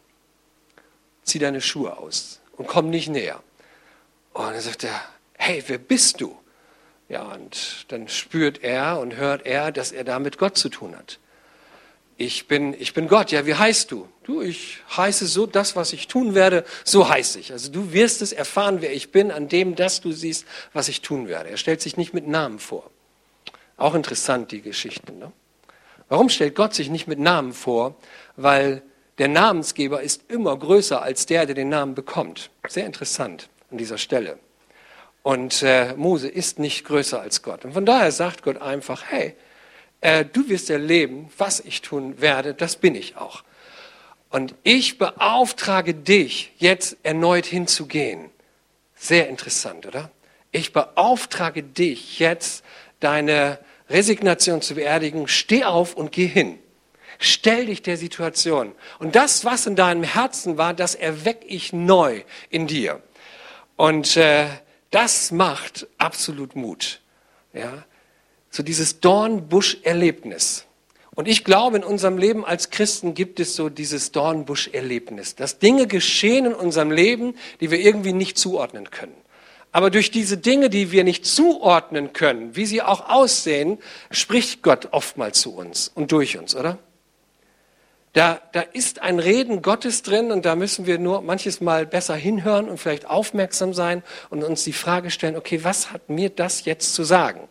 Zieh 1.24 1.40
deine 1.40 1.62
Schuhe 1.62 1.98
aus 1.98 2.42
und 2.58 2.68
komm 2.68 2.90
nicht 2.90 3.08
näher. 3.08 3.42
Und 4.34 4.52
dann 4.52 4.60
sagt 4.60 4.84
er, 4.84 5.02
hey, 5.38 5.64
wer 5.68 5.78
bist 5.78 6.20
du? 6.20 6.38
Ja, 7.08 7.24
und 7.24 7.86
dann 7.88 8.08
spürt 8.08 8.62
er 8.62 9.00
und 9.00 9.16
hört 9.16 9.46
er, 9.46 9.72
dass 9.72 9.92
er 9.92 10.04
da 10.04 10.20
mit 10.20 10.38
Gott 10.38 10.58
zu 10.58 10.70
tun 10.70 10.96
hat. 10.98 11.18
Ich 12.22 12.50
bin, 12.50 12.76
ich 12.78 12.94
bin 12.94 13.08
Gott. 13.08 13.32
Ja, 13.32 13.46
wie 13.46 13.56
heißt 13.56 13.92
du? 13.92 14.06
Du, 14.24 14.42
ich 14.42 14.80
heiße 14.98 15.26
so, 15.26 15.46
das, 15.46 15.78
was 15.78 15.94
ich 15.94 16.10
tun 16.10 16.36
werde, 16.36 16.66
so 16.84 17.08
heiße 17.08 17.40
ich. 17.40 17.54
Also 17.54 17.72
du 17.72 17.94
wirst 17.94 18.22
es 18.22 18.34
erfahren, 18.34 18.82
wer 18.82 18.94
ich 18.94 19.14
bin, 19.14 19.32
an 19.32 19.48
dem, 19.48 19.76
dass 19.76 20.02
du 20.02 20.12
siehst, 20.12 20.46
was 20.74 20.90
ich 20.90 21.02
tun 21.02 21.30
werde. 21.30 21.50
Er 21.50 21.56
stellt 21.56 21.80
sich 21.80 21.96
nicht 21.96 22.14
mit 22.14 22.28
Namen 22.28 22.60
vor. 22.60 22.92
Auch 23.78 23.96
interessant, 23.96 24.52
die 24.52 24.62
Geschichte. 24.62 25.14
Ne? 25.14 25.32
Warum 26.10 26.28
stellt 26.28 26.56
Gott 26.56 26.74
sich 26.74 26.90
nicht 26.90 27.08
mit 27.08 27.20
Namen 27.20 27.54
vor? 27.54 27.96
Weil 28.36 28.82
der 29.18 29.30
Namensgeber 29.30 30.02
ist 30.02 30.30
immer 30.30 30.60
größer 30.60 31.02
als 31.02 31.26
der, 31.26 31.46
der 31.46 31.56
den 31.56 31.70
Namen 31.70 31.96
bekommt. 31.96 32.50
Sehr 32.68 32.86
interessant 32.86 33.48
an 33.72 33.78
dieser 33.78 33.98
Stelle. 33.98 34.40
Und 35.24 35.64
äh, 35.64 35.94
Mose 35.96 36.28
ist 36.28 36.60
nicht 36.60 36.84
größer 36.84 37.22
als 37.22 37.44
Gott. 37.44 37.64
Und 37.64 37.72
von 37.72 37.86
daher 37.86 38.12
sagt 38.12 38.44
Gott 38.44 38.62
einfach, 38.62 39.04
hey, 39.08 39.38
äh, 40.02 40.26
du 40.26 40.48
wirst 40.50 40.70
erleben, 40.70 41.30
was 41.38 41.60
ich 41.60 41.82
tun 41.82 42.22
werde, 42.22 42.54
das 42.54 42.76
bin 42.76 42.96
ich 42.96 43.18
auch. 43.18 43.44
Und 44.30 44.56
ich 44.64 44.98
beauftrage 44.98 45.94
dich, 45.94 46.52
jetzt 46.58 46.98
erneut 47.04 47.46
hinzugehen. 47.46 48.30
Sehr 48.96 49.28
interessant, 49.28 49.86
oder? 49.86 50.12
Ich 50.52 50.74
beauftrage 50.74 51.64
dich 51.64 52.20
jetzt, 52.20 52.64
deine 53.00 53.60
Resignation 53.90 54.62
zu 54.62 54.76
beerdigen. 54.76 55.28
Steh 55.28 55.64
auf 55.64 55.96
und 55.96 56.12
geh 56.12 56.28
hin. 56.28 56.60
Stell 57.18 57.66
dich 57.66 57.82
der 57.82 57.98
Situation. 57.98 58.74
Und 59.00 59.16
das, 59.16 59.46
was 59.46 59.66
in 59.66 59.76
deinem 59.76 60.04
Herzen 60.04 60.58
war, 60.58 60.74
das 60.74 60.96
erweck 60.96 61.42
ich 61.46 61.74
neu 61.74 62.24
in 62.50 62.68
dir. 62.68 63.02
Und 63.76 64.16
äh, 64.16 64.48
das 64.92 65.32
macht 65.32 65.88
absolut 65.98 66.56
Mut. 66.56 67.02
Ja? 67.54 67.84
So 68.50 68.64
dieses 68.64 69.00
Dornbusch-Erlebnis. 69.00 70.66
Und 71.16 71.28
ich 71.28 71.44
glaube, 71.44 71.78
in 71.78 71.84
unserem 71.84 72.18
Leben 72.18 72.46
als 72.46 72.70
Christen 72.70 73.14
gibt 73.14 73.40
es 73.40 73.56
so 73.56 73.70
dieses 73.70 74.12
Dornbusch-Erlebnis, 74.12 75.36
dass 75.36 75.60
Dinge 75.60 75.86
geschehen 75.86 76.46
in 76.46 76.54
unserem 76.54 76.92
Leben, 76.92 77.36
die 77.60 77.72
wir 77.72 77.80
irgendwie 77.80 78.14
nicht 78.14 78.38
zuordnen 78.38 78.90
können. 78.90 79.16
Aber 79.72 79.92
durch 79.92 80.12
diese 80.12 80.38
Dinge, 80.38 80.70
die 80.70 80.92
wir 80.92 81.04
nicht 81.04 81.26
zuordnen 81.26 82.14
können, 82.14 82.56
wie 82.56 82.66
sie 82.66 82.82
auch 82.82 83.10
aussehen, 83.10 83.78
spricht 84.10 84.64
Gott 84.64 84.90
oftmals 84.92 85.42
zu 85.42 85.54
uns 85.54 85.92
und 85.94 86.12
durch 86.12 86.38
uns, 86.38 86.56
oder? 86.56 86.80
Da, 88.14 88.42
da 88.54 88.62
ist 88.62 89.02
ein 89.02 89.20
Reden 89.20 89.62
Gottes 89.62 90.02
drin 90.02 90.32
und 90.32 90.44
da 90.46 90.56
müssen 90.56 90.88
wir 90.88 90.98
nur 90.98 91.22
manches 91.22 91.62
Mal 91.62 91.86
besser 91.86 92.16
hinhören 92.16 92.68
und 92.68 92.80
vielleicht 92.80 93.06
aufmerksam 93.06 93.76
sein 93.76 94.02
und 94.32 94.44
uns 94.44 94.64
die 94.64 94.74
Frage 94.74 95.12
stellen, 95.12 95.36
okay, 95.36 95.64
was 95.64 95.92
hat 95.92 96.10
mir 96.10 96.30
das 96.30 96.66
jetzt 96.66 96.96
zu 96.96 97.04
sagen? 97.04 97.48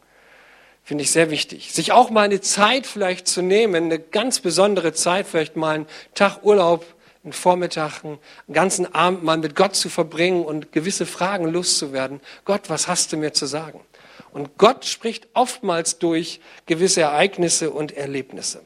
Finde 0.88 1.05
ich 1.05 1.11
sehr 1.11 1.31
wichtig. 1.31 1.70
Sich 1.74 1.92
auch 1.92 2.09
mal 2.09 2.22
eine 2.22 2.40
Zeit 2.40 2.87
vielleicht 2.87 3.29
zu 3.29 3.42
nehmen, 3.42 3.85
eine 3.85 3.98
ganz 3.98 4.40
besondere 4.40 4.94
Zeit, 4.94 5.27
vielleicht 5.27 5.55
mal 5.55 5.74
einen 5.74 5.87
Tag 6.14 6.42
Urlaub, 6.44 6.87
einen 7.22 7.35
Vormittag, 7.35 8.03
einen 8.05 8.18
ganzen 8.51 8.94
Abend 8.94 9.22
mal 9.22 9.37
mit 9.37 9.55
Gott 9.55 9.77
zu 9.77 9.90
verbringen 9.90 10.46
und 10.46 10.72
gewisse 10.72 11.05
Fragen 11.05 11.46
loszuwerden. 11.46 12.22
Gott, 12.46 12.70
was 12.70 12.88
hast 12.88 13.12
du 13.12 13.18
mir 13.18 13.35
zu 13.35 13.44
sagen? 13.44 13.83
Und 14.31 14.57
Gott 14.57 14.87
spricht 14.87 15.29
oftmals 15.35 15.98
durch 15.98 16.40
gewisse 16.64 17.03
Ereignisse 17.03 17.70
und 17.70 17.94
Erlebnisse. 17.94 18.62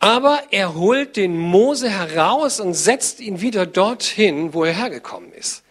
Aber 0.00 0.40
er 0.50 0.74
holt 0.74 1.16
den 1.16 1.38
Mose 1.38 1.88
heraus 1.88 2.58
und 2.58 2.74
setzt 2.74 3.20
ihn 3.20 3.40
wieder 3.42 3.64
dorthin, 3.64 4.54
wo 4.54 4.64
er 4.64 4.72
hergekommen 4.72 5.32
ist. 5.32 5.62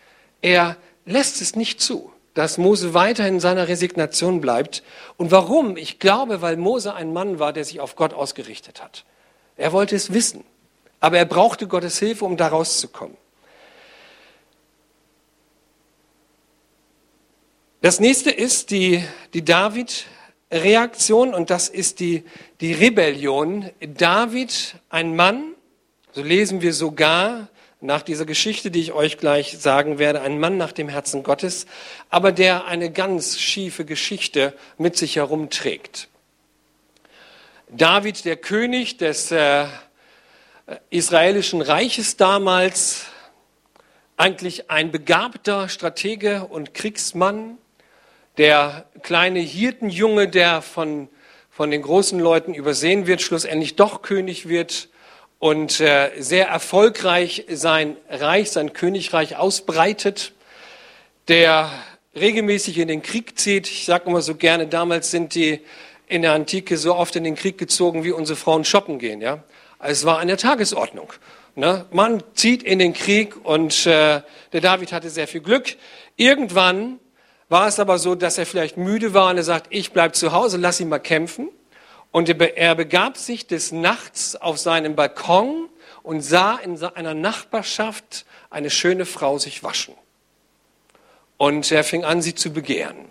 Er 0.41 0.77
lässt 1.05 1.41
es 1.41 1.57
nicht 1.57 1.81
zu, 1.81 2.13
dass 2.33 2.57
Mose 2.57 2.93
weiterhin 2.93 3.35
in 3.35 3.39
seiner 3.39 3.67
Resignation 3.67 4.41
bleibt. 4.41 4.83
Und 5.17 5.31
warum? 5.31 5.77
Ich 5.77 5.99
glaube, 5.99 6.41
weil 6.41 6.57
Mose 6.57 6.93
ein 6.93 7.13
Mann 7.13 7.39
war, 7.39 7.53
der 7.53 7.65
sich 7.65 7.79
auf 7.79 7.95
Gott 7.95 8.13
ausgerichtet 8.13 8.81
hat. 8.81 9.05
Er 9.57 9.73
wollte 9.73 9.95
es 9.95 10.13
wissen, 10.13 10.43
aber 10.99 11.17
er 11.17 11.25
brauchte 11.25 11.67
Gottes 11.67 11.99
Hilfe, 11.99 12.25
um 12.25 12.37
da 12.37 12.47
rauszukommen. 12.47 13.17
Das 17.81 17.99
nächste 17.99 18.29
ist 18.29 18.69
die, 18.69 19.03
die 19.33 19.43
David 19.43 20.05
Reaktion 20.51 21.33
und 21.33 21.49
das 21.49 21.69
ist 21.69 21.99
die, 21.99 22.23
die 22.59 22.73
Rebellion. 22.73 23.69
David, 23.79 24.75
ein 24.89 25.15
Mann, 25.15 25.55
so 26.11 26.21
lesen 26.21 26.61
wir 26.61 26.73
sogar 26.73 27.47
nach 27.81 28.03
dieser 28.03 28.25
Geschichte, 28.25 28.69
die 28.69 28.79
ich 28.79 28.93
euch 28.93 29.17
gleich 29.17 29.57
sagen 29.57 29.97
werde, 29.97 30.21
ein 30.21 30.39
Mann 30.39 30.57
nach 30.57 30.71
dem 30.71 30.87
Herzen 30.87 31.23
Gottes, 31.23 31.65
aber 32.09 32.31
der 32.31 32.65
eine 32.65 32.91
ganz 32.91 33.39
schiefe 33.39 33.85
Geschichte 33.85 34.53
mit 34.77 34.95
sich 34.95 35.15
herumträgt. 35.15 36.07
David, 37.69 38.23
der 38.25 38.37
König 38.37 38.97
des 38.97 39.31
äh, 39.31 39.65
israelischen 40.91 41.61
Reiches 41.61 42.17
damals, 42.17 43.05
eigentlich 44.15 44.69
ein 44.69 44.91
begabter 44.91 45.67
Stratege 45.67 46.45
und 46.45 46.75
Kriegsmann, 46.75 47.57
der 48.37 48.85
kleine 49.01 49.39
Hirtenjunge, 49.39 50.27
der 50.27 50.61
von, 50.61 51.09
von 51.49 51.71
den 51.71 51.81
großen 51.81 52.19
Leuten 52.19 52.53
übersehen 52.53 53.07
wird, 53.07 53.21
schlussendlich 53.21 53.75
doch 53.75 54.03
König 54.03 54.47
wird 54.47 54.89
und 55.41 55.79
äh, 55.79 56.11
sehr 56.19 56.49
erfolgreich 56.49 57.45
sein 57.49 57.97
Reich, 58.07 58.51
sein 58.51 58.73
Königreich 58.73 59.37
ausbreitet, 59.37 60.33
der 61.29 61.71
regelmäßig 62.15 62.77
in 62.77 62.87
den 62.87 63.01
Krieg 63.01 63.39
zieht. 63.39 63.67
Ich 63.67 63.85
sage 63.85 64.07
immer 64.07 64.21
so 64.21 64.35
gerne, 64.35 64.67
damals 64.67 65.09
sind 65.09 65.33
die 65.33 65.61
in 66.07 66.21
der 66.21 66.33
Antike 66.33 66.77
so 66.77 66.95
oft 66.95 67.15
in 67.15 67.23
den 67.23 67.33
Krieg 67.33 67.57
gezogen, 67.57 68.03
wie 68.03 68.11
unsere 68.11 68.37
Frauen 68.37 68.63
shoppen 68.65 68.99
gehen. 68.99 69.19
Ja? 69.19 69.43
Also 69.79 70.01
es 70.01 70.05
war 70.05 70.19
an 70.19 70.27
der 70.27 70.37
Tagesordnung. 70.37 71.11
Ne? 71.55 71.85
Man 71.89 72.21
zieht 72.35 72.61
in 72.61 72.77
den 72.77 72.93
Krieg 72.93 73.35
und 73.43 73.87
äh, 73.87 74.21
der 74.53 74.61
David 74.61 74.93
hatte 74.93 75.09
sehr 75.09 75.27
viel 75.27 75.41
Glück. 75.41 75.75
Irgendwann 76.17 76.99
war 77.49 77.67
es 77.67 77.79
aber 77.79 77.97
so, 77.97 78.13
dass 78.13 78.37
er 78.37 78.45
vielleicht 78.45 78.77
müde 78.77 79.15
war 79.15 79.31
und 79.31 79.37
er 79.37 79.43
sagt, 79.43 79.67
ich 79.71 79.91
bleib 79.91 80.15
zu 80.15 80.33
Hause, 80.33 80.57
lass 80.57 80.79
ihn 80.79 80.89
mal 80.89 80.99
kämpfen. 80.99 81.49
Und 82.11 82.29
er 82.29 82.75
begab 82.75 83.17
sich 83.17 83.47
des 83.47 83.71
Nachts 83.71 84.35
auf 84.35 84.57
seinem 84.57 84.95
Balkon 84.95 85.69
und 86.03 86.21
sah 86.21 86.57
in 86.57 86.81
einer 86.83 87.13
Nachbarschaft 87.13 88.25
eine 88.49 88.69
schöne 88.69 89.05
Frau 89.05 89.37
sich 89.37 89.63
waschen. 89.63 89.95
Und 91.37 91.71
er 91.71 91.83
fing 91.83 92.03
an, 92.03 92.21
sie 92.21 92.35
zu 92.35 92.51
begehren. 92.51 93.09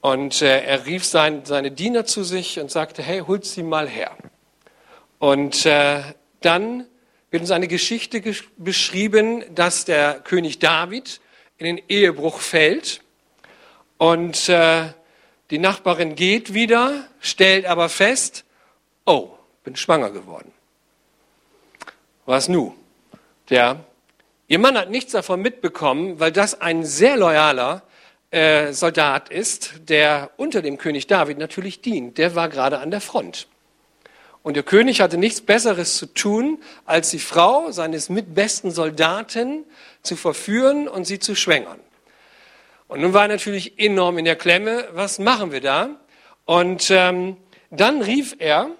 Und 0.00 0.42
äh, 0.42 0.62
er 0.64 0.84
rief 0.84 1.04
sein, 1.04 1.46
seine 1.46 1.70
Diener 1.70 2.04
zu 2.04 2.24
sich 2.24 2.58
und 2.60 2.70
sagte, 2.70 3.02
hey, 3.02 3.20
holt 3.20 3.46
sie 3.46 3.62
mal 3.62 3.88
her. 3.88 4.14
Und 5.18 5.64
äh, 5.64 6.02
dann 6.42 6.86
wird 7.30 7.40
uns 7.40 7.50
eine 7.50 7.68
Geschichte 7.68 8.22
beschrieben, 8.58 9.44
dass 9.54 9.86
der 9.86 10.20
König 10.20 10.58
David 10.58 11.20
in 11.56 11.64
den 11.64 11.82
Ehebruch 11.88 12.40
fällt 12.40 13.00
und 13.96 14.48
äh, 14.50 14.88
die 15.50 15.58
Nachbarin 15.58 16.14
geht 16.14 16.54
wieder, 16.54 17.04
stellt 17.20 17.66
aber 17.66 17.88
fest, 17.88 18.44
oh, 19.04 19.30
bin 19.62 19.76
schwanger 19.76 20.10
geworden. 20.10 20.52
Was 22.26 22.48
nu? 22.48 22.74
Ja, 23.48 23.80
ihr 24.48 24.58
Mann 24.58 24.78
hat 24.78 24.90
nichts 24.90 25.12
davon 25.12 25.42
mitbekommen, 25.42 26.18
weil 26.18 26.32
das 26.32 26.60
ein 26.60 26.84
sehr 26.84 27.16
loyaler 27.16 27.82
äh, 28.30 28.72
Soldat 28.72 29.28
ist, 29.28 29.74
der 29.88 30.30
unter 30.36 30.62
dem 30.62 30.78
König 30.78 31.06
David 31.06 31.38
natürlich 31.38 31.82
dient. 31.82 32.18
Der 32.18 32.34
war 32.34 32.48
gerade 32.48 32.78
an 32.78 32.90
der 32.90 33.02
Front. 33.02 33.46
Und 34.42 34.54
der 34.54 34.62
König 34.62 35.00
hatte 35.00 35.16
nichts 35.16 35.40
Besseres 35.40 35.96
zu 35.96 36.06
tun, 36.06 36.58
als 36.84 37.10
die 37.10 37.18
Frau 37.18 37.70
seines 37.70 38.10
mitbesten 38.10 38.70
Soldaten 38.70 39.64
zu 40.02 40.16
verführen 40.16 40.88
und 40.88 41.06
sie 41.06 41.18
zu 41.18 41.34
schwängern. 41.34 41.80
Und 42.88 43.00
nun 43.00 43.12
war 43.12 43.22
er 43.22 43.28
natürlich 43.28 43.78
enorm 43.78 44.18
in 44.18 44.24
der 44.24 44.36
Klemme, 44.36 44.88
was 44.92 45.18
machen 45.18 45.52
wir 45.52 45.60
da? 45.60 45.90
Und 46.44 46.90
ähm, 46.90 47.36
dann 47.70 48.02
rief 48.02 48.36
er 48.38 48.70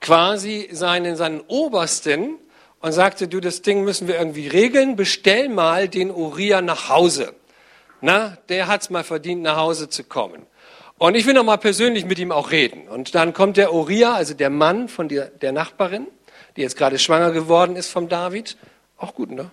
quasi 0.00 0.68
seinen, 0.72 1.16
seinen 1.16 1.40
Obersten 1.42 2.38
und 2.80 2.92
sagte, 2.92 3.28
du, 3.28 3.40
das 3.40 3.62
Ding 3.62 3.84
müssen 3.84 4.08
wir 4.08 4.18
irgendwie 4.18 4.48
regeln, 4.48 4.96
bestell 4.96 5.48
mal 5.48 5.88
den 5.88 6.10
Uriah 6.10 6.60
nach 6.60 6.88
Hause. 6.88 7.34
Na, 8.00 8.36
der 8.50 8.66
hat's 8.66 8.90
mal 8.90 9.04
verdient, 9.04 9.42
nach 9.42 9.56
Hause 9.56 9.88
zu 9.88 10.04
kommen. 10.04 10.46
Und 10.98 11.14
ich 11.14 11.26
will 11.26 11.34
noch 11.34 11.44
mal 11.44 11.56
persönlich 11.56 12.04
mit 12.04 12.18
ihm 12.18 12.30
auch 12.30 12.50
reden. 12.50 12.88
Und 12.88 13.14
dann 13.14 13.32
kommt 13.32 13.56
der 13.56 13.72
Uriah, 13.72 14.14
also 14.14 14.34
der 14.34 14.50
Mann 14.50 14.88
von 14.88 15.08
der, 15.08 15.26
der 15.26 15.52
Nachbarin, 15.52 16.06
die 16.56 16.60
jetzt 16.60 16.76
gerade 16.76 16.98
schwanger 16.98 17.32
geworden 17.32 17.76
ist 17.76 17.90
vom 17.90 18.08
David. 18.08 18.56
Auch 18.98 19.14
gut, 19.14 19.30
ne? 19.30 19.50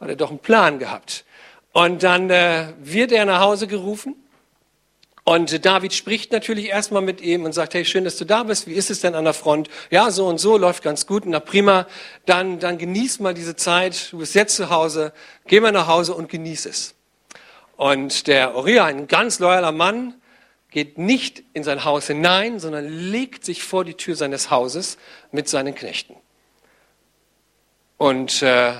Hat 0.00 0.08
er 0.08 0.16
doch 0.16 0.30
einen 0.30 0.38
Plan 0.38 0.78
gehabt. 0.78 1.24
Und 1.72 2.02
dann 2.02 2.30
äh, 2.30 2.74
wird 2.80 3.12
er 3.12 3.24
nach 3.24 3.40
Hause 3.40 3.66
gerufen. 3.66 4.16
Und 5.24 5.64
David 5.64 5.92
spricht 5.92 6.32
natürlich 6.32 6.66
erstmal 6.66 7.02
mit 7.02 7.20
ihm 7.20 7.44
und 7.44 7.52
sagt, 7.52 7.74
hey, 7.74 7.84
schön, 7.84 8.04
dass 8.04 8.16
du 8.16 8.24
da 8.24 8.42
bist. 8.42 8.66
Wie 8.66 8.74
ist 8.74 8.90
es 8.90 9.00
denn 9.00 9.14
an 9.14 9.24
der 9.24 9.34
Front? 9.34 9.68
Ja, 9.90 10.10
so 10.10 10.26
und 10.26 10.38
so, 10.38 10.56
läuft 10.56 10.82
ganz 10.82 11.06
gut. 11.06 11.22
Na 11.26 11.38
prima. 11.38 11.86
Dann, 12.26 12.58
dann 12.58 12.76
genieß 12.76 13.20
mal 13.20 13.32
diese 13.32 13.54
Zeit. 13.54 14.12
Du 14.12 14.18
bist 14.18 14.34
jetzt 14.34 14.56
zu 14.56 14.68
Hause. 14.68 15.12
Geh 15.46 15.60
mal 15.60 15.70
nach 15.70 15.86
Hause 15.86 16.14
und 16.14 16.28
genieß 16.28 16.66
es. 16.66 16.94
Und 17.76 18.26
der 18.26 18.56
Uriah, 18.56 18.86
ein 18.86 19.06
ganz 19.06 19.38
loyaler 19.38 19.72
Mann, 19.72 20.14
geht 20.70 20.98
nicht 20.98 21.44
in 21.52 21.62
sein 21.62 21.84
Haus 21.84 22.08
hinein, 22.08 22.58
sondern 22.58 22.88
legt 22.88 23.44
sich 23.44 23.62
vor 23.62 23.84
die 23.84 23.94
Tür 23.94 24.16
seines 24.16 24.50
Hauses 24.50 24.98
mit 25.30 25.48
seinen 25.48 25.74
Knechten. 25.74 26.16
Und 27.96 28.42
äh, 28.42 28.72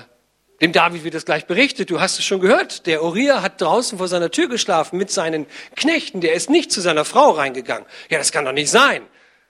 dem 0.63 0.71
David 0.71 1.03
wird 1.03 1.13
das 1.13 1.25
gleich 1.25 1.45
berichtet, 1.45 1.89
du 1.89 1.99
hast 1.99 2.19
es 2.19 2.23
schon 2.23 2.39
gehört, 2.39 2.85
der 2.87 3.03
Uriah 3.03 3.41
hat 3.41 3.59
draußen 3.59 3.97
vor 3.97 4.07
seiner 4.07 4.31
Tür 4.31 4.47
geschlafen 4.47 4.97
mit 4.97 5.11
seinen 5.11 5.45
Knechten, 5.75 6.21
der 6.21 6.35
ist 6.35 6.49
nicht 6.49 6.71
zu 6.71 6.79
seiner 6.79 7.03
Frau 7.03 7.31
reingegangen. 7.31 7.85
Ja, 8.09 8.17
das 8.17 8.31
kann 8.31 8.45
doch 8.45 8.53
nicht 8.53 8.69
sein, 8.69 9.01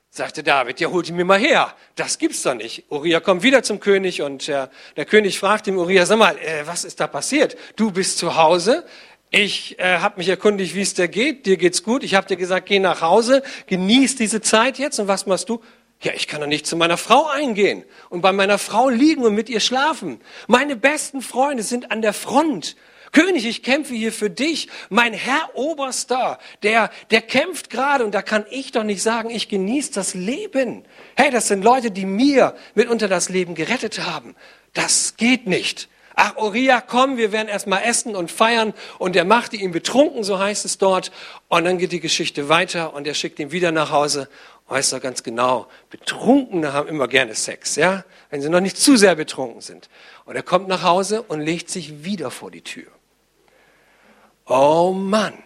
sagte 0.10 0.41
David, 0.41 0.80
ja, 0.80 0.89
holt 0.89 1.08
ihn 1.08 1.15
mir 1.15 1.23
mal 1.23 1.38
her, 1.38 1.76
das 1.95 2.17
gibt's 2.17 2.41
doch 2.41 2.56
nicht. 2.56 2.86
Uriah 2.89 3.19
kommt 3.19 3.43
wieder 3.43 3.62
zum 3.62 3.80
König 3.80 4.23
und 4.23 4.49
äh, 4.49 4.69
der 4.97 5.06
König 5.06 5.38
fragt 5.38 5.67
ihm, 5.67 5.78
Uriah, 5.78 6.08
sag 6.08 6.17
mal, 6.17 6.36
äh, 6.39 6.65
was 6.65 6.84
ist 6.84 6.99
da 6.99 7.06
passiert? 7.06 7.58
Du 7.76 7.91
bist 7.91 8.17
zu 8.17 8.36
Hause, 8.36 8.84
ich 9.30 9.78
äh, 9.78 9.99
habe 9.99 10.17
mich 10.17 10.30
erkundigt, 10.30 10.73
wie 10.73 10.82
es 10.82 10.95
dir 10.95 11.08
geht, 11.08 11.45
dir 11.45 11.58
geht's 11.58 11.84
gut, 11.84 12.04
ich 12.04 12.15
habe 12.15 12.26
dir 12.26 12.38
gesagt, 12.38 12.65
geh 12.65 12.80
nach 12.80 13.02
Hause, 13.02 13.43
genieß 13.67 14.15
diese 14.15 14.41
Zeit 14.41 14.80
jetzt. 14.80 14.99
Und 14.99 15.08
was 15.08 15.28
machst 15.28 15.47
du? 15.47 15.62
Ja, 16.04 16.12
ich 16.13 16.28
kann 16.28 16.42
doch 16.42 16.48
nicht 16.48 16.68
zu 16.68 16.76
meiner 16.76 16.98
Frau 16.98 17.28
eingehen 17.28 17.86
und 18.10 18.22
bei 18.22 18.34
meiner 18.34 18.58
Frau 18.58 18.89
liegen 18.89 19.24
und 19.24 19.36
mit 19.36 19.50
ihr 19.50 19.62
schlafen. 19.62 20.20
Meine 20.48 20.76
besten 20.76 21.22
Freunde 21.22 21.63
sind 21.63 21.92
an 21.92 22.02
der 22.02 22.12
Front. 22.12 22.76
König, 23.13 23.46
ich 23.46 23.63
kämpfe 23.63 23.94
hier 23.94 24.12
für 24.12 24.30
dich. 24.30 24.68
Mein 24.89 25.13
Herr 25.13 25.52
Oberster, 25.54 26.39
der, 26.62 26.89
der 27.12 27.22
kämpft 27.22 27.70
gerade 27.70 28.04
und 28.04 28.13
da 28.13 28.22
kann 28.22 28.46
ich 28.50 28.74
doch 28.74 28.84
nicht 28.84 29.02
sagen, 29.02 29.30
ich 29.30 29.48
genieße 29.48 29.94
das 29.94 30.13
Leben. 30.13 30.84
Hey, 31.16 31.32
das 31.32 31.48
sind 31.48 31.63
Leute, 31.63 31.89
die 31.89 32.06
mir 32.06 32.54
mitunter 32.76 33.08
das 33.08 33.30
Leben 33.30 33.56
gerettet 33.56 34.00
haben. 34.06 34.36
Das 34.74 35.16
geht 35.16 35.48
nicht. 35.48 35.88
Ach, 36.16 36.38
Uriah, 36.38 36.82
komm, 36.82 37.18
wir 37.18 37.32
werden 37.32 37.48
erstmal 37.48 37.84
essen 37.84 38.16
und 38.16 38.30
feiern. 38.30 38.74
Und 39.00 39.16
er 39.16 39.26
machte 39.26 39.56
ihn 39.56 39.72
betrunken, 39.72 40.24
so 40.24 40.38
heißt 40.38 40.63
es 40.66 40.78
dort. 40.78 41.12
Und 41.48 41.66
dann 41.66 41.78
geht 41.80 41.92
die 41.92 42.00
Geschichte 42.00 42.50
weiter 42.50 42.94
und 42.94 43.08
er 43.08 43.16
schickt 43.16 43.39
ihn 43.39 43.52
wieder 43.52 43.72
nach 43.72 43.92
Hause 43.92 44.28
weiß 44.67 44.91
doch 44.91 45.02
ganz 45.02 45.23
genau, 45.23 45.67
Betrunkene 45.89 46.73
haben 46.73 46.88
immer 46.88 47.08
gerne 47.08 47.36
Sex, 47.36 47.76
ja, 47.76 48.06
wenn 48.30 48.41
sie 48.41 48.49
noch 48.49 48.62
nicht 48.62 48.78
zu 48.78 48.95
sehr 48.97 49.15
betrunken 49.15 49.62
sind. 49.62 49.89
Und 50.26 50.36
er 50.36 50.43
kommt 50.43 50.67
nach 50.67 50.84
Hause 50.84 51.21
und 51.21 51.41
legt 51.41 51.69
sich 51.69 52.04
wieder 52.04 52.32
vor 52.32 52.49
die 52.49 52.62
Tür. 52.62 52.88
Oh 54.45 54.93
Mann. 54.93 55.38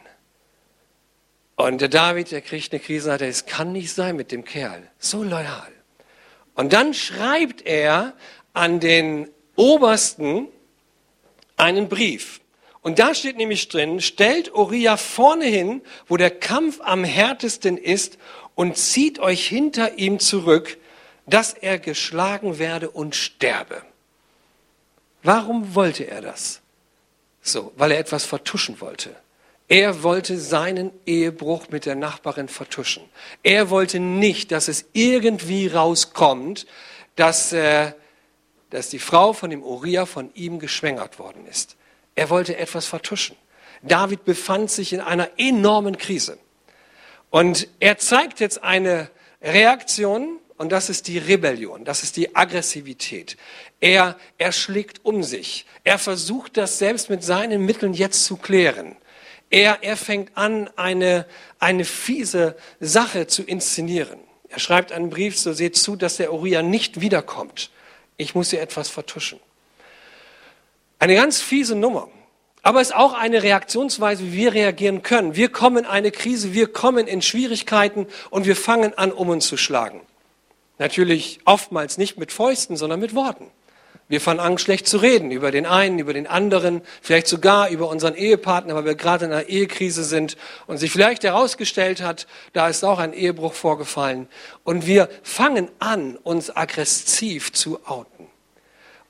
Und 1.56 1.82
der 1.82 1.90
David, 1.90 2.32
der 2.32 2.42
kriegt 2.42 2.72
eine 2.72 2.80
Krise, 2.80 3.06
sagt 3.06 3.22
er, 3.22 3.28
es 3.28 3.48
kann 3.48 3.72
nicht 3.72 3.92
sein 3.92 4.16
mit 4.16 4.32
dem 4.32 4.46
Kerl, 4.46 4.88
so 5.00 5.24
loyal. 5.24 5.72
Und 6.54 6.72
dann 6.74 6.94
schreibt 6.94 7.66
er 7.66 8.14
an 8.54 8.80
den 8.80 9.30
Obersten 9.56 10.48
einen 11.56 11.90
Brief. 11.90 12.42
Und 12.82 13.00
da 13.00 13.14
steht 13.14 13.38
nämlich 13.38 13.68
drin, 13.68 14.02
stellt 14.02 14.54
Uriah 14.54 14.98
vorne 14.98 15.46
hin, 15.46 15.82
wo 16.08 16.16
der 16.16 16.32
Kampf 16.32 16.80
am 16.82 17.04
härtesten 17.04 17.78
ist 17.78 18.18
und 18.58 18.76
zieht 18.76 19.20
euch 19.20 19.48
hinter 19.48 20.00
ihm 20.00 20.20
zurück, 20.20 20.80
dass 21.28 21.54
er 21.54 21.78
geschlagen 21.78 22.58
werde 22.58 22.90
und 22.90 23.16
sterbe. 23.16 23.84
Warum 25.22 25.76
wollte 25.76 26.06
er 26.06 26.22
das? 26.22 26.62
So, 27.44 27.72
weil 27.78 27.92
er 27.92 28.00
etwas 28.00 28.26
vertuschen 28.26 28.82
wollte. 28.82 29.16
Er 29.68 30.02
wollte 30.02 30.40
seinen 30.40 30.92
Ehebruch 31.06 31.70
mit 31.70 31.86
der 31.86 31.94
Nachbarin 31.94 32.48
vertuschen. 32.48 33.04
Er 33.44 33.70
wollte 33.70 34.00
nicht, 34.00 34.52
dass 34.52 34.70
es 34.70 34.86
irgendwie 34.92 35.68
rauskommt, 35.68 36.66
dass, 37.16 37.54
äh, 37.54 37.92
dass 38.72 38.90
die 38.90 38.98
Frau 38.98 39.34
von 39.34 39.52
dem 39.52 39.62
Uriah 39.62 40.08
von 40.08 40.34
ihm 40.34 40.58
geschwängert 40.58 41.20
worden 41.20 41.46
ist. 41.46 41.76
Er 42.16 42.32
wollte 42.32 42.58
etwas 42.58 42.88
vertuschen. 42.88 43.36
David 43.84 44.26
befand 44.26 44.72
sich 44.72 44.94
in 44.94 45.02
einer 45.02 45.30
enormen 45.38 46.00
Krise. 46.00 46.40
Und 47.38 47.68
er 47.80 48.00
zeigt 48.00 48.40
jetzt 48.40 48.64
eine 48.64 49.12
Reaktion 49.44 50.40
und 50.58 50.72
das 50.72 50.90
ist 50.90 51.08
die 51.08 51.20
Rebellion, 51.20 51.86
das 51.86 52.02
ist 52.02 52.18
die 52.18 52.36
Aggressivität. 52.36 53.38
Er, 53.80 54.18
er 54.40 54.52
schlägt 54.52 55.06
um 55.06 55.22
sich. 55.22 55.68
Er 55.84 56.00
versucht 56.00 56.58
das 56.58 56.80
selbst 56.80 57.12
mit 57.12 57.24
seinen 57.24 57.64
Mitteln 57.64 57.94
jetzt 57.94 58.26
zu 58.26 58.38
klären. 58.38 58.96
Er, 59.52 59.84
er 59.84 59.98
fängt 59.98 60.36
an, 60.36 60.68
eine, 60.78 61.28
eine 61.60 61.86
fiese 61.86 62.58
Sache 62.80 63.28
zu 63.28 63.44
inszenieren. 63.44 64.18
Er 64.50 64.58
schreibt 64.58 64.92
einen 64.92 65.12
Brief, 65.12 65.38
so 65.38 65.54
seht 65.54 65.76
zu, 65.78 65.96
dass 65.96 66.18
der 66.18 66.34
Uriah 66.34 66.64
nicht 66.64 67.02
wiederkommt. 67.02 67.70
Ich 68.18 68.34
muss 68.34 68.50
hier 68.50 68.64
etwas 68.64 68.90
vertuschen. 68.90 69.40
Eine 70.98 71.14
ganz 71.14 71.40
fiese 71.40 71.76
Nummer. 71.76 72.10
Aber 72.68 72.82
es 72.82 72.90
ist 72.90 72.96
auch 72.98 73.14
eine 73.14 73.44
Reaktionsweise, 73.44 74.26
wie 74.26 74.34
wir 74.34 74.54
reagieren 74.54 75.02
können. 75.02 75.38
Wir 75.38 75.48
kommen 75.48 75.78
in 75.78 75.86
eine 75.86 76.12
Krise, 76.12 76.54
wir 76.54 76.68
kommen 76.68 77.08
in 77.08 77.22
Schwierigkeiten 77.22 78.08
und 78.30 78.46
wir 78.46 78.58
fangen 78.58 78.94
an, 78.98 79.14
um 79.14 79.30
uns 79.30 79.48
zu 79.48 79.56
schlagen. 79.56 80.02
Natürlich 80.78 81.40
oftmals 81.46 81.98
nicht 81.98 82.18
mit 82.18 82.34
Fäusten, 82.34 82.76
sondern 82.76 83.00
mit 83.00 83.16
Worten. 83.16 83.50
Wir 84.10 84.20
fangen 84.20 84.42
an, 84.42 84.58
schlecht 84.58 84.86
zu 84.86 84.98
reden 84.98 85.32
über 85.32 85.50
den 85.52 85.66
einen, 85.66 85.98
über 85.98 86.12
den 86.12 86.28
anderen, 86.28 86.82
vielleicht 87.02 87.28
sogar 87.28 87.70
über 87.70 87.88
unseren 87.88 88.16
Ehepartner, 88.16 88.76
weil 88.76 88.84
wir 88.84 88.96
gerade 88.96 89.24
in 89.24 89.32
einer 89.32 89.48
Ehekrise 89.48 90.04
sind 90.04 90.36
und 90.66 90.76
sich 90.76 90.92
vielleicht 90.92 91.24
herausgestellt 91.24 92.02
hat, 92.02 92.28
da 92.52 92.68
ist 92.68 92.84
auch 92.84 93.00
ein 93.00 93.14
Ehebruch 93.14 93.54
vorgefallen. 93.54 94.28
Und 94.66 94.86
wir 94.86 95.08
fangen 95.24 95.70
an, 95.80 96.18
uns 96.18 96.54
aggressiv 96.54 97.54
zu 97.54 97.80
outen. 97.86 98.17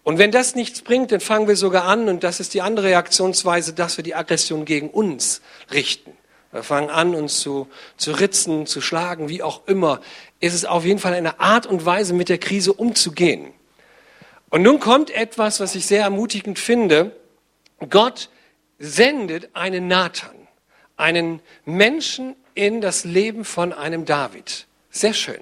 Und 0.08 0.20
wenn 0.20 0.32
das 0.32 0.56
nichts 0.56 0.84
bringt, 0.84 1.12
dann 1.12 1.20
fangen 1.20 1.50
wir 1.50 1.58
sogar 1.58 1.84
an, 1.84 2.08
und 2.08 2.24
das 2.24 2.39
ist 2.39 2.54
die 2.54 2.62
andere 2.62 2.88
Reaktionsweise, 2.88 3.74
dass 3.74 3.98
wir 3.98 4.06
die 4.06 4.15
Aggression 4.15 4.63
gegen 4.63 4.89
uns 4.89 5.41
richten. 5.70 6.13
Wir 6.54 6.63
fangen 6.63 6.89
an, 6.89 7.13
uns 7.13 7.41
zu, 7.41 7.67
zu 7.98 8.13
ritzen, 8.13 8.65
zu 8.67 8.80
schlagen, 8.80 9.28
wie 9.28 9.43
auch 9.43 9.67
immer. 9.67 10.00
Es 10.39 10.54
ist 10.54 10.65
auf 10.65 10.86
jeden 10.86 11.00
Fall 11.00 11.13
eine 11.13 11.41
Art 11.41 11.65
und 11.65 11.86
Weise, 11.86 12.13
mit 12.13 12.30
der 12.30 12.38
Krise 12.38 12.72
umzugehen. 12.72 13.52
Und 14.50 14.62
nun 14.62 14.80
kommt 14.80 15.10
etwas, 15.10 15.60
was 15.60 15.76
ich 15.76 15.86
sehr 15.86 16.04
ermutigend 16.04 16.58
finde. 16.58 17.13
Gott 17.89 18.30
sendet 18.80 19.50
einen 19.58 19.89
Nathan, 19.89 20.48
einen 20.96 21.41
Menschen 21.65 22.38
in 22.54 22.80
das 22.80 23.04
Leben 23.04 23.43
von 23.43 23.74
einem 23.74 24.06
David. 24.06 24.67
Sehr 24.89 25.13
schön. 25.13 25.41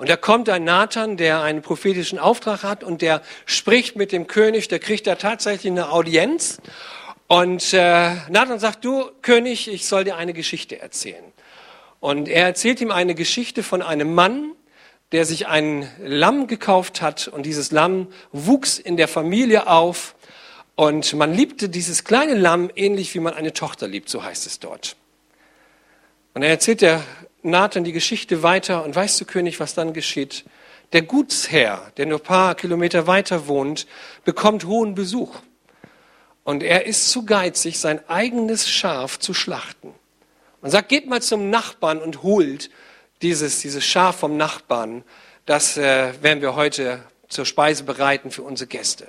Und 0.00 0.08
da 0.08 0.16
kommt 0.16 0.48
ein 0.48 0.64
Nathan, 0.64 1.18
der 1.18 1.42
einen 1.42 1.60
prophetischen 1.60 2.18
Auftrag 2.18 2.62
hat 2.62 2.82
und 2.82 3.02
der 3.02 3.20
spricht 3.44 3.96
mit 3.96 4.12
dem 4.12 4.26
König, 4.26 4.66
der 4.66 4.78
kriegt 4.78 5.06
da 5.06 5.16
tatsächlich 5.16 5.70
eine 5.70 5.92
Audienz. 5.92 6.56
Und 7.26 7.74
äh, 7.74 8.14
Nathan 8.30 8.58
sagt, 8.58 8.82
du 8.82 9.10
König, 9.20 9.68
ich 9.68 9.86
soll 9.86 10.04
dir 10.04 10.16
eine 10.16 10.32
Geschichte 10.32 10.80
erzählen. 10.80 11.22
Und 12.00 12.30
er 12.30 12.46
erzählt 12.46 12.80
ihm 12.80 12.90
eine 12.90 13.14
Geschichte 13.14 13.62
von 13.62 13.82
einem 13.82 14.14
Mann, 14.14 14.52
der 15.12 15.26
sich 15.26 15.48
ein 15.48 15.86
Lamm 16.02 16.46
gekauft 16.46 17.02
hat 17.02 17.28
und 17.28 17.44
dieses 17.44 17.70
Lamm 17.70 18.06
wuchs 18.32 18.78
in 18.78 18.96
der 18.96 19.06
Familie 19.06 19.66
auf 19.66 20.14
und 20.76 21.12
man 21.12 21.34
liebte 21.34 21.68
dieses 21.68 22.04
kleine 22.04 22.36
Lamm 22.36 22.70
ähnlich 22.74 23.14
wie 23.14 23.20
man 23.20 23.34
eine 23.34 23.52
Tochter 23.52 23.86
liebt, 23.86 24.08
so 24.08 24.24
heißt 24.24 24.46
es 24.46 24.60
dort. 24.60 24.96
Und 26.32 26.42
er 26.42 26.48
erzählt 26.48 26.80
der 26.80 27.02
Nathan 27.42 27.84
die 27.84 27.92
Geschichte 27.92 28.42
weiter 28.42 28.84
und 28.84 28.94
weißt 28.94 29.20
du, 29.20 29.24
König, 29.24 29.60
was 29.60 29.74
dann 29.74 29.92
geschieht? 29.92 30.44
Der 30.92 31.02
Gutsherr, 31.02 31.92
der 31.96 32.06
nur 32.06 32.18
ein 32.18 32.24
paar 32.24 32.54
Kilometer 32.54 33.06
weiter 33.06 33.46
wohnt, 33.46 33.86
bekommt 34.24 34.64
hohen 34.64 34.94
Besuch. 34.94 35.36
Und 36.42 36.62
er 36.62 36.86
ist 36.86 37.10
zu 37.10 37.24
geizig, 37.24 37.78
sein 37.78 38.06
eigenes 38.08 38.68
Schaf 38.68 39.18
zu 39.18 39.34
schlachten. 39.34 39.94
Man 40.62 40.70
sagt, 40.70 40.88
geht 40.88 41.06
mal 41.06 41.22
zum 41.22 41.48
Nachbarn 41.48 41.98
und 41.98 42.22
holt 42.22 42.70
dieses, 43.22 43.60
dieses 43.60 43.84
Schaf 43.84 44.16
vom 44.16 44.36
Nachbarn. 44.36 45.04
Das 45.46 45.76
äh, 45.76 46.12
werden 46.22 46.42
wir 46.42 46.56
heute 46.56 47.04
zur 47.28 47.46
Speise 47.46 47.84
bereiten 47.84 48.30
für 48.30 48.42
unsere 48.42 48.68
Gäste. 48.68 49.08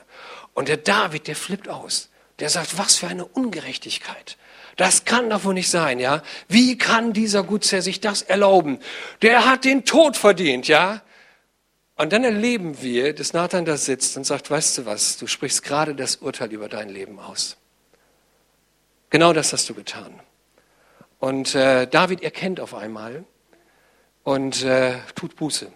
Und 0.54 0.68
der 0.68 0.78
David, 0.78 1.28
der 1.28 1.36
flippt 1.36 1.68
aus. 1.68 2.10
Der 2.40 2.50
sagt, 2.50 2.78
was 2.78 2.98
für 2.98 3.08
eine 3.08 3.26
Ungerechtigkeit. 3.26 4.38
Das 4.78 5.06
kann 5.06 5.30
doch 5.30 5.44
wohl 5.44 5.54
nicht 5.54 5.70
sein, 5.70 6.00
ja? 6.00 6.24
Wie 6.48 6.78
kann 6.78 7.14
dieser 7.14 7.44
Gutsherr 7.44 7.82
sich 7.82 8.00
das 8.00 8.22
erlauben? 8.22 8.80
Der 9.22 9.46
hat 9.46 9.66
den 9.66 9.86
Tod 9.86 10.18
verdient, 10.18 10.68
ja? 10.68 11.02
Und 11.96 12.14
dann 12.14 12.24
erleben 12.24 12.82
wir, 12.82 13.14
dass 13.14 13.34
Nathan 13.34 13.66
da 13.66 13.78
sitzt 13.78 14.18
und 14.18 14.24
sagt, 14.24 14.50
weißt 14.50 14.80
du 14.80 14.86
was, 14.86 15.18
du 15.18 15.28
sprichst 15.28 15.64
gerade 15.64 15.94
das 15.94 16.16
Urteil 16.18 16.52
über 16.52 16.68
dein 16.68 16.90
Leben 16.90 17.20
aus. 17.20 17.58
Genau 19.12 19.34
das 19.34 19.54
hast 19.54 19.70
du 19.70 19.76
getan. 19.76 20.20
Und 21.20 21.54
äh, 21.54 21.86
David 21.86 22.24
erkennt 22.24 22.60
auf 22.60 22.74
einmal 22.74 23.26
und 24.24 24.64
äh, 24.64 24.96
tut 25.16 25.36
Buße. 25.36 25.72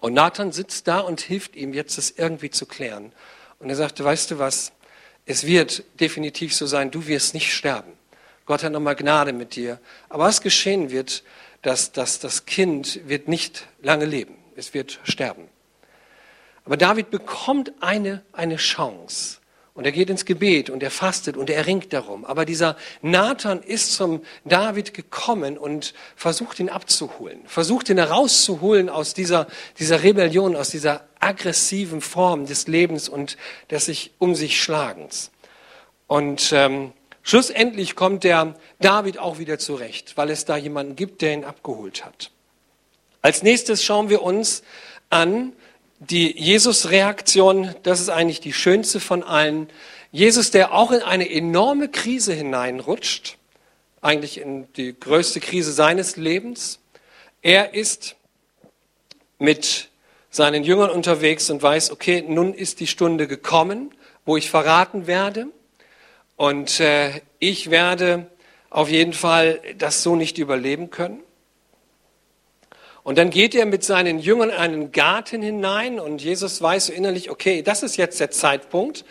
Und 0.00 0.14
Nathan 0.14 0.52
sitzt 0.52 0.88
da 0.88 1.00
und 1.00 1.20
hilft 1.20 1.56
ihm 1.56 1.72
jetzt, 1.72 1.96
das 1.96 2.10
irgendwie 2.10 2.50
zu 2.50 2.66
klären. 2.66 3.12
Und 3.58 3.70
er 3.70 3.76
sagte, 3.76 4.04
weißt 4.04 4.32
du 4.32 4.38
was, 4.38 4.72
es 5.30 5.46
wird 5.46 5.84
definitiv 6.00 6.52
so 6.52 6.66
sein, 6.66 6.90
du 6.90 7.06
wirst 7.06 7.34
nicht 7.34 7.54
sterben. 7.54 7.92
Gott 8.46 8.64
hat 8.64 8.72
nochmal 8.72 8.96
Gnade 8.96 9.32
mit 9.32 9.54
dir. 9.54 9.78
Aber 10.08 10.24
was 10.24 10.40
geschehen 10.40 10.90
wird, 10.90 11.22
dass, 11.62 11.92
dass 11.92 12.18
das 12.18 12.46
Kind 12.46 13.06
wird 13.06 13.28
nicht 13.28 13.68
lange 13.80 14.06
leben. 14.06 14.34
Es 14.56 14.74
wird 14.74 14.98
sterben. 15.04 15.48
Aber 16.64 16.76
David 16.76 17.12
bekommt 17.12 17.70
eine, 17.78 18.24
eine 18.32 18.56
Chance. 18.56 19.38
Und 19.80 19.86
er 19.86 19.92
geht 19.92 20.10
ins 20.10 20.26
Gebet 20.26 20.68
und 20.68 20.82
er 20.82 20.90
fastet 20.90 21.38
und 21.38 21.48
er 21.48 21.66
ringt 21.66 21.94
darum. 21.94 22.26
Aber 22.26 22.44
dieser 22.44 22.76
Nathan 23.00 23.62
ist 23.62 23.94
zum 23.94 24.20
David 24.44 24.92
gekommen 24.92 25.56
und 25.56 25.94
versucht 26.16 26.60
ihn 26.60 26.68
abzuholen, 26.68 27.40
versucht 27.46 27.88
ihn 27.88 27.96
herauszuholen 27.96 28.90
aus 28.90 29.14
dieser, 29.14 29.46
dieser 29.78 30.02
Rebellion, 30.02 30.54
aus 30.54 30.68
dieser 30.68 31.08
aggressiven 31.18 32.02
Form 32.02 32.44
des 32.44 32.66
Lebens 32.66 33.08
und 33.08 33.38
des 33.70 33.86
sich 33.86 34.10
um 34.18 34.34
sich 34.34 34.60
Schlagens. 34.60 35.30
Und 36.06 36.52
ähm, 36.52 36.92
schlussendlich 37.22 37.96
kommt 37.96 38.22
der 38.22 38.56
David 38.80 39.16
auch 39.16 39.38
wieder 39.38 39.58
zurecht, 39.58 40.14
weil 40.18 40.28
es 40.28 40.44
da 40.44 40.58
jemanden 40.58 40.94
gibt, 40.94 41.22
der 41.22 41.32
ihn 41.32 41.44
abgeholt 41.44 42.04
hat. 42.04 42.30
Als 43.22 43.42
nächstes 43.42 43.82
schauen 43.82 44.10
wir 44.10 44.20
uns 44.20 44.62
an, 45.08 45.54
die 46.00 46.36
Jesus-Reaktion, 46.38 47.74
das 47.82 48.00
ist 48.00 48.08
eigentlich 48.08 48.40
die 48.40 48.54
schönste 48.54 49.00
von 49.00 49.22
allen. 49.22 49.68
Jesus, 50.10 50.50
der 50.50 50.72
auch 50.72 50.90
in 50.90 51.02
eine 51.02 51.30
enorme 51.30 51.88
Krise 51.88 52.32
hineinrutscht, 52.32 53.36
eigentlich 54.00 54.40
in 54.40 54.72
die 54.74 54.98
größte 54.98 55.40
Krise 55.40 55.72
seines 55.72 56.16
Lebens. 56.16 56.80
Er 57.42 57.74
ist 57.74 58.16
mit 59.38 59.90
seinen 60.30 60.64
Jüngern 60.64 60.90
unterwegs 60.90 61.50
und 61.50 61.62
weiß, 61.62 61.90
okay, 61.90 62.24
nun 62.26 62.54
ist 62.54 62.80
die 62.80 62.86
Stunde 62.86 63.26
gekommen, 63.26 63.94
wo 64.24 64.36
ich 64.38 64.48
verraten 64.48 65.06
werde. 65.06 65.48
Und 66.36 66.80
äh, 66.80 67.20
ich 67.38 67.70
werde 67.70 68.26
auf 68.70 68.88
jeden 68.88 69.12
Fall 69.12 69.60
das 69.76 70.02
so 70.02 70.16
nicht 70.16 70.38
überleben 70.38 70.90
können. 70.90 71.22
Und 73.02 73.16
dann 73.16 73.30
geht 73.30 73.54
er 73.54 73.66
mit 73.66 73.82
seinen 73.82 74.18
Jüngern 74.18 74.50
in 74.50 74.56
einen 74.56 74.92
Garten 74.92 75.42
hinein 75.42 75.98
und 75.98 76.22
Jesus 76.22 76.60
weiß 76.60 76.86
so 76.86 76.92
innerlich, 76.92 77.30
okay, 77.30 77.62
das 77.62 77.82
ist 77.82 77.96
jetzt 77.96 78.20
der 78.20 78.30
Zeitpunkt, 78.30 79.04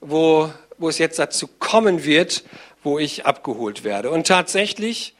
wo, 0.00 0.50
wo 0.78 0.88
es 0.88 0.98
jetzt 0.98 1.18
dazu 1.18 1.48
kommen 1.58 2.04
wird, 2.04 2.44
wo 2.84 2.98
ich 2.98 3.26
abgeholt 3.26 3.84
werde. 3.84 4.10
Und 4.10 4.26
tatsächlich, 4.26 5.14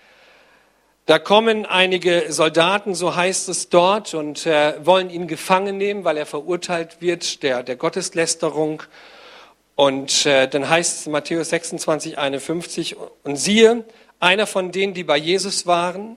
da 1.07 1.19
kommen 1.19 1.67
einige 1.67 2.27
Soldaten, 2.29 2.95
so 2.95 3.17
heißt 3.17 3.49
es 3.49 3.69
dort, 3.69 4.15
und 4.15 4.47
äh, 4.47 4.75
wollen 4.85 5.11
ihn 5.11 5.27
gefangen 5.27 5.77
nehmen, 5.77 6.05
weil 6.05 6.17
er 6.17 6.27
verurteilt 6.27 7.01
wird 7.01 7.43
der, 7.43 7.65
der 7.65 7.75
Gotteslästerung. 7.75 8.85
Und 9.75 10.27
äh, 10.27 10.47
dann 10.49 10.69
heißt 10.69 11.01
es 11.01 11.07
in 11.07 11.13
Matthäus 11.13 11.51
26, 11.51 12.19
51, 12.19 12.97
und 13.25 13.37
siehe, 13.37 13.85
einer 14.21 14.47
von 14.47 14.71
denen, 14.71 14.95
die 14.95 15.03
bei 15.03 15.17
Jesus 15.17 15.67
waren, 15.67 16.17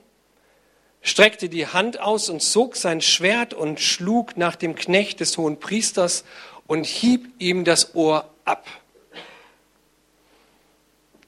streckte 1.06 1.48
die 1.48 1.68
Hand 1.68 2.00
aus 2.00 2.28
und 2.28 2.42
zog 2.42 2.74
sein 2.74 3.00
Schwert 3.00 3.54
und 3.54 3.78
schlug 3.78 4.36
nach 4.36 4.56
dem 4.56 4.74
Knecht 4.74 5.20
des 5.20 5.38
hohen 5.38 5.60
Priesters 5.60 6.24
und 6.66 6.84
hieb 6.84 7.32
ihm 7.38 7.64
das 7.64 7.94
Ohr 7.94 8.28
ab. 8.44 8.66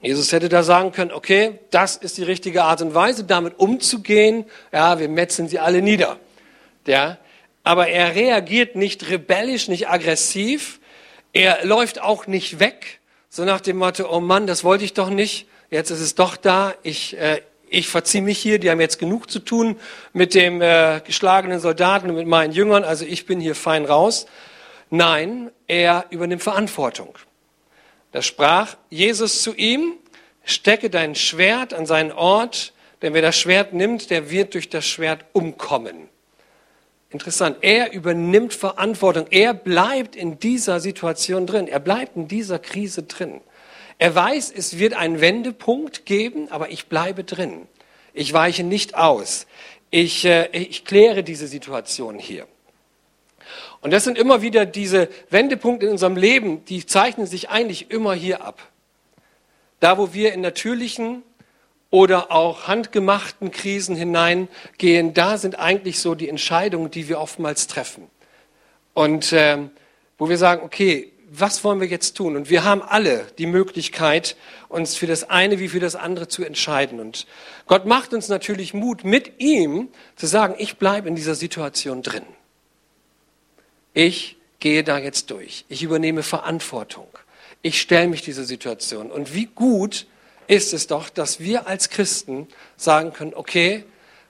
Jesus 0.03 0.33
hätte 0.33 0.49
da 0.49 0.65
sagen 0.65 0.91
können, 0.91 1.13
okay, 1.13 1.61
das 1.71 1.97
ist 1.97 2.19
die 2.19 2.25
richtige 2.25 2.65
Art 2.65 2.83
und 2.83 2.93
Weise, 2.95 3.23
damit 3.23 3.61
umzugehen. 3.61 4.47
Ja, 4.73 4.99
wir 4.99 5.09
metzeln 5.09 5.49
sie 5.49 5.61
alle 5.61 5.81
nieder. 5.81 6.19
Ja, 6.85 7.19
aber 7.63 7.87
er 7.87 8.17
reagiert 8.17 8.75
nicht 8.75 9.09
rebellisch, 9.09 9.69
nicht 9.69 9.89
aggressiv. 9.89 10.81
Er 11.33 11.65
läuft 11.65 12.01
auch 12.01 12.27
nicht 12.27 12.59
weg, 12.59 12.99
so 13.29 13.45
nach 13.45 13.61
dem 13.61 13.77
Motto, 13.77 14.13
oh 14.13 14.21
Mann, 14.21 14.49
das 14.49 14.65
wollte 14.65 14.85
ich 14.85 14.95
doch 14.95 15.11
nicht. 15.11 15.47
Jetzt 15.71 15.91
ist 15.91 16.01
es 16.01 16.17
doch 16.17 16.37
da. 16.37 16.75
Ich, 16.83 17.17
äh, 17.17 17.43
ich 17.71 17.89
verziehe 17.89 18.23
mich 18.23 18.39
hier, 18.39 18.59
die 18.59 18.71
haben 18.71 18.81
jetzt 18.81 18.99
genug 18.99 19.31
zu 19.31 19.39
tun 19.39 19.77
mit 20.13 20.35
dem 20.35 20.61
äh, 20.61 21.01
geschlagenen 21.05 21.61
Soldaten 21.61 22.11
und 22.11 22.17
mit 22.17 22.27
meinen 22.27 22.53
Jüngern, 22.53 22.85
also 22.85 23.05
ich 23.05 23.27
bin 23.27 23.41
hier 23.41 23.55
fein 23.55 23.85
raus. 23.85 24.27
Nein, 24.91 25.51
er 25.67 26.07
übernimmt 26.11 26.43
Verantwortung. 26.43 27.15
Da 28.13 28.23
sprach 28.23 28.77
Jesus 28.89 29.43
zu 29.43 29.55
ihm, 29.55 29.95
stecke 30.45 30.89
dein 30.91 31.15
Schwert 31.15 31.75
an 31.75 31.85
seinen 31.87 32.13
Ort, 32.13 32.73
denn 33.03 33.15
wer 33.15 33.23
das 33.23 33.39
Schwert 33.39 33.75
nimmt, 33.75 34.11
der 34.11 34.31
wird 34.31 34.55
durch 34.55 34.71
das 34.71 34.87
Schwert 34.87 35.25
umkommen. 35.33 36.09
Interessant, 37.11 37.59
er 37.63 37.93
übernimmt 37.93 38.53
Verantwortung, 38.53 39.27
er 39.31 39.55
bleibt 39.55 40.15
in 40.15 40.39
dieser 40.39 40.81
Situation 40.81 41.47
drin, 41.47 41.67
er 41.67 41.81
bleibt 41.81 42.17
in 42.17 42.29
dieser 42.29 42.59
Krise 42.59 43.05
drin. 43.05 43.41
Er 43.99 44.15
weiß, 44.15 44.53
es 44.57 44.79
wird 44.79 44.95
einen 44.95 45.21
Wendepunkt 45.21 46.07
geben, 46.07 46.51
aber 46.51 46.71
ich 46.71 46.87
bleibe 46.87 47.25
drin. 47.25 47.67
Ich 48.15 48.33
weiche 48.33 48.63
nicht 48.63 48.95
aus. 48.95 49.47
Ich, 49.91 50.25
äh, 50.25 50.49
ich 50.53 50.85
kläre 50.85 51.25
diese 51.25 51.49
Situation 51.49 52.19
hier. 52.19 52.47
Und 53.81 53.93
das 53.93 54.05
sind 54.05 54.19
immer 54.19 54.43
wieder 54.43 54.67
diese 54.67 55.09
Wendepunkte 55.31 55.87
in 55.87 55.93
unserem 55.93 56.17
Leben, 56.17 56.65
die 56.65 56.85
zeichnen 56.87 57.27
sich 57.27 57.49
eigentlich 57.49 57.91
immer 57.91 58.15
hier 58.15 58.43
ab. 58.43 58.69
Da, 59.81 59.99
wo 59.99 60.13
wir 60.13 60.33
in 60.33 60.41
natürlichen 60.41 61.23
oder 61.91 62.33
auch 62.33 62.67
handgemachten 62.67 63.51
Krisen 63.51 63.97
hineingehen, 63.97 65.15
da 65.15 65.39
sind 65.39 65.59
eigentlich 65.59 66.01
so 66.01 66.15
die 66.15 66.29
Entscheidungen, 66.29 66.91
die 66.91 67.09
wir 67.09 67.21
oftmals 67.21 67.67
treffen. 67.67 68.11
Und 68.95 69.33
äh, 69.33 69.59
wo 70.19 70.29
wir 70.29 70.39
sagen, 70.39 70.63
okay, 70.65 71.13
was 71.31 71.63
wollen 71.65 71.81
wir 71.81 71.89
jetzt 71.89 72.17
tun? 72.17 72.37
Und 72.37 72.51
wir 72.51 72.65
haben 72.65 72.83
alle 72.83 73.27
die 73.39 73.47
Möglichkeit, 73.47 74.37
uns 74.69 74.97
für 74.97 75.07
das 75.07 75.29
eine 75.29 75.59
wie 75.59 75.69
für 75.69 75.81
das 75.81 75.95
andere 75.95 76.29
zu 76.29 76.45
entscheiden. 76.45 77.01
Und 77.01 77.27
Gott 77.67 77.87
macht 77.87 78.15
uns 78.15 78.29
natürlich 78.29 78.75
Mut, 78.75 79.05
mit 79.05 79.41
ihm 79.41 79.89
zu 80.17 80.27
sagen, 80.27 80.55
ich 80.59 80.77
bleibe 80.77 81.09
in 81.09 81.17
dieser 81.17 81.35
Situation 81.35 82.03
drin. 82.03 82.25
Ich 83.93 84.37
gehe 84.61 84.85
da 84.85 84.99
jetzt 84.99 85.31
durch. 85.31 85.65
Ich 85.69 85.83
übernehme 85.83 86.23
Verantwortung. 86.23 87.09
Ich 87.63 87.81
stelle 87.81 88.09
mich 88.09 88.23
dieser 88.23 88.45
Situation. 88.45 89.11
Und 89.11 89.35
wie 89.35 89.47
gut 89.47 90.07
ist 90.47 90.73
es 90.73 90.87
doch, 90.87 91.11
dass 91.11 91.41
wir 91.41 91.67
als 91.67 91.91
Christen 91.91 92.49
sagen 92.77 93.13
können, 93.13 93.35
okay, 93.35 93.85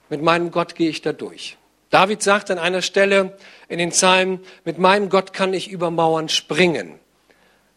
mit 0.09 0.21
meinem 0.21 0.51
Gott 0.51 0.75
gehe 0.75 0.89
ich 0.89 1.01
da 1.01 1.13
durch. 1.13 1.58
David 1.89 2.21
sagt 2.21 2.51
an 2.51 2.59
einer 2.59 2.81
Stelle 2.81 3.37
in 3.67 3.79
den 3.79 3.89
Psalmen, 3.89 4.39
mit 4.63 4.77
meinem 4.77 5.09
Gott 5.09 5.33
kann 5.33 5.53
ich 5.53 5.69
über 5.69 5.89
Mauern 5.89 6.29
springen. 6.29 6.99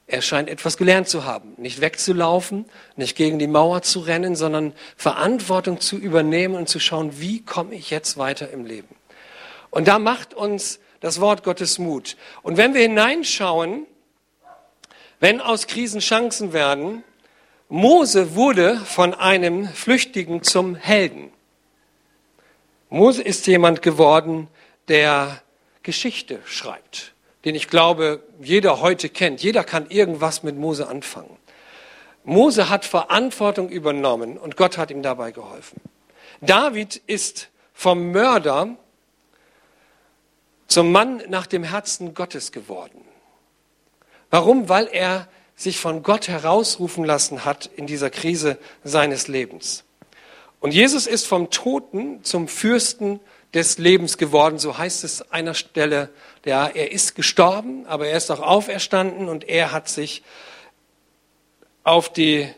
Er 0.07 0.20
scheint 0.20 0.51
etwas 0.51 0.77
gelernt 0.77 1.09
zu 1.09 1.25
haben, 1.25 1.55
nicht 1.57 1.81
wegzulaufen, 1.81 2.66
nicht 2.96 3.16
gegen 3.16 3.38
die 3.38 3.46
Mauer 3.46 3.81
zu 3.81 4.01
rennen, 4.01 4.37
sondern 4.37 4.75
Verantwortung 4.96 5.81
zu 5.81 5.96
übernehmen 5.96 6.55
und 6.57 6.68
zu 6.68 6.81
schauen, 6.81 7.20
wie 7.20 7.42
komme 7.42 7.75
ich 7.75 7.90
jetzt 7.90 8.18
weiter 8.18 8.51
im 8.51 8.66
Leben. 8.66 8.94
Und 9.70 9.88
da 9.88 9.98
macht 9.98 10.35
uns 10.35 10.81
das 11.01 11.20
Wort 11.20 11.44
Gottes 11.44 11.79
Mut. 11.79 12.16
Und 12.42 12.59
wenn 12.59 12.75
wir 12.75 12.83
hineinschauen, 12.83 13.87
wenn 15.18 15.40
aus 15.40 15.66
Krisen 15.66 16.01
Chancen 16.01 16.53
werden, 16.53 17.05
Mose 17.70 18.35
wurde 18.35 18.77
von 18.77 19.14
einem 19.14 19.66
Flüchtigen 19.66 20.42
zum 20.42 20.75
Helden. 20.75 21.33
Mose 22.92 23.22
ist 23.22 23.46
jemand 23.46 23.81
geworden, 23.81 24.48
der 24.88 25.40
Geschichte 25.83 26.40
schreibt, 26.44 27.14
den 27.46 27.55
ich 27.55 27.68
glaube, 27.68 28.22
jeder 28.38 28.83
heute 28.83 29.09
kennt. 29.09 29.42
Jeder 29.42 29.64
kann 29.64 29.88
irgendwas 29.88 30.42
mit 30.42 30.59
Mose 30.59 30.87
anfangen. 30.88 31.38
Mose 32.22 32.68
hat 32.68 32.85
Verantwortung 32.85 33.70
übernommen 33.70 34.37
und 34.37 34.59
Gott 34.59 34.76
hat 34.76 34.90
ihm 34.90 35.02
dabei 35.02 35.33
geholfen. 35.33 35.81
David 36.42 37.00
ist 37.07 37.48
vom 37.72 38.12
Mörder 38.12 38.76
zum 40.66 40.92
Mann 40.92 41.22
nach 41.28 41.46
dem 41.46 41.64
Herzen 41.64 42.12
Gottes 42.12 42.52
geworden. 42.52 43.07
Warum? 44.28 44.68
Weil 44.68 44.87
er 44.92 45.28
sich 45.57 45.81
von 45.81 46.02
Gott 46.02 46.28
herausrufen 46.28 47.07
lassen 47.07 47.46
hat 47.46 47.70
in 47.74 47.87
dieser 47.87 48.11
Krise 48.11 48.59
seines 48.85 49.28
Lebens. 49.28 49.85
Und 50.62 50.72
Jesus 50.72 51.09
ist 51.09 51.27
vom 51.27 51.51
Toten 51.51 52.22
zum 52.22 52.46
Fürsten 52.46 53.18
des 53.53 53.79
Lebens 53.79 54.16
geworden, 54.16 54.61
so 54.61 54.79
heißt 54.79 55.03
es 55.03 55.33
einer 55.33 55.55
Stelle. 55.55 56.09
Ja, 56.44 56.68
er 56.68 56.92
ist 56.92 57.16
gestorben, 57.16 57.85
aber 57.87 58.07
er 58.07 58.16
ist 58.16 58.31
auch 58.31 58.38
auferstanden 58.38 59.29
und 59.29 59.48
er 59.48 59.72
hat 59.72 59.88
sich 59.88 60.22
auf, 61.83 62.12
die, 62.12 62.49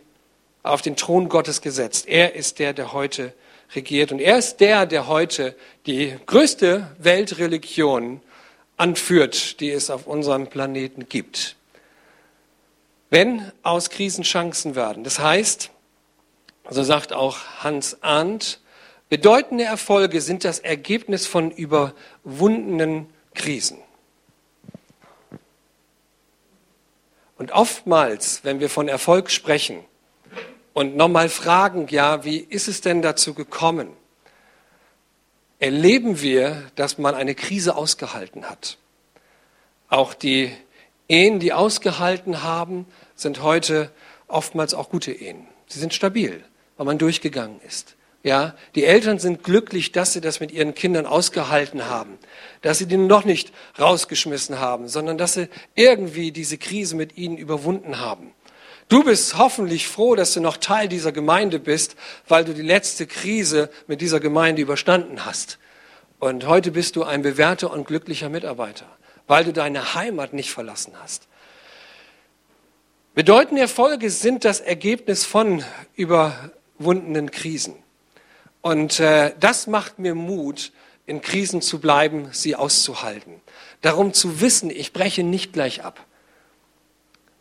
auf 0.62 0.82
den 0.82 0.96
Thron 0.96 1.30
Gottes 1.30 1.62
gesetzt. 1.62 2.06
Er 2.06 2.34
ist 2.34 2.58
der, 2.58 2.74
der 2.74 2.92
heute 2.92 3.32
regiert 3.74 4.12
und 4.12 4.20
er 4.20 4.36
ist 4.36 4.58
der, 4.58 4.84
der 4.84 5.08
heute 5.08 5.56
die 5.86 6.14
größte 6.26 6.94
Weltreligion 6.98 8.20
anführt, 8.76 9.60
die 9.60 9.70
es 9.70 9.88
auf 9.88 10.06
unserem 10.06 10.48
Planeten 10.48 11.08
gibt. 11.08 11.56
Wenn 13.08 13.50
aus 13.62 13.88
Krisen 13.88 14.24
Chancen 14.24 14.74
werden, 14.74 15.04
das 15.04 15.20
heißt, 15.20 15.70
so 16.70 16.82
sagt 16.82 17.12
auch 17.12 17.38
Hans 17.60 18.02
Arndt, 18.02 18.60
bedeutende 19.08 19.64
Erfolge 19.64 20.20
sind 20.20 20.44
das 20.44 20.58
Ergebnis 20.58 21.26
von 21.26 21.50
überwundenen 21.50 23.06
Krisen. 23.34 23.78
Und 27.36 27.52
oftmals, 27.52 28.44
wenn 28.44 28.60
wir 28.60 28.70
von 28.70 28.88
Erfolg 28.88 29.30
sprechen 29.30 29.80
und 30.72 30.96
nochmal 30.96 31.28
fragen, 31.28 31.88
ja, 31.88 32.24
wie 32.24 32.38
ist 32.38 32.68
es 32.68 32.80
denn 32.80 33.02
dazu 33.02 33.34
gekommen, 33.34 33.88
erleben 35.58 36.20
wir, 36.20 36.62
dass 36.76 36.98
man 36.98 37.14
eine 37.14 37.34
Krise 37.34 37.76
ausgehalten 37.76 38.48
hat. 38.48 38.78
Auch 39.88 40.14
die 40.14 40.52
Ehen, 41.08 41.38
die 41.38 41.52
ausgehalten 41.52 42.42
haben, 42.42 42.86
sind 43.14 43.42
heute 43.42 43.90
oftmals 44.26 44.74
auch 44.74 44.88
gute 44.88 45.12
Ehen. 45.12 45.46
Sie 45.66 45.78
sind 45.78 45.92
stabil, 45.92 46.44
weil 46.76 46.86
man 46.86 46.98
durchgegangen 46.98 47.60
ist. 47.66 47.96
Ja, 48.22 48.54
die 48.74 48.84
Eltern 48.84 49.18
sind 49.18 49.44
glücklich, 49.44 49.92
dass 49.92 50.14
sie 50.14 50.22
das 50.22 50.40
mit 50.40 50.50
ihren 50.50 50.74
Kindern 50.74 51.04
ausgehalten 51.04 51.90
haben, 51.90 52.18
dass 52.62 52.78
sie 52.78 52.86
die 52.86 52.96
noch 52.96 53.26
nicht 53.26 53.52
rausgeschmissen 53.78 54.58
haben, 54.58 54.88
sondern 54.88 55.18
dass 55.18 55.34
sie 55.34 55.48
irgendwie 55.74 56.32
diese 56.32 56.56
Krise 56.56 56.96
mit 56.96 57.18
ihnen 57.18 57.36
überwunden 57.36 58.00
haben. 58.00 58.32
Du 58.88 59.04
bist 59.04 59.36
hoffentlich 59.36 59.88
froh, 59.88 60.14
dass 60.14 60.32
du 60.32 60.40
noch 60.40 60.56
Teil 60.56 60.88
dieser 60.88 61.12
Gemeinde 61.12 61.58
bist, 61.58 61.96
weil 62.26 62.46
du 62.46 62.54
die 62.54 62.62
letzte 62.62 63.06
Krise 63.06 63.70
mit 63.86 64.00
dieser 64.00 64.20
Gemeinde 64.20 64.62
überstanden 64.62 65.26
hast. 65.26 65.58
Und 66.18 66.46
heute 66.46 66.70
bist 66.70 66.96
du 66.96 67.04
ein 67.04 67.20
bewährter 67.20 67.70
und 67.72 67.86
glücklicher 67.86 68.30
Mitarbeiter, 68.30 68.86
weil 69.26 69.44
du 69.44 69.52
deine 69.52 69.94
Heimat 69.94 70.32
nicht 70.32 70.50
verlassen 70.50 70.94
hast. 71.02 71.28
Bedeutende 73.14 73.60
Erfolge 73.60 74.10
sind 74.10 74.44
das 74.44 74.60
Ergebnis 74.60 75.24
von 75.24 75.62
überwundenen 76.78 77.30
Krisen. 77.30 77.74
Und 78.60 79.00
äh, 79.00 79.32
das 79.40 79.66
macht 79.66 79.98
mir 79.98 80.14
Mut, 80.14 80.72
in 81.06 81.20
Krisen 81.20 81.60
zu 81.60 81.80
bleiben, 81.80 82.28
sie 82.32 82.56
auszuhalten. 82.56 83.40
Darum 83.82 84.14
zu 84.14 84.40
wissen, 84.40 84.70
ich 84.70 84.92
breche 84.92 85.22
nicht 85.22 85.52
gleich 85.52 85.84
ab. 85.84 86.04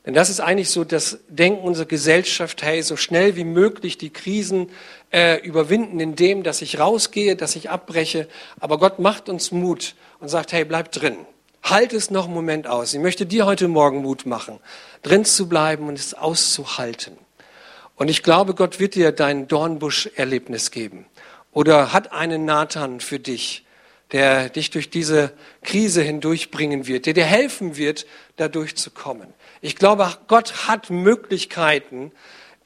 Denn 0.06 0.14
das 0.14 0.30
ist 0.30 0.42
eigentlich 0.42 0.70
so 0.70 0.84
das 0.84 1.20
Denken 1.30 1.64
unserer 1.66 1.86
Gesellschaft, 1.86 2.62
hey, 2.62 2.82
so 2.84 2.98
schnell 2.98 3.38
wie 3.38 3.46
möglich 3.46 3.98
die 3.98 4.10
Krisen 4.10 4.70
äh, 5.14 5.40
überwinden, 5.40 6.02
indem, 6.02 6.44
dass 6.44 6.62
ich 6.62 6.78
rausgehe, 6.78 7.38
dass 7.38 7.56
ich 7.56 7.70
abbreche. 7.70 8.28
Aber 8.60 8.80
Gott 8.80 9.00
macht 9.00 9.30
uns 9.30 9.54
Mut 9.54 9.96
und 10.20 10.28
sagt, 10.28 10.52
hey, 10.52 10.66
bleib 10.66 10.92
drin. 10.92 11.16
Halt 11.64 11.94
es 11.94 12.12
noch 12.12 12.26
einen 12.26 12.34
Moment 12.34 12.68
aus. 12.68 12.94
Ich 12.94 13.00
möchte 13.00 13.26
dir 13.26 13.46
heute 13.46 13.70
Morgen 13.70 14.02
Mut 14.02 14.26
machen, 14.26 14.60
drin 15.04 15.24
zu 15.24 15.48
bleiben 15.48 15.88
und 15.88 15.98
es 15.98 16.14
auszuhalten. 16.14 17.18
Und 18.04 18.10
ich 18.10 18.22
glaube, 18.22 18.54
Gott 18.54 18.82
wird 18.82 18.96
dir 18.96 19.14
dein 19.14 19.48
Dornbusch-Erlebnis 19.48 20.72
geben 20.72 21.06
oder 21.54 21.94
hat 21.94 22.12
einen 22.12 22.44
Nathan 22.44 23.00
für 23.00 23.18
dich, 23.18 23.64
der 24.12 24.50
dich 24.50 24.72
durch 24.72 24.90
diese 24.90 25.32
Krise 25.62 26.02
hindurchbringen 26.02 26.86
wird, 26.86 27.06
der 27.06 27.14
dir 27.14 27.24
helfen 27.24 27.78
wird, 27.78 28.06
da 28.36 28.50
durchzukommen. 28.50 29.34
Ich 29.62 29.78
glaube, 29.78 30.18
Gott 30.28 30.68
hat 30.68 30.90
Möglichkeiten, 30.90 32.12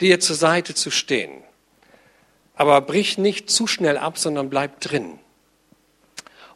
dir 0.02 0.20
zur 0.20 0.36
Seite 0.36 0.74
zu 0.74 0.90
stehen. 0.90 1.44
Aber 2.56 2.82
brich 2.82 3.20
nicht 3.20 3.52
zu 3.52 3.68
schnell 3.68 4.00
ab, 4.00 4.18
sondern 4.18 4.50
bleib 4.50 4.80
drin. 4.80 5.20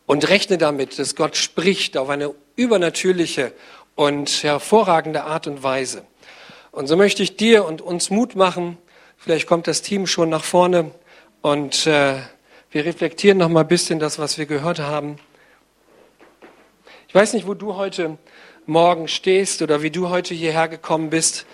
Und 0.08 0.28
rechne 0.28 0.58
damit, 0.58 0.98
dass 0.98 1.16
Gott 1.16 1.38
spricht 1.38 1.98
auf 1.98 2.10
eine 2.10 2.34
übernatürliche 2.56 3.54
und 3.94 4.42
hervorragende 4.42 5.26
Art 5.26 5.46
und 5.46 5.62
Weise. 5.62 6.04
Und 6.72 6.88
so 6.88 6.96
möchte 6.96 7.22
ich 7.22 7.36
dir 7.36 7.66
und 7.66 7.82
uns 7.82 8.10
Mut 8.10 8.36
machen. 8.36 8.78
Vielleicht 9.18 9.46
kommt 9.46 9.68
das 9.68 9.82
Team 9.82 10.08
schon 10.08 10.30
nach 10.30 10.44
vorne. 10.44 10.92
Und 11.42 11.86
äh, 11.86 12.16
wir 12.72 12.86
reflektieren 12.86 13.38
noch 13.38 13.50
mal 13.50 13.62
ein 13.62 13.68
bisschen 13.68 14.00
das, 14.00 14.20
was 14.20 14.38
wir 14.38 14.46
gehört 14.46 14.80
haben. 14.80 15.18
Ich 17.10 17.16
weiß 17.16 17.34
nicht, 17.34 17.46
wo 17.46 17.56
du 17.56 17.76
heute 17.76 18.18
Morgen 18.66 19.10
stehst 19.10 19.62
oder 19.62 19.82
wie 19.82 19.92
du 19.92 20.10
heute 20.10 20.34
hierher 20.34 20.70
gekommen 20.70 21.10
bist. 21.10 21.46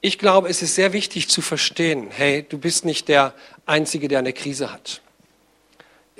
Ich 0.00 0.18
glaube, 0.18 0.48
es 0.48 0.62
ist 0.62 0.74
sehr 0.74 0.92
wichtig 0.92 1.28
zu 1.28 1.40
verstehen, 1.40 2.08
hey, 2.10 2.44
du 2.48 2.58
bist 2.58 2.84
nicht 2.84 3.06
der 3.06 3.34
Einzige, 3.66 4.08
der 4.08 4.18
eine 4.18 4.32
Krise 4.32 4.72
hat. 4.72 5.00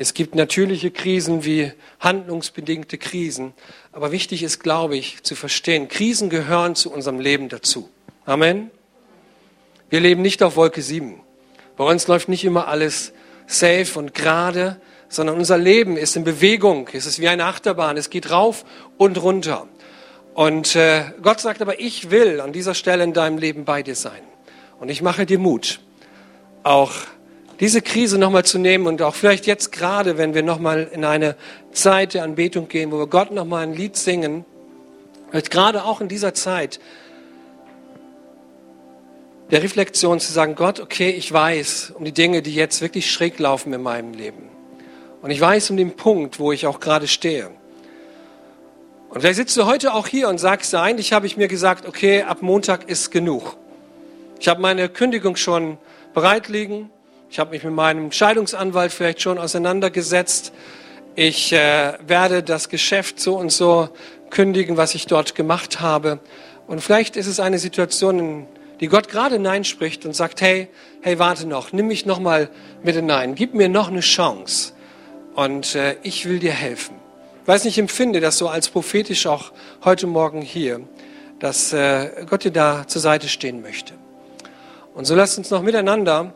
Es 0.03 0.15
gibt 0.15 0.35
natürliche 0.35 0.91
Krisen 0.91 1.45
wie 1.45 1.71
handlungsbedingte 2.01 2.99
Krisen. 2.99 3.53
Aber 3.93 4.11
wichtig 4.11 4.43
ist, 4.43 4.59
glaube 4.59 4.97
ich, 4.97 5.23
zu 5.23 5.37
verstehen, 5.37 5.87
Krisen 5.87 6.29
gehören 6.29 6.75
zu 6.75 6.93
unserem 6.93 7.21
Leben 7.21 7.49
dazu. 7.49 7.89
Amen. 8.27 8.73
Wir 9.91 10.01
leben 10.01 10.21
nicht 10.21 10.43
auf 10.43 10.57
Wolke 10.57 10.83
7. 10.83 11.21
Bei 11.77 11.85
uns 11.85 12.09
läuft 12.09 12.29
nicht 12.29 12.43
immer 12.43 12.67
alles 12.67 13.13
safe 13.47 13.97
und 13.97 14.13
gerade, 14.13 14.81
sondern 15.09 15.37
unser 15.37 15.57
Leben 15.57 15.97
ist 15.97 16.17
in 16.17 16.25
Bewegung. 16.25 16.89
Es 16.93 17.07
ist 17.07 17.21
wie 17.21 17.29
eine 17.29 17.45
Achterbahn. 17.45 17.97
Es 17.97 18.11
geht 18.11 18.29
rauf 18.29 18.65
und 18.99 19.23
runter. 19.23 19.69
Und 20.35 20.75
äh, 20.75 21.13
Gott 21.23 21.39
sagt 21.39 21.63
aber, 21.63 21.79
ich 21.79 22.11
will 22.11 22.41
an 22.41 22.53
dieser 22.53 22.75
Stelle 22.75 23.05
in 23.05 23.13
deinem 23.13 23.39
Leben 23.39 23.65
bei 23.65 23.85
dir 23.85 23.95
sein. 23.95 24.23
Und 24.81 24.89
ich 24.89 25.01
mache 25.01 25.27
dir 25.27 25.39
Mut, 25.39 25.79
auch 26.65 26.91
diese 27.61 27.83
Krise 27.83 28.19
nochmal 28.19 28.45
zu 28.45 28.59
nehmen 28.59 28.87
und 28.87 29.03
auch 29.03 29.15
vielleicht 29.15 29.47
jetzt 29.47 29.73
gerade, 29.73 30.19
wenn 30.19 30.35
wir 30.35 30.43
nochmal 30.43 30.89
in 30.93 31.05
eine 31.05 31.37
Zeit 31.73 32.15
der 32.15 32.25
Anbetung 32.25 32.69
gehen, 32.69 32.91
wo 32.91 32.99
wir 32.99 33.07
Gott 33.07 33.31
nochmal 33.31 33.63
ein 33.65 33.75
Lied 33.75 33.97
singen, 33.97 34.45
vielleicht 35.31 35.51
gerade 35.51 35.85
auch 35.85 36.01
in 36.01 36.09
dieser 36.09 36.35
Zeit, 36.35 36.81
der 39.51 39.63
Reflexion 39.63 40.19
zu 40.19 40.33
sagen, 40.33 40.55
Gott, 40.55 40.81
okay, 40.81 41.11
ich 41.11 41.31
weiß 41.31 41.93
um 41.97 42.05
die 42.05 42.13
Dinge, 42.13 42.41
die 42.41 42.55
jetzt 42.55 42.81
wirklich 42.81 43.11
schräg 43.11 43.39
laufen 43.39 43.73
in 43.75 43.83
meinem 43.83 44.15
Leben. 44.15 44.49
Und 45.21 45.31
ich 45.31 45.41
weiß 45.41 45.71
um 45.71 45.77
den 45.77 45.95
Punkt, 45.95 46.41
wo 46.41 46.53
ich 46.53 46.67
auch 46.67 46.81
gerade 46.81 47.07
stehe. 47.07 47.51
Und 49.11 49.21
vielleicht 49.21 49.37
sitzt 49.37 49.57
du 49.59 49.67
heute 49.67 49.93
auch 49.93 50.07
hier 50.07 50.31
und 50.31 50.39
sagst, 50.39 50.75
eigentlich 50.75 51.13
habe 51.13 51.27
ich 51.27 51.37
mir 51.37 51.49
gesagt, 51.49 51.87
okay, 51.87 52.23
ab 52.23 52.41
Montag 52.41 52.89
ist 52.89 53.11
genug. 53.11 53.59
Ich 54.41 54.49
habe 54.49 54.61
meine 54.63 54.89
Kündigung 54.89 55.37
schon 55.37 55.77
bereit 56.15 56.49
liegen. 56.49 56.91
Ich 57.33 57.39
habe 57.39 57.53
mich 57.53 57.65
mit 57.65 57.73
meinem 57.73 58.13
Scheidungsanwalt 58.13 58.93
vielleicht 58.93 59.23
schon 59.23 59.39
auseinandergesetzt. 59.39 60.53
Ich 61.15 61.51
äh, 61.55 61.95
werde 62.07 62.43
das 62.43 62.69
Geschäft 62.69 63.21
so 63.21 63.39
und 63.39 63.51
so 63.51 63.89
kündigen, 64.29 64.77
was 64.77 64.95
ich 64.95 65.07
dort 65.07 65.35
gemacht 65.35 65.81
habe. 65.81 66.21
Und 66.67 66.83
vielleicht 66.83 67.17
ist 67.17 67.29
es 67.29 67.41
eine 67.41 67.59
Situation, 67.59 68.19
in 68.19 68.47
die 68.81 68.89
Gott 68.89 69.09
gerade 69.09 69.39
Nein 69.39 69.65
spricht 69.65 70.05
und 70.05 70.15
sagt, 70.15 70.43
hey, 70.43 70.69
hey, 71.01 71.19
warte 71.19 71.47
noch, 71.47 71.73
nimm 71.73 71.87
mich 71.87 72.05
noch 72.05 72.21
mal 72.21 72.51
mit 72.83 72.97
hinein, 72.97 73.35
gib 73.35 73.55
mir 73.55 73.71
noch 73.71 73.89
eine 73.89 74.01
Chance 74.01 74.75
und 75.35 75.75
äh, 75.75 75.97
ich 76.03 76.29
will 76.29 76.39
dir 76.39 76.53
helfen. 76.53 76.97
Ich 77.41 77.49
weiß 77.49 77.65
nicht, 77.65 77.79
ich 77.79 77.81
empfinde 77.81 78.21
das 78.21 78.37
so 78.37 78.49
als 78.49 78.69
prophetisch 78.69 79.27
auch 79.27 79.53
heute 79.87 80.07
Morgen 80.07 80.43
hier, 80.43 80.83
dass 81.39 81.73
äh, 81.73 82.27
Gott 82.29 82.45
dir 82.45 82.53
da 82.53 82.87
zur 82.87 83.01
Seite 83.01 83.29
stehen 83.29 83.63
möchte. 83.63 83.95
Und 84.93 85.07
so 85.07 85.15
lasst 85.15 85.39
uns 85.39 85.51
noch 85.51 85.63
miteinander 85.63 86.35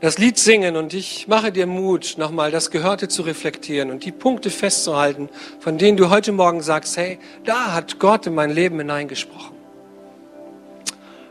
das 0.00 0.16
Lied 0.16 0.38
singen 0.38 0.76
und 0.76 0.94
ich 0.94 1.28
mache 1.28 1.52
dir 1.52 1.66
Mut, 1.66 2.14
nochmal 2.16 2.50
das 2.50 2.70
Gehörte 2.70 3.08
zu 3.08 3.22
reflektieren 3.22 3.90
und 3.90 4.04
die 4.04 4.12
Punkte 4.12 4.48
festzuhalten, 4.48 5.28
von 5.58 5.76
denen 5.76 5.98
du 5.98 6.08
heute 6.08 6.32
Morgen 6.32 6.62
sagst, 6.62 6.96
hey, 6.96 7.18
da 7.44 7.74
hat 7.74 7.98
Gott 7.98 8.26
in 8.26 8.34
mein 8.34 8.50
Leben 8.50 8.78
hineingesprochen. 8.78 9.54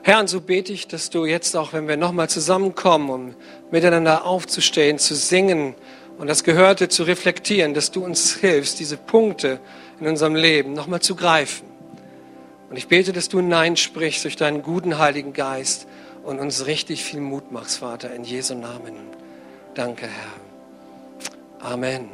Herr, 0.04 0.20
und 0.20 0.30
so 0.30 0.40
bete 0.40 0.72
ich, 0.72 0.88
dass 0.88 1.10
du 1.10 1.26
jetzt 1.26 1.56
auch, 1.56 1.74
wenn 1.74 1.88
wir 1.88 1.98
nochmal 1.98 2.30
zusammenkommen, 2.30 3.10
um 3.10 3.36
miteinander 3.72 4.26
aufzustehen, 4.26 5.00
zu 5.00 5.16
singen 5.16 5.74
und 6.20 6.28
das 6.28 6.44
Gehörte 6.44 6.90
zu 6.90 7.04
reflektieren, 7.04 7.74
dass 7.74 7.92
du 7.92 8.04
uns 8.04 8.36
hilfst, 8.36 8.80
diese 8.80 8.98
Punkte 8.98 9.60
in 10.00 10.08
unserem 10.08 10.36
Leben 10.36 10.74
nochmal 10.74 11.02
zu 11.02 11.16
greifen. 11.16 11.68
Und 12.70 12.78
ich 12.78 12.88
bete, 12.88 13.14
dass 13.14 13.30
du 13.30 13.42
Nein 13.42 13.78
sprichst 13.78 14.24
durch 14.24 14.36
deinen 14.36 14.62
guten 14.62 15.00
Heiligen 15.00 15.34
Geist 15.34 15.88
und 16.24 16.40
uns 16.40 16.66
richtig 16.66 17.04
viel 17.04 17.22
Mut 17.22 17.52
machst, 17.52 17.78
Vater, 17.80 18.14
in 18.14 18.24
Jesu 18.24 18.56
Namen. 18.56 18.94
Danke, 19.74 20.08
Herr. 20.08 21.72
Amen. 21.72 22.10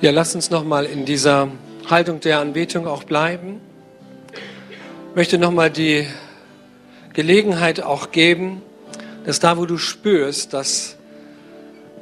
Ja, 0.00 0.10
lass 0.10 0.34
uns 0.34 0.50
nochmal 0.50 0.84
in 0.84 1.04
dieser 1.04 1.48
Haltung 1.88 2.20
der 2.20 2.40
Anbetung 2.40 2.86
auch 2.86 3.04
bleiben. 3.04 3.60
Ich 4.32 5.16
möchte 5.16 5.38
nochmal 5.38 5.70
die 5.70 6.06
Gelegenheit 7.12 7.80
auch 7.80 8.10
geben, 8.10 8.60
dass 9.24 9.40
da, 9.40 9.56
wo 9.56 9.66
du 9.66 9.78
spürst, 9.78 10.52
dass 10.52 10.96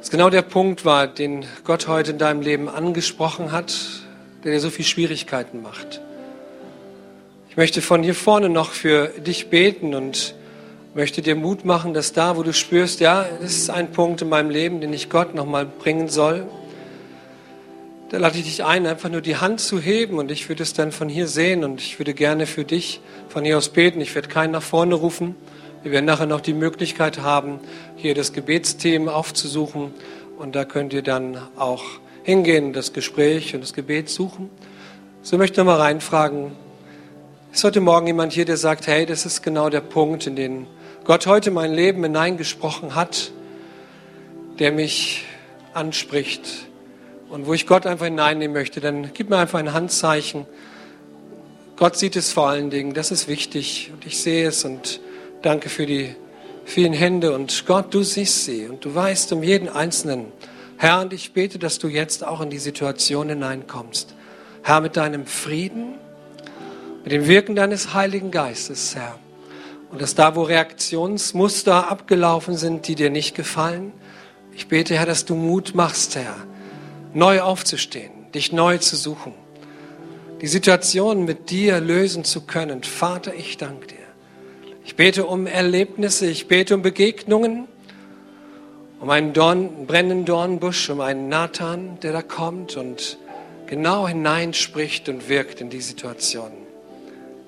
es 0.01 0.09
genau 0.09 0.29
der 0.29 0.41
Punkt 0.41 0.83
war, 0.83 1.07
den 1.07 1.45
Gott 1.63 1.87
heute 1.87 2.11
in 2.11 2.17
deinem 2.17 2.41
Leben 2.41 2.67
angesprochen 2.67 3.51
hat, 3.51 3.73
der 4.43 4.51
dir 4.51 4.59
so 4.59 4.69
viel 4.69 4.83
Schwierigkeiten 4.83 5.61
macht. 5.61 6.01
Ich 7.53 7.57
möchte 7.57 7.83
von 7.83 8.01
hier 8.01 8.15
vorne 8.15 8.49
noch 8.49 8.71
für 8.71 9.09
dich 9.09 9.51
beten 9.51 9.93
und 9.93 10.33
möchte 10.95 11.21
dir 11.21 11.35
Mut 11.35 11.65
machen, 11.65 11.93
dass 11.93 12.11
da, 12.11 12.35
wo 12.35 12.41
du 12.41 12.51
spürst, 12.51 12.99
ja, 12.99 13.27
das 13.39 13.51
ist 13.51 13.69
ein 13.69 13.91
Punkt 13.91 14.23
in 14.23 14.29
meinem 14.29 14.49
Leben, 14.49 14.81
den 14.81 14.91
ich 14.91 15.07
Gott 15.07 15.35
nochmal 15.35 15.67
bringen 15.67 16.09
soll, 16.09 16.47
da 18.09 18.17
lade 18.17 18.39
ich 18.39 18.45
dich 18.45 18.63
ein, 18.63 18.87
einfach 18.87 19.11
nur 19.11 19.21
die 19.21 19.35
Hand 19.35 19.59
zu 19.59 19.79
heben 19.79 20.17
und 20.17 20.31
ich 20.31 20.49
würde 20.49 20.63
es 20.63 20.73
dann 20.73 20.91
von 20.91 21.07
hier 21.07 21.27
sehen 21.27 21.63
und 21.63 21.79
ich 21.79 21.99
würde 21.99 22.15
gerne 22.15 22.47
für 22.47 22.63
dich 22.63 23.01
von 23.29 23.45
hier 23.45 23.59
aus 23.59 23.69
beten. 23.69 24.01
Ich 24.01 24.15
werde 24.15 24.29
keinen 24.29 24.49
nach 24.49 24.63
vorne 24.63 24.95
rufen. 24.95 25.35
Wir 25.83 25.91
werden 25.91 26.05
nachher 26.05 26.25
noch 26.25 26.41
die 26.41 26.55
Möglichkeit 26.55 27.21
haben, 27.21 27.59
hier 27.97 28.15
das 28.15 28.33
Gebetsteam 28.33 29.07
aufzusuchen 29.07 29.93
und 30.39 30.55
da 30.55 30.65
könnt 30.65 30.91
ihr 30.91 31.03
dann 31.03 31.37
auch 31.55 31.83
hingehen, 32.23 32.73
das 32.73 32.93
Gespräch 32.93 33.53
und 33.53 33.61
das 33.61 33.73
Gebet 33.73 34.09
suchen. 34.09 34.49
So 35.21 35.37
möchte 35.37 35.61
ich 35.61 35.67
mal 35.67 35.79
reinfragen, 35.79 36.53
ist 37.53 37.63
heute 37.63 37.81
Morgen 37.81 38.07
jemand 38.07 38.33
hier, 38.33 38.45
der 38.45 38.57
sagt, 38.57 38.87
hey, 38.87 39.05
das 39.05 39.27
ist 39.27 39.43
genau 39.43 39.69
der 39.69 39.81
Punkt, 39.81 40.25
in 40.25 40.35
den 40.35 40.65
Gott 41.03 41.27
heute 41.27 41.51
mein 41.51 41.71
Leben 41.71 42.01
hineingesprochen 42.01 42.95
hat, 42.95 43.31
der 44.57 44.71
mich 44.71 45.25
anspricht, 45.75 46.65
und 47.29 47.45
wo 47.45 47.53
ich 47.53 47.67
Gott 47.67 47.85
einfach 47.85 48.05
hineinnehmen 48.05 48.55
möchte, 48.55 48.81
dann 48.81 49.11
gib 49.13 49.29
mir 49.29 49.37
einfach 49.37 49.59
ein 49.59 49.71
Handzeichen. 49.71 50.47
Gott 51.75 51.95
sieht 51.95 52.15
es 52.15 52.31
vor 52.31 52.49
allen 52.49 52.71
Dingen, 52.71 52.95
das 52.95 53.11
ist 53.11 53.27
wichtig 53.27 53.91
und 53.93 54.03
ich 54.07 54.19
sehe 54.19 54.47
es 54.47 54.65
und 54.65 54.99
danke 55.43 55.69
für 55.69 55.85
die 55.85 56.15
vielen 56.65 56.93
Hände 56.93 57.35
und 57.35 57.67
Gott, 57.67 57.93
du 57.93 58.01
siehst 58.01 58.45
sie 58.45 58.65
und 58.65 58.83
du 58.83 58.95
weißt 58.95 59.31
um 59.31 59.43
jeden 59.43 59.69
Einzelnen. 59.69 60.25
Herr, 60.77 61.01
und 61.01 61.13
ich 61.13 61.33
bete, 61.33 61.59
dass 61.59 61.77
du 61.77 61.87
jetzt 61.87 62.25
auch 62.25 62.41
in 62.41 62.49
die 62.49 62.57
Situation 62.57 63.29
hineinkommst. 63.29 64.15
Herr, 64.63 64.81
mit 64.81 64.97
deinem 64.97 65.27
Frieden, 65.27 65.99
mit 67.03 67.11
dem 67.11 67.27
Wirken 67.27 67.55
deines 67.55 67.93
Heiligen 67.93 68.31
Geistes, 68.31 68.95
Herr. 68.95 69.19
Und 69.91 70.01
dass 70.01 70.15
da, 70.15 70.35
wo 70.35 70.43
Reaktionsmuster 70.43 71.91
abgelaufen 71.91 72.55
sind, 72.55 72.87
die 72.87 72.95
dir 72.95 73.09
nicht 73.09 73.35
gefallen, 73.35 73.91
ich 74.55 74.67
bete, 74.67 74.95
Herr, 74.95 75.05
dass 75.05 75.25
du 75.25 75.35
Mut 75.35 75.75
machst, 75.75 76.15
Herr, 76.15 76.35
neu 77.13 77.41
aufzustehen, 77.41 78.11
dich 78.33 78.51
neu 78.53 78.77
zu 78.77 78.95
suchen, 78.95 79.33
die 80.41 80.47
Situation 80.47 81.25
mit 81.25 81.49
dir 81.49 81.79
lösen 81.79 82.23
zu 82.23 82.41
können. 82.41 82.83
Vater, 82.83 83.33
ich 83.35 83.57
danke 83.57 83.87
dir. 83.87 83.97
Ich 84.85 84.95
bete 84.95 85.25
um 85.25 85.47
Erlebnisse, 85.47 86.27
ich 86.27 86.47
bete 86.47 86.75
um 86.75 86.81
Begegnungen, 86.81 87.67
um 88.99 89.09
einen 89.09 89.33
Dorn, 89.33 89.85
brennenden 89.85 90.25
Dornbusch, 90.25 90.89
um 90.89 91.01
einen 91.01 91.29
Nathan, 91.29 91.99
der 92.01 92.13
da 92.13 92.21
kommt 92.21 92.77
und 92.77 93.17
genau 93.67 94.07
hineinspricht 94.07 95.09
und 95.09 95.29
wirkt 95.29 95.61
in 95.61 95.69
die 95.69 95.81
Situation. 95.81 96.62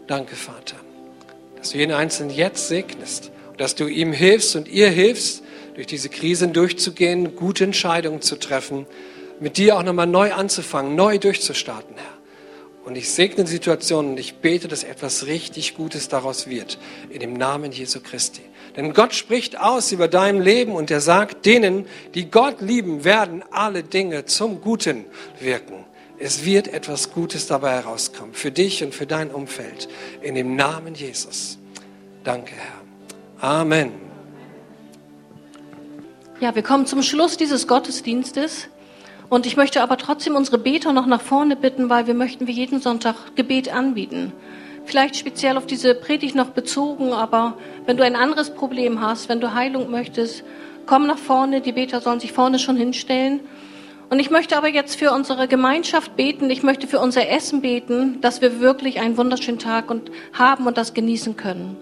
Danke, 0.07 0.35
Vater, 0.35 0.75
dass 1.57 1.71
du 1.71 1.77
jeden 1.77 1.93
Einzelnen 1.93 2.29
jetzt 2.29 2.67
segnest 2.67 3.31
und 3.51 3.59
dass 3.59 3.75
du 3.75 3.87
ihm 3.87 4.13
hilfst 4.13 4.55
und 4.55 4.67
ihr 4.67 4.89
hilfst, 4.89 5.43
durch 5.73 5.87
diese 5.87 6.09
Krisen 6.09 6.53
durchzugehen, 6.53 7.35
gute 7.35 7.65
Entscheidungen 7.65 8.21
zu 8.21 8.37
treffen, 8.37 8.85
mit 9.39 9.57
dir 9.57 9.77
auch 9.77 9.83
nochmal 9.83 10.07
neu 10.07 10.31
anzufangen, 10.31 10.95
neu 10.95 11.17
durchzustarten, 11.17 11.95
Herr. 11.97 12.15
Und 12.85 12.95
ich 12.95 13.11
segne 13.11 13.43
die 13.43 13.51
Situation 13.51 14.11
und 14.11 14.19
ich 14.19 14.35
bete, 14.35 14.67
dass 14.67 14.83
etwas 14.83 15.25
richtig 15.25 15.75
Gutes 15.75 16.07
daraus 16.07 16.47
wird. 16.47 16.77
In 17.09 17.19
dem 17.19 17.33
Namen 17.33 17.71
Jesu 17.71 17.99
Christi. 17.99 18.41
Denn 18.75 18.93
Gott 18.93 19.15
spricht 19.15 19.59
aus 19.59 19.91
über 19.91 20.07
dein 20.07 20.39
Leben 20.39 20.73
und 20.73 20.91
er 20.91 21.01
sagt, 21.01 21.47
denen, 21.47 21.87
die 22.13 22.29
Gott 22.29 22.61
lieben, 22.61 23.03
werden 23.03 23.43
alle 23.49 23.81
Dinge 23.81 24.25
zum 24.25 24.61
Guten 24.61 25.05
wirken. 25.39 25.84
Es 26.17 26.45
wird 26.45 26.69
etwas 26.69 27.11
Gutes 27.11 27.47
dabei 27.47 27.71
herauskommen. 27.71 28.33
Für 28.33 28.51
dich 28.51 28.83
und 28.83 28.95
für 28.95 29.05
dein 29.05 29.31
Umfeld. 29.31 29.89
In 30.21 30.35
dem 30.35 30.55
Namen 30.55 30.95
Jesus. 30.95 31.57
Danke, 32.23 32.53
Herr. 32.55 33.49
Amen. 33.49 33.91
Ja, 36.39 36.55
wir 36.55 36.63
kommen 36.63 36.85
zum 36.85 37.01
Schluss 37.01 37.35
dieses 37.35 37.67
Gottesdienstes. 37.67 38.69
Und 39.29 39.45
ich 39.45 39.57
möchte 39.57 39.81
aber 39.81 39.97
trotzdem 39.97 40.35
unsere 40.35 40.57
Beter 40.57 40.93
noch 40.93 41.05
nach 41.05 41.21
vorne 41.21 41.55
bitten, 41.55 41.89
weil 41.89 42.07
wir 42.07 42.13
möchten 42.13 42.47
wie 42.47 42.51
jeden 42.51 42.79
Sonntag 42.79 43.35
Gebet 43.35 43.73
anbieten. 43.73 44.31
Vielleicht 44.85 45.17
speziell 45.17 45.57
auf 45.57 45.65
diese 45.65 45.95
Predigt 45.95 46.35
noch 46.35 46.49
bezogen, 46.49 47.11
aber 47.11 47.57
wenn 47.85 47.97
du 47.97 48.03
ein 48.03 48.15
anderes 48.15 48.51
Problem 48.51 49.01
hast, 49.01 49.29
wenn 49.29 49.41
du 49.41 49.53
Heilung 49.53 49.89
möchtest, 49.89 50.43
komm 50.85 51.07
nach 51.07 51.17
vorne. 51.17 51.61
Die 51.61 51.71
Beter 51.71 52.01
sollen 52.01 52.19
sich 52.19 52.31
vorne 52.31 52.59
schon 52.59 52.77
hinstellen. 52.77 53.39
Und 54.09 54.19
ich 54.19 54.29
möchte 54.29 54.57
aber 54.57 54.67
jetzt 54.67 54.95
für 54.97 55.11
unsere 55.11 55.47
Gemeinschaft 55.47 56.15
beten. 56.15 56.49
Ich 56.49 56.63
möchte 56.63 56.87
für 56.87 56.99
unser 56.99 57.27
Essen 57.29 57.61
beten, 57.61 58.21
dass 58.21 58.41
wir 58.41 58.59
wirklich 58.59 58.99
einen 58.99 59.17
wunderschönen 59.17 59.59
Tag 59.59 59.89
und 59.89 60.11
haben 60.33 60.67
und 60.67 60.77
das 60.77 60.93
genießen 60.93 61.37
können. 61.37 61.77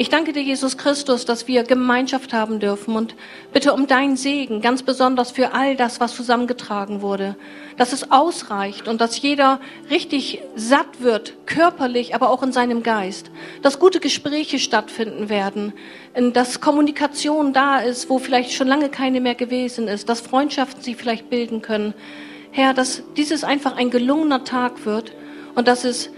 Ich 0.00 0.10
danke 0.10 0.32
dir, 0.32 0.44
Jesus 0.44 0.78
Christus, 0.78 1.24
dass 1.24 1.48
wir 1.48 1.64
Gemeinschaft 1.64 2.32
haben 2.32 2.60
dürfen 2.60 2.94
und 2.94 3.16
bitte 3.52 3.72
um 3.72 3.88
deinen 3.88 4.16
Segen, 4.16 4.60
ganz 4.60 4.84
besonders 4.84 5.32
für 5.32 5.54
all 5.54 5.74
das, 5.74 5.98
was 5.98 6.14
zusammengetragen 6.14 7.02
wurde, 7.02 7.34
dass 7.76 7.92
es 7.92 8.12
ausreicht 8.12 8.86
und 8.86 9.00
dass 9.00 9.20
jeder 9.20 9.58
richtig 9.90 10.40
satt 10.54 11.00
wird, 11.00 11.34
körperlich, 11.46 12.14
aber 12.14 12.30
auch 12.30 12.44
in 12.44 12.52
seinem 12.52 12.84
Geist, 12.84 13.32
dass 13.62 13.80
gute 13.80 13.98
Gespräche 13.98 14.60
stattfinden 14.60 15.28
werden, 15.28 15.72
dass 16.32 16.60
Kommunikation 16.60 17.52
da 17.52 17.80
ist, 17.80 18.08
wo 18.08 18.20
vielleicht 18.20 18.52
schon 18.52 18.68
lange 18.68 18.90
keine 18.90 19.20
mehr 19.20 19.34
gewesen 19.34 19.88
ist, 19.88 20.08
dass 20.08 20.20
Freundschaften 20.20 20.80
sich 20.80 20.94
vielleicht 20.94 21.28
bilden 21.28 21.60
können. 21.60 21.92
Herr, 22.52 22.72
dass 22.72 23.02
dieses 23.16 23.42
einfach 23.42 23.76
ein 23.76 23.90
gelungener 23.90 24.44
Tag 24.44 24.86
wird 24.86 25.12
und 25.56 25.66
dass 25.66 25.82
es 25.82 26.10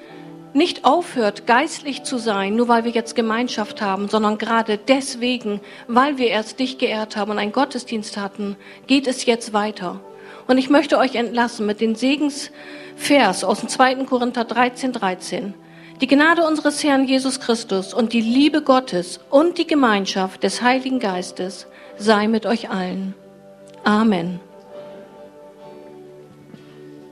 nicht 0.53 0.85
aufhört, 0.85 1.47
geistlich 1.47 2.03
zu 2.03 2.19
sein, 2.19 2.57
nur 2.57 2.69
weil 2.69 2.85
wir 2.85 2.91
jetzt 2.91 3.15
Gemeinschaft 3.15 3.81
haben, 3.81 4.09
sondern 4.09 4.39
gerade 4.39 4.79
deswegen, 4.79 5.61
weil 5.89 6.19
wir 6.19 6.29
erst 6.29 6.59
dich 6.59 6.79
geehrt 6.79 7.17
haben 7.17 7.31
und 7.31 7.39
einen 7.39 7.53
Gottesdienst 7.53 8.17
hatten, 8.17 8.57
geht 8.87 9.07
es 9.07 9.27
jetzt 9.27 9.53
weiter. 9.53 10.01
Und 10.47 10.59
ich 10.59 10.71
möchte 10.71 10.99
euch 10.99 11.15
entlassen 11.15 11.67
mit 11.67 11.81
den 11.81 11.95
Segensvers 11.95 13.45
aus 13.45 13.61
dem 13.61 13.69
2. 13.69 14.05
Korinther 14.07 14.45
13, 14.45 14.93
13. 14.93 15.55
Die 16.01 16.07
Gnade 16.07 16.45
unseres 16.47 16.83
Herrn 16.83 17.05
Jesus 17.05 17.41
Christus 17.41 17.93
und 17.93 18.13
die 18.13 18.23
Liebe 18.23 18.63
Gottes 18.63 19.21
und 19.31 19.59
die 19.59 19.67
Gemeinschaft 19.67 20.43
des 20.43 20.63
Heiligen 20.63 20.99
Geistes 20.99 21.67
sei 21.99 22.27
mit 22.27 22.47
euch 22.47 22.71
allen. 22.71 23.15
Amen. 23.85 24.41